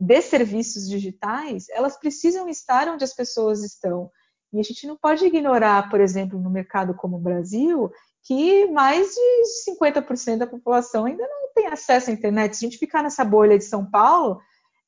de 0.00 0.20
serviços 0.22 0.88
digitais, 0.88 1.68
elas 1.70 1.98
precisam 1.98 2.48
estar 2.48 2.88
onde 2.88 3.04
as 3.04 3.14
pessoas 3.14 3.64
estão. 3.64 4.10
E 4.52 4.60
a 4.60 4.62
gente 4.62 4.86
não 4.86 4.96
pode 4.96 5.24
ignorar, 5.24 5.90
por 5.90 6.00
exemplo, 6.00 6.38
no 6.38 6.50
mercado 6.50 6.94
como 6.94 7.16
o 7.16 7.20
Brasil, 7.20 7.90
que 8.22 8.66
mais 8.66 9.14
de 9.14 9.70
50% 9.72 10.38
da 10.38 10.46
população 10.46 11.04
ainda 11.04 11.26
não 11.26 11.52
tem 11.54 11.66
acesso 11.66 12.10
à 12.10 12.12
internet. 12.12 12.56
Se 12.56 12.64
a 12.64 12.68
gente 12.68 12.78
ficar 12.78 13.02
nessa 13.02 13.24
bolha 13.24 13.58
de 13.58 13.64
São 13.64 13.88
Paulo, 13.88 14.40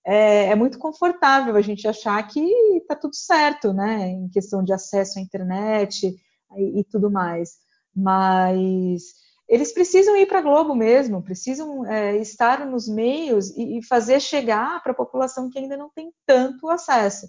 é, 0.05 0.47
é 0.47 0.55
muito 0.55 0.79
confortável 0.79 1.57
a 1.57 1.61
gente 1.61 1.87
achar 1.87 2.23
que 2.27 2.41
está 2.77 2.95
tudo 2.97 3.15
certo, 3.15 3.73
né, 3.73 4.09
em 4.09 4.29
questão 4.29 4.63
de 4.63 4.73
acesso 4.73 5.19
à 5.19 5.23
internet 5.23 6.15
e, 6.57 6.81
e 6.81 6.85
tudo 6.85 7.11
mais. 7.11 7.59
Mas 7.95 9.03
eles 9.49 9.73
precisam 9.73 10.17
ir 10.17 10.27
para 10.27 10.39
a 10.39 10.43
Globo 10.43 10.75
mesmo, 10.75 11.23
precisam 11.23 11.85
é, 11.87 12.17
estar 12.19 12.65
nos 12.67 12.89
meios 12.89 13.51
e, 13.57 13.79
e 13.79 13.85
fazer 13.85 14.21
chegar 14.21 14.83
para 14.83 14.93
a 14.93 14.95
população 14.95 15.51
que 15.51 15.59
ainda 15.59 15.77
não 15.77 15.91
tem 15.91 16.13
tanto 16.25 16.69
acesso. 16.69 17.29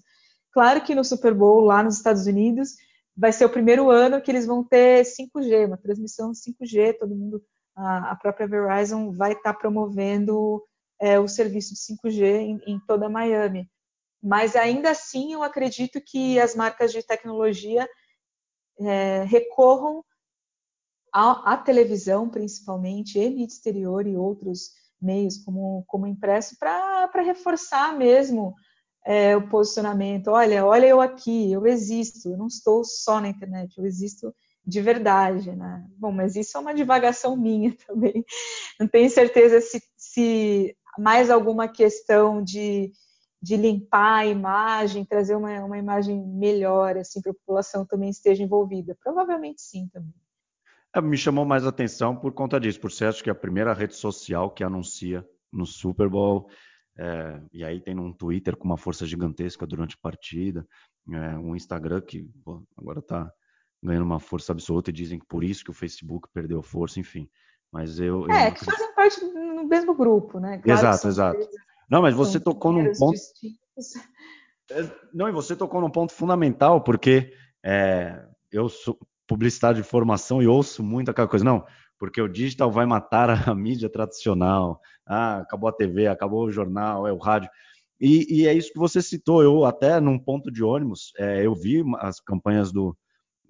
Claro 0.52 0.82
que 0.82 0.94
no 0.94 1.04
Super 1.04 1.34
Bowl, 1.34 1.62
lá 1.62 1.82
nos 1.82 1.98
Estados 1.98 2.28
Unidos, 2.28 2.76
vai 3.18 3.32
ser 3.32 3.46
o 3.46 3.50
primeiro 3.50 3.90
ano 3.90 4.22
que 4.22 4.30
eles 4.30 4.46
vão 4.46 4.64
ter 4.64 5.04
5G, 5.04 5.66
uma 5.66 5.78
transmissão 5.78 6.32
5G, 6.32 6.98
todo 7.00 7.16
mundo, 7.16 7.42
a, 7.76 8.12
a 8.12 8.16
própria 8.16 8.48
Verizon 8.48 9.12
vai 9.12 9.32
estar 9.32 9.54
tá 9.54 9.60
promovendo 9.60 10.64
é, 11.02 11.20
o 11.20 11.28
serviço 11.28 11.74
de 11.74 11.80
5G 11.80 12.24
em, 12.24 12.62
em 12.68 12.80
toda 12.86 13.10
Miami. 13.10 13.68
Mas 14.22 14.56
ainda 14.56 14.92
assim, 14.92 15.34
eu 15.34 15.42
acredito 15.42 16.00
que 16.00 16.40
as 16.40 16.56
marcas 16.56 16.92
de 16.92 17.02
tecnologia 17.02 17.90
é, 18.80 19.24
recorram 19.24 20.04
à, 21.12 21.58
televisão, 21.58 22.30
principalmente, 22.30 23.18
e 23.18 23.30
mídia 23.30 23.56
exterior 23.56 24.06
e 24.06 24.16
outros 24.16 24.70
meios, 25.02 25.40
como, 25.40 25.84
como 25.88 26.06
impresso, 26.06 26.56
para 26.60 27.10
reforçar 27.24 27.98
mesmo 27.98 28.54
é, 29.04 29.36
o 29.36 29.50
posicionamento. 29.50 30.28
Olha, 30.28 30.64
olha 30.64 30.86
eu 30.86 31.02
aqui, 31.02 31.52
eu 31.52 31.66
existo, 31.66 32.30
eu 32.30 32.38
não 32.38 32.46
estou 32.46 32.84
só 32.84 33.20
na 33.20 33.30
internet, 33.30 33.76
eu 33.76 33.86
existo 33.86 34.34
de 34.64 34.82
verdade, 34.82 35.52
né? 35.56 35.84
Bom, 35.98 36.12
mas 36.12 36.36
isso 36.36 36.56
é 36.56 36.62
uma 36.62 36.74
divagação 36.74 37.36
minha 37.36 37.76
também. 37.88 38.24
Não 38.80 38.88
tenho 38.88 39.10
certeza 39.10 39.60
se, 39.60 39.82
se 39.98 40.76
mais 40.98 41.30
alguma 41.30 41.68
questão 41.68 42.44
de, 42.44 42.92
de 43.42 43.58
limpar 43.58 44.20
a 44.20 44.26
imagem, 44.26 45.06
trazer 45.06 45.36
uma, 45.36 45.64
uma 45.64 45.78
imagem 45.78 46.22
melhor, 46.26 46.98
assim, 46.98 47.22
para 47.22 47.32
a 47.32 47.36
população 47.36 47.86
também 47.86 48.10
esteja 48.10 48.44
envolvida. 48.44 48.98
Provavelmente 49.04 49.62
sim 49.62 49.88
também. 49.92 50.14
É, 50.94 51.02
me 51.02 51.18
chamou 51.18 51.46
mais 51.46 51.66
atenção 51.66 52.16
por 52.16 52.34
conta 52.34 52.60
disso, 52.60 52.80
por 52.80 52.92
ser 52.92 53.06
acho 53.06 53.24
que 53.24 53.30
é 53.30 53.32
a 53.32 53.36
primeira 53.36 53.74
rede 53.74 53.96
social 53.96 54.52
que 54.52 54.64
anuncia 54.64 55.26
no 55.52 55.66
Super 55.66 56.10
Bowl, 56.10 56.50
é, 56.98 57.42
e 57.54 57.64
aí 57.64 57.80
tem 57.80 57.98
um 57.98 58.12
Twitter 58.12 58.56
com 58.56 58.66
uma 58.66 58.78
força 58.78 59.06
gigantesca 59.06 59.66
durante 59.66 59.96
a 59.96 60.02
partida, 60.02 60.68
é, 61.10 61.38
um 61.38 61.56
Instagram 61.56 62.02
que 62.02 62.24
pô, 62.44 62.64
agora 62.78 63.00
está 63.00 63.32
ganhando 63.82 64.04
uma 64.04 64.20
força 64.20 64.52
absoluta 64.52 64.90
e 64.90 64.94
dizem 64.94 65.18
que 65.18 65.26
por 65.26 65.44
isso 65.44 65.64
que 65.64 65.72
o 65.72 65.74
Facebook 65.74 66.28
perdeu 66.34 66.62
força, 66.62 67.00
enfim. 67.00 67.30
Mas 67.72 68.00
eu. 68.00 68.30
É, 68.30 68.50
eu 68.50 68.54
que 68.54 68.66
fazem 68.66 68.94
parte 68.94 69.24
no 69.24 69.64
mesmo 69.64 69.96
grupo, 69.96 70.40
né? 70.40 70.58
Claro 70.58 70.80
exato, 70.80 71.08
exato. 71.08 71.50
Não, 71.90 72.02
mas 72.02 72.14
você 72.14 72.40
tocou 72.40 72.72
num 72.72 72.92
ponto. 72.94 73.14
Distintos. 73.14 73.94
É, 74.70 74.90
não, 75.14 75.30
e 75.30 75.32
você 75.32 75.56
tocou 75.56 75.82
num 75.82 75.90
ponto 75.90 76.14
fundamental, 76.14 76.82
porque 76.82 77.34
é, 77.64 78.24
eu 78.52 78.70
sou, 78.70 78.98
publicidade 79.28 79.82
de 79.82 79.88
formação 79.88 80.42
e 80.42 80.48
ouço 80.48 80.84
muito 80.84 81.10
aquela 81.10 81.28
coisa, 81.28 81.46
não, 81.46 81.66
porque 81.98 82.22
o 82.22 82.28
digital 82.28 82.70
vai 82.70 82.86
matar 82.86 83.30
a 83.30 83.56
mídia 83.56 83.90
tradicional. 83.90 84.82
Ah, 85.06 85.38
acabou 85.38 85.70
a 85.70 85.74
TV, 85.74 86.08
acabou 86.08 86.46
o 86.46 86.52
jornal, 86.52 87.08
é 87.08 87.14
o 87.14 87.18
rádio. 87.18 87.50
E, 88.00 88.42
e 88.42 88.48
é 88.48 88.54
isso 88.54 88.74
que 88.74 88.80
você 88.80 89.02
citou. 89.02 89.44
Eu 89.44 89.64
até 89.66 90.00
num 90.00 90.18
ponto 90.18 90.52
de 90.52 90.64
ônibus, 90.64 91.12
é, 91.18 91.46
eu 91.46 91.54
vi 91.54 91.84
as 92.00 92.20
campanhas 92.20 92.72
do, 92.72 92.98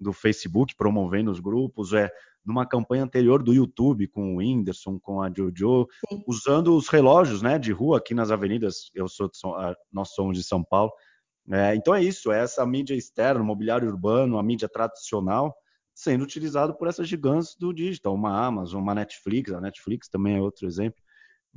do 0.02 0.12
Facebook 0.12 0.74
promovendo 0.76 1.30
os 1.30 1.40
grupos, 1.40 1.92
é 1.92 2.10
numa 2.44 2.66
campanha 2.66 3.04
anterior 3.04 3.42
do 3.42 3.54
YouTube 3.54 4.08
com 4.08 4.34
o 4.34 4.36
Whindersson, 4.38 4.98
com 4.98 5.22
a 5.22 5.30
Jojo, 5.32 5.86
Sim. 6.08 6.22
usando 6.26 6.76
os 6.76 6.88
relógios, 6.88 7.40
né, 7.40 7.58
de 7.58 7.72
rua 7.72 7.98
aqui 7.98 8.14
nas 8.14 8.30
avenidas. 8.30 8.90
Eu 8.94 9.08
sou 9.08 9.28
de 9.30 9.38
São, 9.38 9.54
nós 9.92 10.10
somos 10.10 10.36
de 10.36 10.42
São 10.42 10.62
Paulo. 10.62 10.92
É, 11.50 11.74
então 11.74 11.94
é 11.94 12.02
isso, 12.02 12.30
é 12.30 12.40
essa 12.40 12.64
mídia 12.64 12.94
externa, 12.94 13.40
o 13.40 13.44
mobiliário 13.44 13.88
urbano, 13.88 14.38
a 14.38 14.42
mídia 14.42 14.68
tradicional, 14.68 15.54
sendo 15.94 16.22
utilizado 16.22 16.76
por 16.76 16.88
essas 16.88 17.08
gigantes 17.08 17.56
do 17.58 17.72
digital, 17.72 18.14
uma 18.14 18.44
Amazon, 18.44 18.80
uma 18.80 18.94
Netflix, 18.94 19.52
a 19.52 19.60
Netflix 19.60 20.08
também 20.08 20.36
é 20.36 20.40
outro 20.40 20.66
exemplo. 20.66 21.02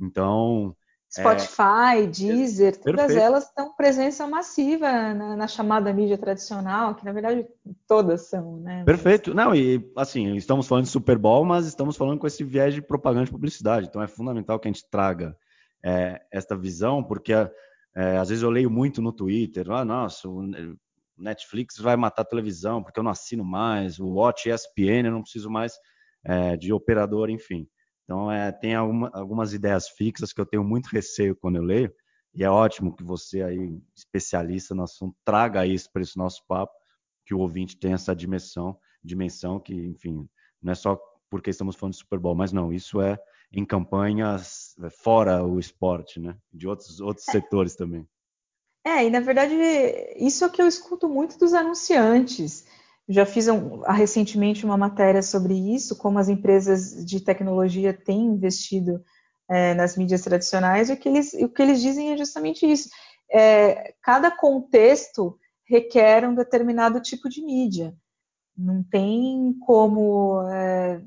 Então, 0.00 0.76
Spotify, 1.20 2.02
é, 2.02 2.06
Deezer, 2.06 2.76
todas 2.76 3.00
perfeito. 3.00 3.22
elas 3.22 3.44
estão 3.44 3.72
presença 3.74 4.26
massiva 4.26 5.14
na, 5.14 5.36
na, 5.36 5.46
chamada 5.46 5.92
mídia 5.92 6.18
tradicional, 6.18 6.94
que 6.94 7.04
na 7.04 7.12
verdade 7.12 7.46
todas 7.86 8.28
são, 8.28 8.58
né? 8.58 8.84
Perfeito. 8.84 9.34
Não, 9.34 9.54
e 9.54 9.90
assim, 9.96 10.34
estamos 10.36 10.66
falando 10.66 10.84
de 10.84 10.90
Super 10.90 11.18
Bowl, 11.18 11.44
mas 11.44 11.66
estamos 11.66 11.96
falando 11.96 12.18
com 12.18 12.26
esse 12.26 12.44
viés 12.44 12.74
de 12.74 12.82
propaganda 12.82 13.28
e 13.28 13.32
publicidade. 13.32 13.86
Então 13.86 14.02
é 14.02 14.06
fundamental 14.06 14.58
que 14.58 14.68
a 14.68 14.72
gente 14.72 14.88
traga 14.90 15.36
é, 15.84 16.20
esta 16.32 16.56
visão, 16.56 17.02
porque 17.02 17.32
é, 17.32 18.16
às 18.18 18.28
vezes 18.28 18.42
eu 18.42 18.50
leio 18.50 18.70
muito 18.70 19.00
no 19.00 19.12
Twitter, 19.12 19.70
ah, 19.70 19.84
nossa, 19.84 20.28
o 20.28 20.42
Netflix 21.16 21.78
vai 21.78 21.96
matar 21.96 22.22
a 22.22 22.26
televisão 22.26 22.82
porque 22.82 23.00
eu 23.00 23.04
não 23.04 23.10
assino 23.10 23.44
mais, 23.44 23.98
o 23.98 24.06
Watch 24.08 24.50
ESPN 24.50 25.06
eu 25.06 25.12
não 25.12 25.22
preciso 25.22 25.48
mais 25.48 25.72
é, 26.24 26.56
de 26.56 26.72
operador, 26.72 27.30
enfim. 27.30 27.66
Então, 28.06 28.30
é, 28.30 28.52
tem 28.52 28.74
alguma, 28.76 29.10
algumas 29.12 29.52
ideias 29.52 29.88
fixas 29.88 30.32
que 30.32 30.40
eu 30.40 30.46
tenho 30.46 30.62
muito 30.62 30.86
receio 30.86 31.34
quando 31.34 31.56
eu 31.56 31.62
leio, 31.62 31.92
e 32.32 32.44
é 32.44 32.48
ótimo 32.48 32.94
que 32.94 33.02
você 33.02 33.42
aí, 33.42 33.82
especialista 33.96 34.74
no 34.74 34.84
assunto, 34.84 35.16
traga 35.24 35.66
isso 35.66 35.90
para 35.92 36.02
esse 36.02 36.16
nosso 36.16 36.42
papo, 36.46 36.72
que 37.24 37.34
o 37.34 37.40
ouvinte 37.40 37.76
tenha 37.76 37.96
essa 37.96 38.14
dimensão, 38.14 38.78
dimensão 39.02 39.58
que, 39.58 39.74
enfim, 39.74 40.28
não 40.62 40.72
é 40.72 40.74
só 40.76 40.96
porque 41.28 41.50
estamos 41.50 41.74
falando 41.74 41.94
de 41.94 41.98
Super 41.98 42.20
Bowl, 42.20 42.36
mas 42.36 42.52
não, 42.52 42.72
isso 42.72 43.00
é 43.00 43.18
em 43.52 43.64
campanhas 43.64 44.76
é, 44.82 44.90
fora 44.90 45.44
o 45.44 45.58
esporte, 45.58 46.20
né? 46.20 46.36
De 46.52 46.68
outros, 46.68 47.00
outros 47.00 47.26
é. 47.28 47.32
setores 47.32 47.74
também. 47.74 48.06
É, 48.84 49.04
e 49.04 49.10
na 49.10 49.18
verdade, 49.18 49.54
isso 50.16 50.44
é 50.44 50.46
o 50.46 50.50
que 50.50 50.62
eu 50.62 50.68
escuto 50.68 51.08
muito 51.08 51.36
dos 51.38 51.52
anunciantes. 51.52 52.66
Já 53.08 53.24
fiz 53.24 53.46
um, 53.48 53.80
recentemente 53.82 54.64
uma 54.64 54.76
matéria 54.76 55.22
sobre 55.22 55.54
isso, 55.54 55.96
como 55.96 56.18
as 56.18 56.28
empresas 56.28 57.04
de 57.04 57.20
tecnologia 57.20 57.92
têm 57.92 58.26
investido 58.26 59.02
é, 59.48 59.74
nas 59.74 59.96
mídias 59.96 60.22
tradicionais, 60.22 60.90
e 60.90 60.94
o 60.94 60.96
que 60.96 61.08
eles, 61.08 61.32
o 61.34 61.48
que 61.48 61.62
eles 61.62 61.80
dizem 61.80 62.12
é 62.12 62.16
justamente 62.16 62.66
isso. 62.66 62.88
É, 63.30 63.94
cada 64.02 64.30
contexto 64.30 65.38
requer 65.68 66.28
um 66.28 66.34
determinado 66.34 67.00
tipo 67.00 67.28
de 67.28 67.42
mídia. 67.42 67.94
Não 68.56 68.82
tem 68.82 69.54
como 69.60 70.42
é, 70.48 71.00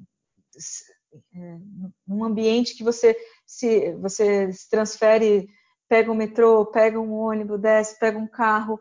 é 1.36 1.58
num 2.08 2.24
ambiente 2.24 2.76
que 2.76 2.84
você 2.84 3.16
se 3.46 3.94
você 3.96 4.52
se 4.54 4.70
transfere 4.70 5.50
pega 5.90 6.12
um 6.12 6.16
metrô, 6.16 6.68
pega 6.68 7.00
um 7.00 7.12
ônibus, 7.12 7.60
desce, 7.60 7.98
pega 8.00 8.18
um 8.18 8.28
carro. 8.28 8.80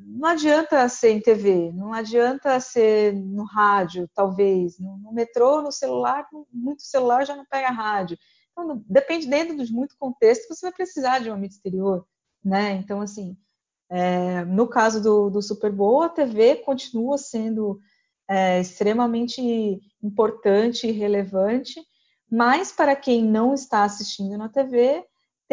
Não 0.00 0.28
adianta 0.28 0.88
ser 0.88 1.10
em 1.10 1.20
TV, 1.20 1.72
não 1.72 1.92
adianta 1.92 2.58
ser 2.60 3.14
no 3.14 3.44
rádio, 3.44 4.08
talvez. 4.14 4.78
No, 4.78 4.98
no 4.98 5.12
metrô, 5.12 5.62
no 5.62 5.72
celular, 5.72 6.26
muito 6.52 6.82
celular 6.82 7.26
já 7.26 7.36
não 7.36 7.44
pega 7.44 7.70
rádio. 7.70 8.18
Então, 8.52 8.82
depende 8.88 9.26
dentro 9.26 9.56
de 9.64 9.72
muito 9.72 9.96
contexto, 9.98 10.48
você 10.48 10.66
vai 10.66 10.72
precisar 10.72 11.18
de 11.18 11.28
uma 11.28 11.36
mídia 11.36 11.56
exterior, 11.56 12.06
né? 12.44 12.72
Então, 12.72 13.00
assim, 13.00 13.36
é, 13.90 14.44
no 14.44 14.68
caso 14.68 15.02
do, 15.02 15.28
do, 15.30 15.42
Super 15.42 15.72
Bowl, 15.72 16.02
a 16.02 16.08
TV 16.08 16.56
continua 16.56 17.18
sendo 17.18 17.80
é, 18.28 18.60
extremamente 18.60 19.42
importante 20.02 20.86
e 20.86 20.92
relevante, 20.92 21.80
mas 22.30 22.72
para 22.72 22.96
quem 22.96 23.24
não 23.24 23.54
está 23.54 23.84
assistindo 23.84 24.38
na 24.38 24.48
TV, 24.48 25.04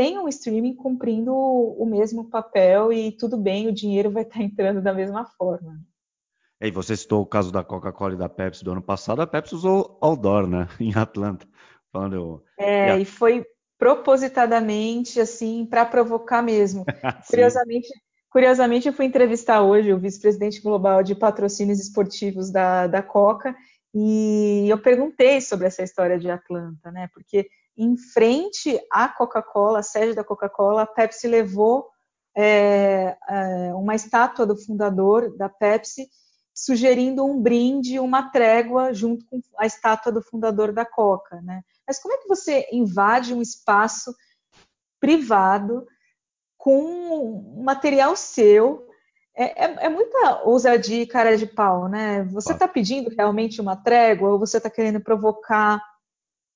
tem 0.02 0.18
um 0.18 0.28
streaming 0.28 0.74
cumprindo 0.74 1.32
o 1.32 1.86
mesmo 1.86 2.28
papel 2.28 2.92
e 2.92 3.12
tudo 3.12 3.38
bem, 3.38 3.68
o 3.68 3.72
dinheiro 3.72 4.10
vai 4.10 4.24
estar 4.24 4.42
entrando 4.42 4.82
da 4.82 4.92
mesma 4.92 5.26
forma. 5.38 5.80
E 6.60 6.72
você 6.72 6.98
citou 6.98 7.22
o 7.22 7.26
caso 7.26 7.52
da 7.52 7.64
Coca-Cola 7.64 8.16
e 8.16 8.18
da 8.18 8.28
Pepsi 8.28 8.64
do 8.64 8.72
ano 8.72 8.82
passado, 8.82 9.22
a 9.22 9.28
Pepsi 9.28 9.54
usou 9.54 10.00
outdoor, 10.02 10.48
né, 10.48 10.68
em 10.82 10.92
Atlanta. 10.96 11.48
Falando. 11.92 12.44
É, 12.58 12.98
e 12.98 13.06
foi 13.06 13.46
propositadamente, 13.78 15.20
assim, 15.20 15.68
para 15.68 15.86
provocar 15.86 16.42
mesmo. 16.42 16.84
curiosamente, 17.30 17.90
curiosamente, 18.32 18.88
eu 18.88 18.94
fui 18.94 19.06
entrevistar 19.06 19.62
hoje 19.62 19.94
o 19.94 20.00
vice-presidente 20.00 20.64
global 20.64 21.04
de 21.04 21.14
patrocínios 21.14 21.80
esportivos 21.80 22.50
da, 22.50 22.88
da 22.88 23.04
Coca 23.04 23.56
e 23.94 24.66
eu 24.68 24.80
perguntei 24.80 25.42
sobre 25.42 25.68
essa 25.68 25.84
história 25.84 26.18
de 26.18 26.28
Atlanta, 26.28 26.92
né? 26.92 27.08
Porque 27.14 27.48
em 27.78 27.98
frente 27.98 28.80
à 28.92 29.08
Coca-Cola, 29.08 29.80
a 29.80 29.84
sede 29.84 30.14
da 30.14 30.24
Coca-Cola, 30.24 30.84
a 30.84 30.88
Pepsi 30.88 31.28
levou 31.28 31.90
é, 32.36 33.18
é, 33.28 33.74
uma 33.74 33.96
estátua 33.96 34.46
do 34.46 34.58
fundador 34.58 35.36
da 35.38 35.50
Pepsi, 35.50 36.10
sugerindo 36.54 37.26
um 37.26 37.42
brinde, 37.42 38.00
uma 38.00 38.30
trégua 38.30 38.94
junto 38.94 39.26
com 39.26 39.42
a 39.58 39.66
estátua 39.66 40.12
do 40.12 40.22
fundador 40.22 40.72
da 40.72 40.86
Coca, 40.86 41.42
né? 41.42 41.64
Mas 41.88 42.00
como 42.00 42.14
é 42.14 42.18
que 42.18 42.28
você 42.28 42.68
invade 42.72 43.34
um 43.34 43.42
espaço 43.42 44.14
privado 45.00 45.86
com 46.58 47.62
material 47.64 48.16
seu? 48.16 48.88
É, 49.36 49.66
é, 49.66 49.86
é 49.86 49.90
muita 49.90 50.44
ousadia 50.44 51.02
e 51.02 51.08
cara 51.08 51.38
de 51.38 51.48
pau, 51.48 51.88
né? 51.88 52.24
Você 52.26 52.52
está 52.52 52.68
pedindo 52.68 53.10
realmente 53.10 53.60
uma 53.60 53.76
trégua 53.76 54.30
ou 54.30 54.40
você 54.40 54.58
está 54.58 54.70
querendo 54.70 55.02
provocar 55.02 55.82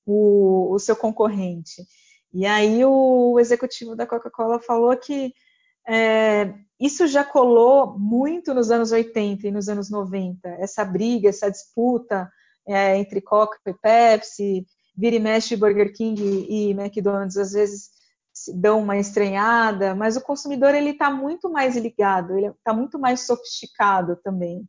o, 0.06 0.72
o, 0.72 0.78
seu 0.78 0.96
concorrente? 0.96 1.84
E 2.32 2.46
aí 2.46 2.84
o 2.84 3.38
executivo 3.40 3.96
da 3.96 4.06
Coca-Cola 4.06 4.60
falou 4.60 4.96
que 4.96 5.34
é, 5.88 6.54
isso 6.80 7.06
já 7.06 7.24
colou 7.24 7.98
muito 7.98 8.54
nos 8.54 8.70
anos 8.70 8.92
80 8.92 9.46
e 9.48 9.50
nos 9.50 9.68
anos 9.68 9.90
90, 9.90 10.48
essa 10.60 10.84
briga, 10.84 11.28
essa 11.28 11.50
disputa 11.50 12.30
é, 12.66 12.96
entre 12.98 13.20
Coca 13.20 13.58
e 13.66 13.72
Pepsi, 13.74 14.66
vira 14.96 15.16
e 15.16 15.20
mexe 15.20 15.56
Burger 15.56 15.92
King 15.92 16.46
e 16.48 16.70
McDonald's 16.70 17.36
às 17.36 17.52
vezes 17.52 17.90
dão 18.54 18.82
uma 18.82 18.98
estranhada, 18.98 19.94
mas 19.94 20.16
o 20.16 20.20
consumidor 20.20 20.74
ele 20.74 20.90
está 20.90 21.10
muito 21.10 21.50
mais 21.50 21.76
ligado, 21.76 22.36
ele 22.36 22.48
está 22.48 22.72
muito 22.72 22.98
mais 22.98 23.20
sofisticado 23.20 24.16
também. 24.16 24.68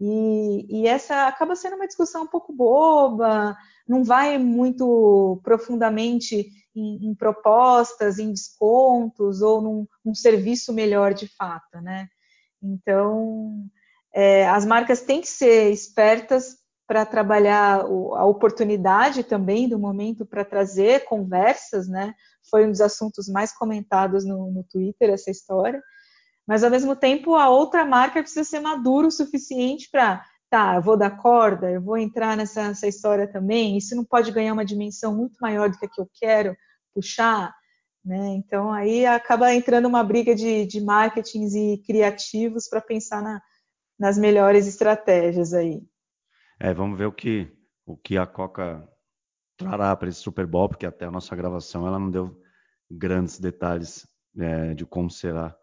E, 0.00 0.66
e, 0.68 0.86
essa 0.88 1.28
acaba 1.28 1.54
sendo 1.54 1.76
uma 1.76 1.86
discussão 1.86 2.24
um 2.24 2.26
pouco 2.26 2.52
boba, 2.52 3.56
não 3.88 4.02
vai 4.02 4.38
muito 4.38 5.40
profundamente 5.42 6.48
em, 6.74 7.08
em 7.08 7.14
propostas, 7.14 8.18
em 8.18 8.30
descontos 8.30 9.40
ou 9.40 9.62
num, 10.04 10.14
serviço 10.14 10.72
melhor 10.72 11.14
de 11.14 11.28
fato, 11.28 11.80
né? 11.80 12.08
Então, 12.62 13.66
é, 14.12 14.48
as 14.48 14.64
marcas 14.64 15.02
têm 15.02 15.20
que 15.20 15.28
ser 15.28 15.70
espertas 15.70 16.56
para 16.86 17.06
trabalhar 17.06 17.80
a 17.80 18.24
oportunidade 18.26 19.24
também 19.24 19.68
do 19.68 19.78
momento 19.78 20.26
para 20.26 20.44
trazer 20.44 21.04
conversas, 21.04 21.88
né? 21.88 22.14
Foi 22.50 22.66
um 22.66 22.70
dos 22.70 22.80
assuntos 22.80 23.28
mais 23.28 23.52
comentados 23.52 24.24
no, 24.24 24.50
no 24.50 24.64
Twitter 24.64 25.10
essa 25.10 25.30
história. 25.30 25.82
Mas 26.46 26.62
ao 26.62 26.70
mesmo 26.70 26.94
tempo 26.94 27.34
a 27.34 27.48
outra 27.48 27.84
marca 27.84 28.20
precisa 28.20 28.44
ser 28.44 28.60
madura 28.60 29.06
o 29.06 29.10
suficiente 29.10 29.88
para, 29.90 30.24
tá, 30.50 30.76
eu 30.76 30.82
vou 30.82 30.96
dar 30.96 31.16
corda, 31.16 31.70
eu 31.70 31.80
vou 31.80 31.96
entrar 31.96 32.36
nessa, 32.36 32.68
nessa 32.68 32.86
história 32.86 33.26
também. 33.26 33.76
Isso 33.76 33.96
não 33.96 34.04
pode 34.04 34.30
ganhar 34.30 34.52
uma 34.52 34.64
dimensão 34.64 35.16
muito 35.16 35.36
maior 35.40 35.70
do 35.70 35.78
que 35.78 35.86
a 35.86 35.88
que 35.88 36.00
eu 36.00 36.08
quero 36.14 36.56
puxar, 36.94 37.54
né? 38.04 38.34
Então 38.36 38.72
aí 38.72 39.06
acaba 39.06 39.52
entrando 39.54 39.86
uma 39.86 40.04
briga 40.04 40.34
de, 40.34 40.66
de 40.66 40.80
marketings 40.80 41.54
e 41.54 41.82
criativos 41.86 42.68
para 42.68 42.80
pensar 42.80 43.22
na, 43.22 43.40
nas 43.98 44.18
melhores 44.18 44.66
estratégias 44.66 45.54
aí. 45.54 45.82
É, 46.60 46.72
vamos 46.74 46.98
ver 46.98 47.06
o 47.06 47.12
que, 47.12 47.50
o 47.86 47.96
que 47.96 48.18
a 48.18 48.26
Coca 48.26 48.86
trará 49.56 49.94
para 49.96 50.08
esse 50.08 50.20
Super 50.20 50.46
Bowl, 50.46 50.68
porque 50.68 50.86
até 50.86 51.06
a 51.06 51.10
nossa 51.10 51.34
gravação 51.34 51.86
ela 51.86 51.98
não 51.98 52.10
deu 52.10 52.40
grandes 52.90 53.38
detalhes 53.38 54.06
é, 54.38 54.74
de 54.74 54.84
como 54.84 55.10
será 55.10 55.56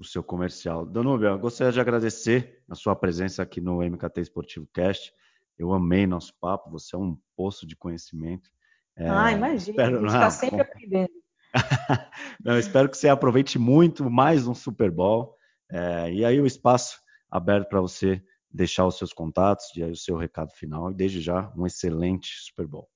o 0.00 0.04
seu 0.04 0.24
comercial. 0.24 0.86
Danúbia, 0.86 1.36
gostaria 1.36 1.70
de 1.70 1.78
agradecer 1.78 2.62
a 2.70 2.74
sua 2.74 2.96
presença 2.96 3.42
aqui 3.42 3.60
no 3.60 3.82
MKT 3.82 4.22
Esportivo 4.22 4.66
Cast. 4.72 5.12
Eu 5.58 5.74
amei 5.74 6.06
nosso 6.06 6.32
papo, 6.40 6.70
você 6.70 6.96
é 6.96 6.98
um 6.98 7.18
poço 7.36 7.66
de 7.66 7.76
conhecimento. 7.76 8.50
É, 8.96 9.10
ah, 9.10 9.30
imagina, 9.30 9.70
espero, 9.70 9.98
a 9.98 10.00
gente 10.00 10.06
está 10.08 10.30
sempre 10.32 10.60
aprendendo. 10.62 11.10
não, 12.42 12.58
espero 12.58 12.88
que 12.88 12.96
você 12.96 13.10
aproveite 13.10 13.58
muito 13.58 14.08
mais 14.08 14.46
um 14.46 14.54
Super 14.54 14.90
Bowl. 14.90 15.36
É, 15.70 16.10
e 16.10 16.24
aí 16.24 16.40
o 16.40 16.46
espaço 16.46 16.98
aberto 17.30 17.68
para 17.68 17.82
você 17.82 18.24
deixar 18.50 18.86
os 18.86 18.96
seus 18.96 19.12
contatos, 19.12 19.66
e 19.76 19.82
aí 19.82 19.90
o 19.90 19.96
seu 19.96 20.16
recado 20.16 20.50
final. 20.52 20.90
E 20.90 20.94
desde 20.94 21.20
já, 21.20 21.52
um 21.54 21.66
excelente 21.66 22.30
Super 22.40 22.66
Bowl. 22.66 22.88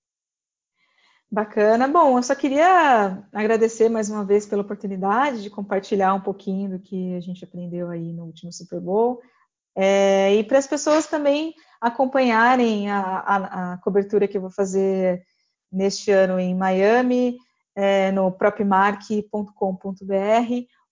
Bacana. 1.35 1.89
Bom, 1.89 2.17
eu 2.17 2.23
só 2.23 2.33
queria 2.33 3.27
agradecer 3.33 3.89
mais 3.89 4.09
uma 4.09 4.25
vez 4.25 4.47
pela 4.47 4.63
oportunidade 4.63 5.43
de 5.43 5.51
compartilhar 5.51 6.15
um 6.15 6.21
pouquinho 6.21 6.71
do 6.71 6.79
que 6.79 7.17
a 7.17 7.21
gente 7.21 7.43
aprendeu 7.45 7.91
aí 7.91 8.13
no 8.13 8.27
último 8.27 8.53
Super 8.53 8.79
Bowl. 8.81 9.21
É, 9.75 10.33
e 10.33 10.45
para 10.45 10.59
as 10.59 10.69
pessoas 10.69 11.09
também 11.09 11.53
acompanharem 11.81 12.89
a, 12.89 13.01
a, 13.01 13.73
a, 13.73 13.79
cobertura 13.79 14.29
que 14.29 14.37
eu 14.37 14.43
vou 14.43 14.51
fazer 14.53 15.25
neste 15.73 16.13
ano 16.13 16.39
em 16.39 16.55
Miami, 16.55 17.37
é, 17.75 18.13
no 18.13 18.31
propmark.com.br 18.31 19.51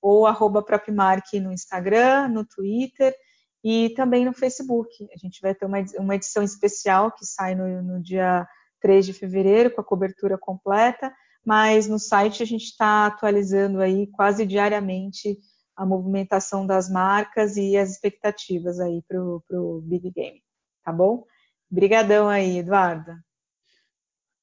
ou 0.01 0.27
arroba 0.27 0.61
propmark 0.61 1.35
no 1.35 1.53
Instagram, 1.53 2.27
no 2.27 2.45
Twitter 2.45 3.15
e 3.63 3.91
também 3.91 4.25
no 4.25 4.33
Facebook. 4.33 5.09
A 5.15 5.19
gente 5.19 5.41
vai 5.41 5.55
ter 5.55 5.67
uma, 5.67 5.79
uma 6.01 6.17
edição 6.17 6.43
especial 6.43 7.13
que 7.13 7.25
sai 7.25 7.55
no, 7.55 7.81
no 7.81 8.03
dia 8.03 8.45
3 8.83 9.07
de 9.07 9.13
fevereiro 9.13 9.71
com 9.71 9.81
a 9.81 9.85
cobertura 9.85 10.37
completa, 10.37 11.15
mas 11.47 11.87
no 11.87 11.99
site 11.99 12.43
a 12.43 12.47
gente 12.47 12.65
está 12.65 13.07
atualizando 13.07 13.81
aí 13.81 14.09
quase 14.09 14.45
diariamente 14.45 15.39
a 15.75 15.87
movimentação 15.87 16.67
das 16.67 16.91
marcas 16.91 17.57
e 17.57 17.77
as 17.77 17.93
expectativas 17.93 18.79
aí 18.79 19.03
para 19.09 19.21
o 19.21 19.81
Big 19.83 20.11
Game, 20.11 20.43
tá 20.85 20.93
bom? 20.93 21.25
Obrigadão 21.71 22.29
aí, 22.29 22.59
Eduardo. 22.59 23.13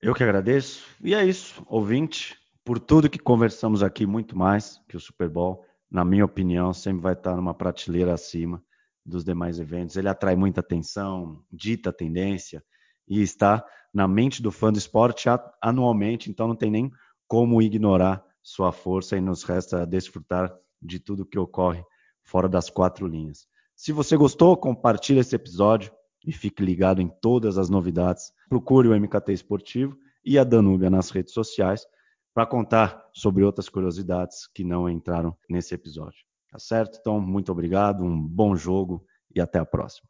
Eu 0.02 0.16
que 0.16 0.24
agradeço. 0.24 0.86
E 1.04 1.14
é 1.14 1.24
isso, 1.24 1.64
ouvinte, 1.68 2.38
por 2.64 2.80
tudo 2.80 3.10
que 3.10 3.20
conversamos 3.20 3.84
aqui, 3.84 4.06
muito 4.06 4.38
mais 4.38 4.82
que 4.88 4.98
o 4.98 5.00
Super 5.00 5.30
Bowl, 5.30 5.64
na 5.92 6.04
minha 6.04 6.26
opinião, 6.26 6.74
sempre 6.74 7.02
vai 7.02 7.14
estar 7.14 7.36
numa 7.36 7.54
prateleira 7.54 8.14
acima 8.14 8.64
dos 9.06 9.24
demais 9.24 9.60
eventos. 9.60 9.96
Ele 9.96 10.08
atrai 10.10 10.36
muita 10.36 10.62
atenção, 10.62 11.44
dita 11.52 11.92
tendência 11.92 12.64
e 13.10 13.22
está 13.22 13.66
na 13.94 14.08
mente 14.08 14.42
do 14.42 14.52
fã 14.52 14.72
do 14.72 14.78
esporte 14.78 15.28
anualmente, 15.62 16.30
então 16.30 16.48
não 16.48 16.56
tem 16.56 16.70
nem 16.70 16.92
como 17.28 17.62
ignorar 17.62 18.24
sua 18.42 18.72
força 18.72 19.18
e 19.18 19.22
nos 19.22 19.44
resta 19.44 19.86
desfrutar 19.86 20.56
de 20.82 21.00
tudo 21.00 21.26
que 21.26 21.38
ocorre 21.38 21.84
fora 22.24 22.48
das 22.48 22.70
quatro 22.70 23.08
linhas. 23.08 23.48
Se 23.76 23.92
você 23.92 24.16
gostou, 24.16 24.56
compartilhe 24.56 25.20
esse 25.20 25.36
episódio 25.36 25.92
e 26.26 26.32
fique 26.32 26.64
ligado 26.64 27.02
em 27.02 27.08
todas 27.22 27.58
as 27.58 27.70
novidades. 27.70 28.32
Procure 28.50 28.88
o 28.88 29.00
MKT 29.00 29.34
Esportivo 29.34 29.98
e 30.24 30.38
a 30.38 30.44
Danúbia 30.44 30.90
nas 30.90 31.10
redes 31.10 31.34
sociais 31.34 31.86
para 32.34 32.46
contar 32.46 33.04
sobre 33.14 33.44
outras 33.44 33.70
curiosidades 33.70 34.48
que 34.54 34.64
não 34.64 34.90
entraram 34.90 35.36
nesse 35.50 35.74
episódio. 35.74 36.26
Tá 36.52 36.60
certo? 36.60 36.98
Então, 37.00 37.20
muito 37.20 37.52
obrigado, 37.52 38.04
um 38.04 38.20
bom 38.20 38.56
jogo 38.56 39.06
e 39.34 39.40
até 39.40 39.60
a 39.60 39.66
próxima. 39.66 40.10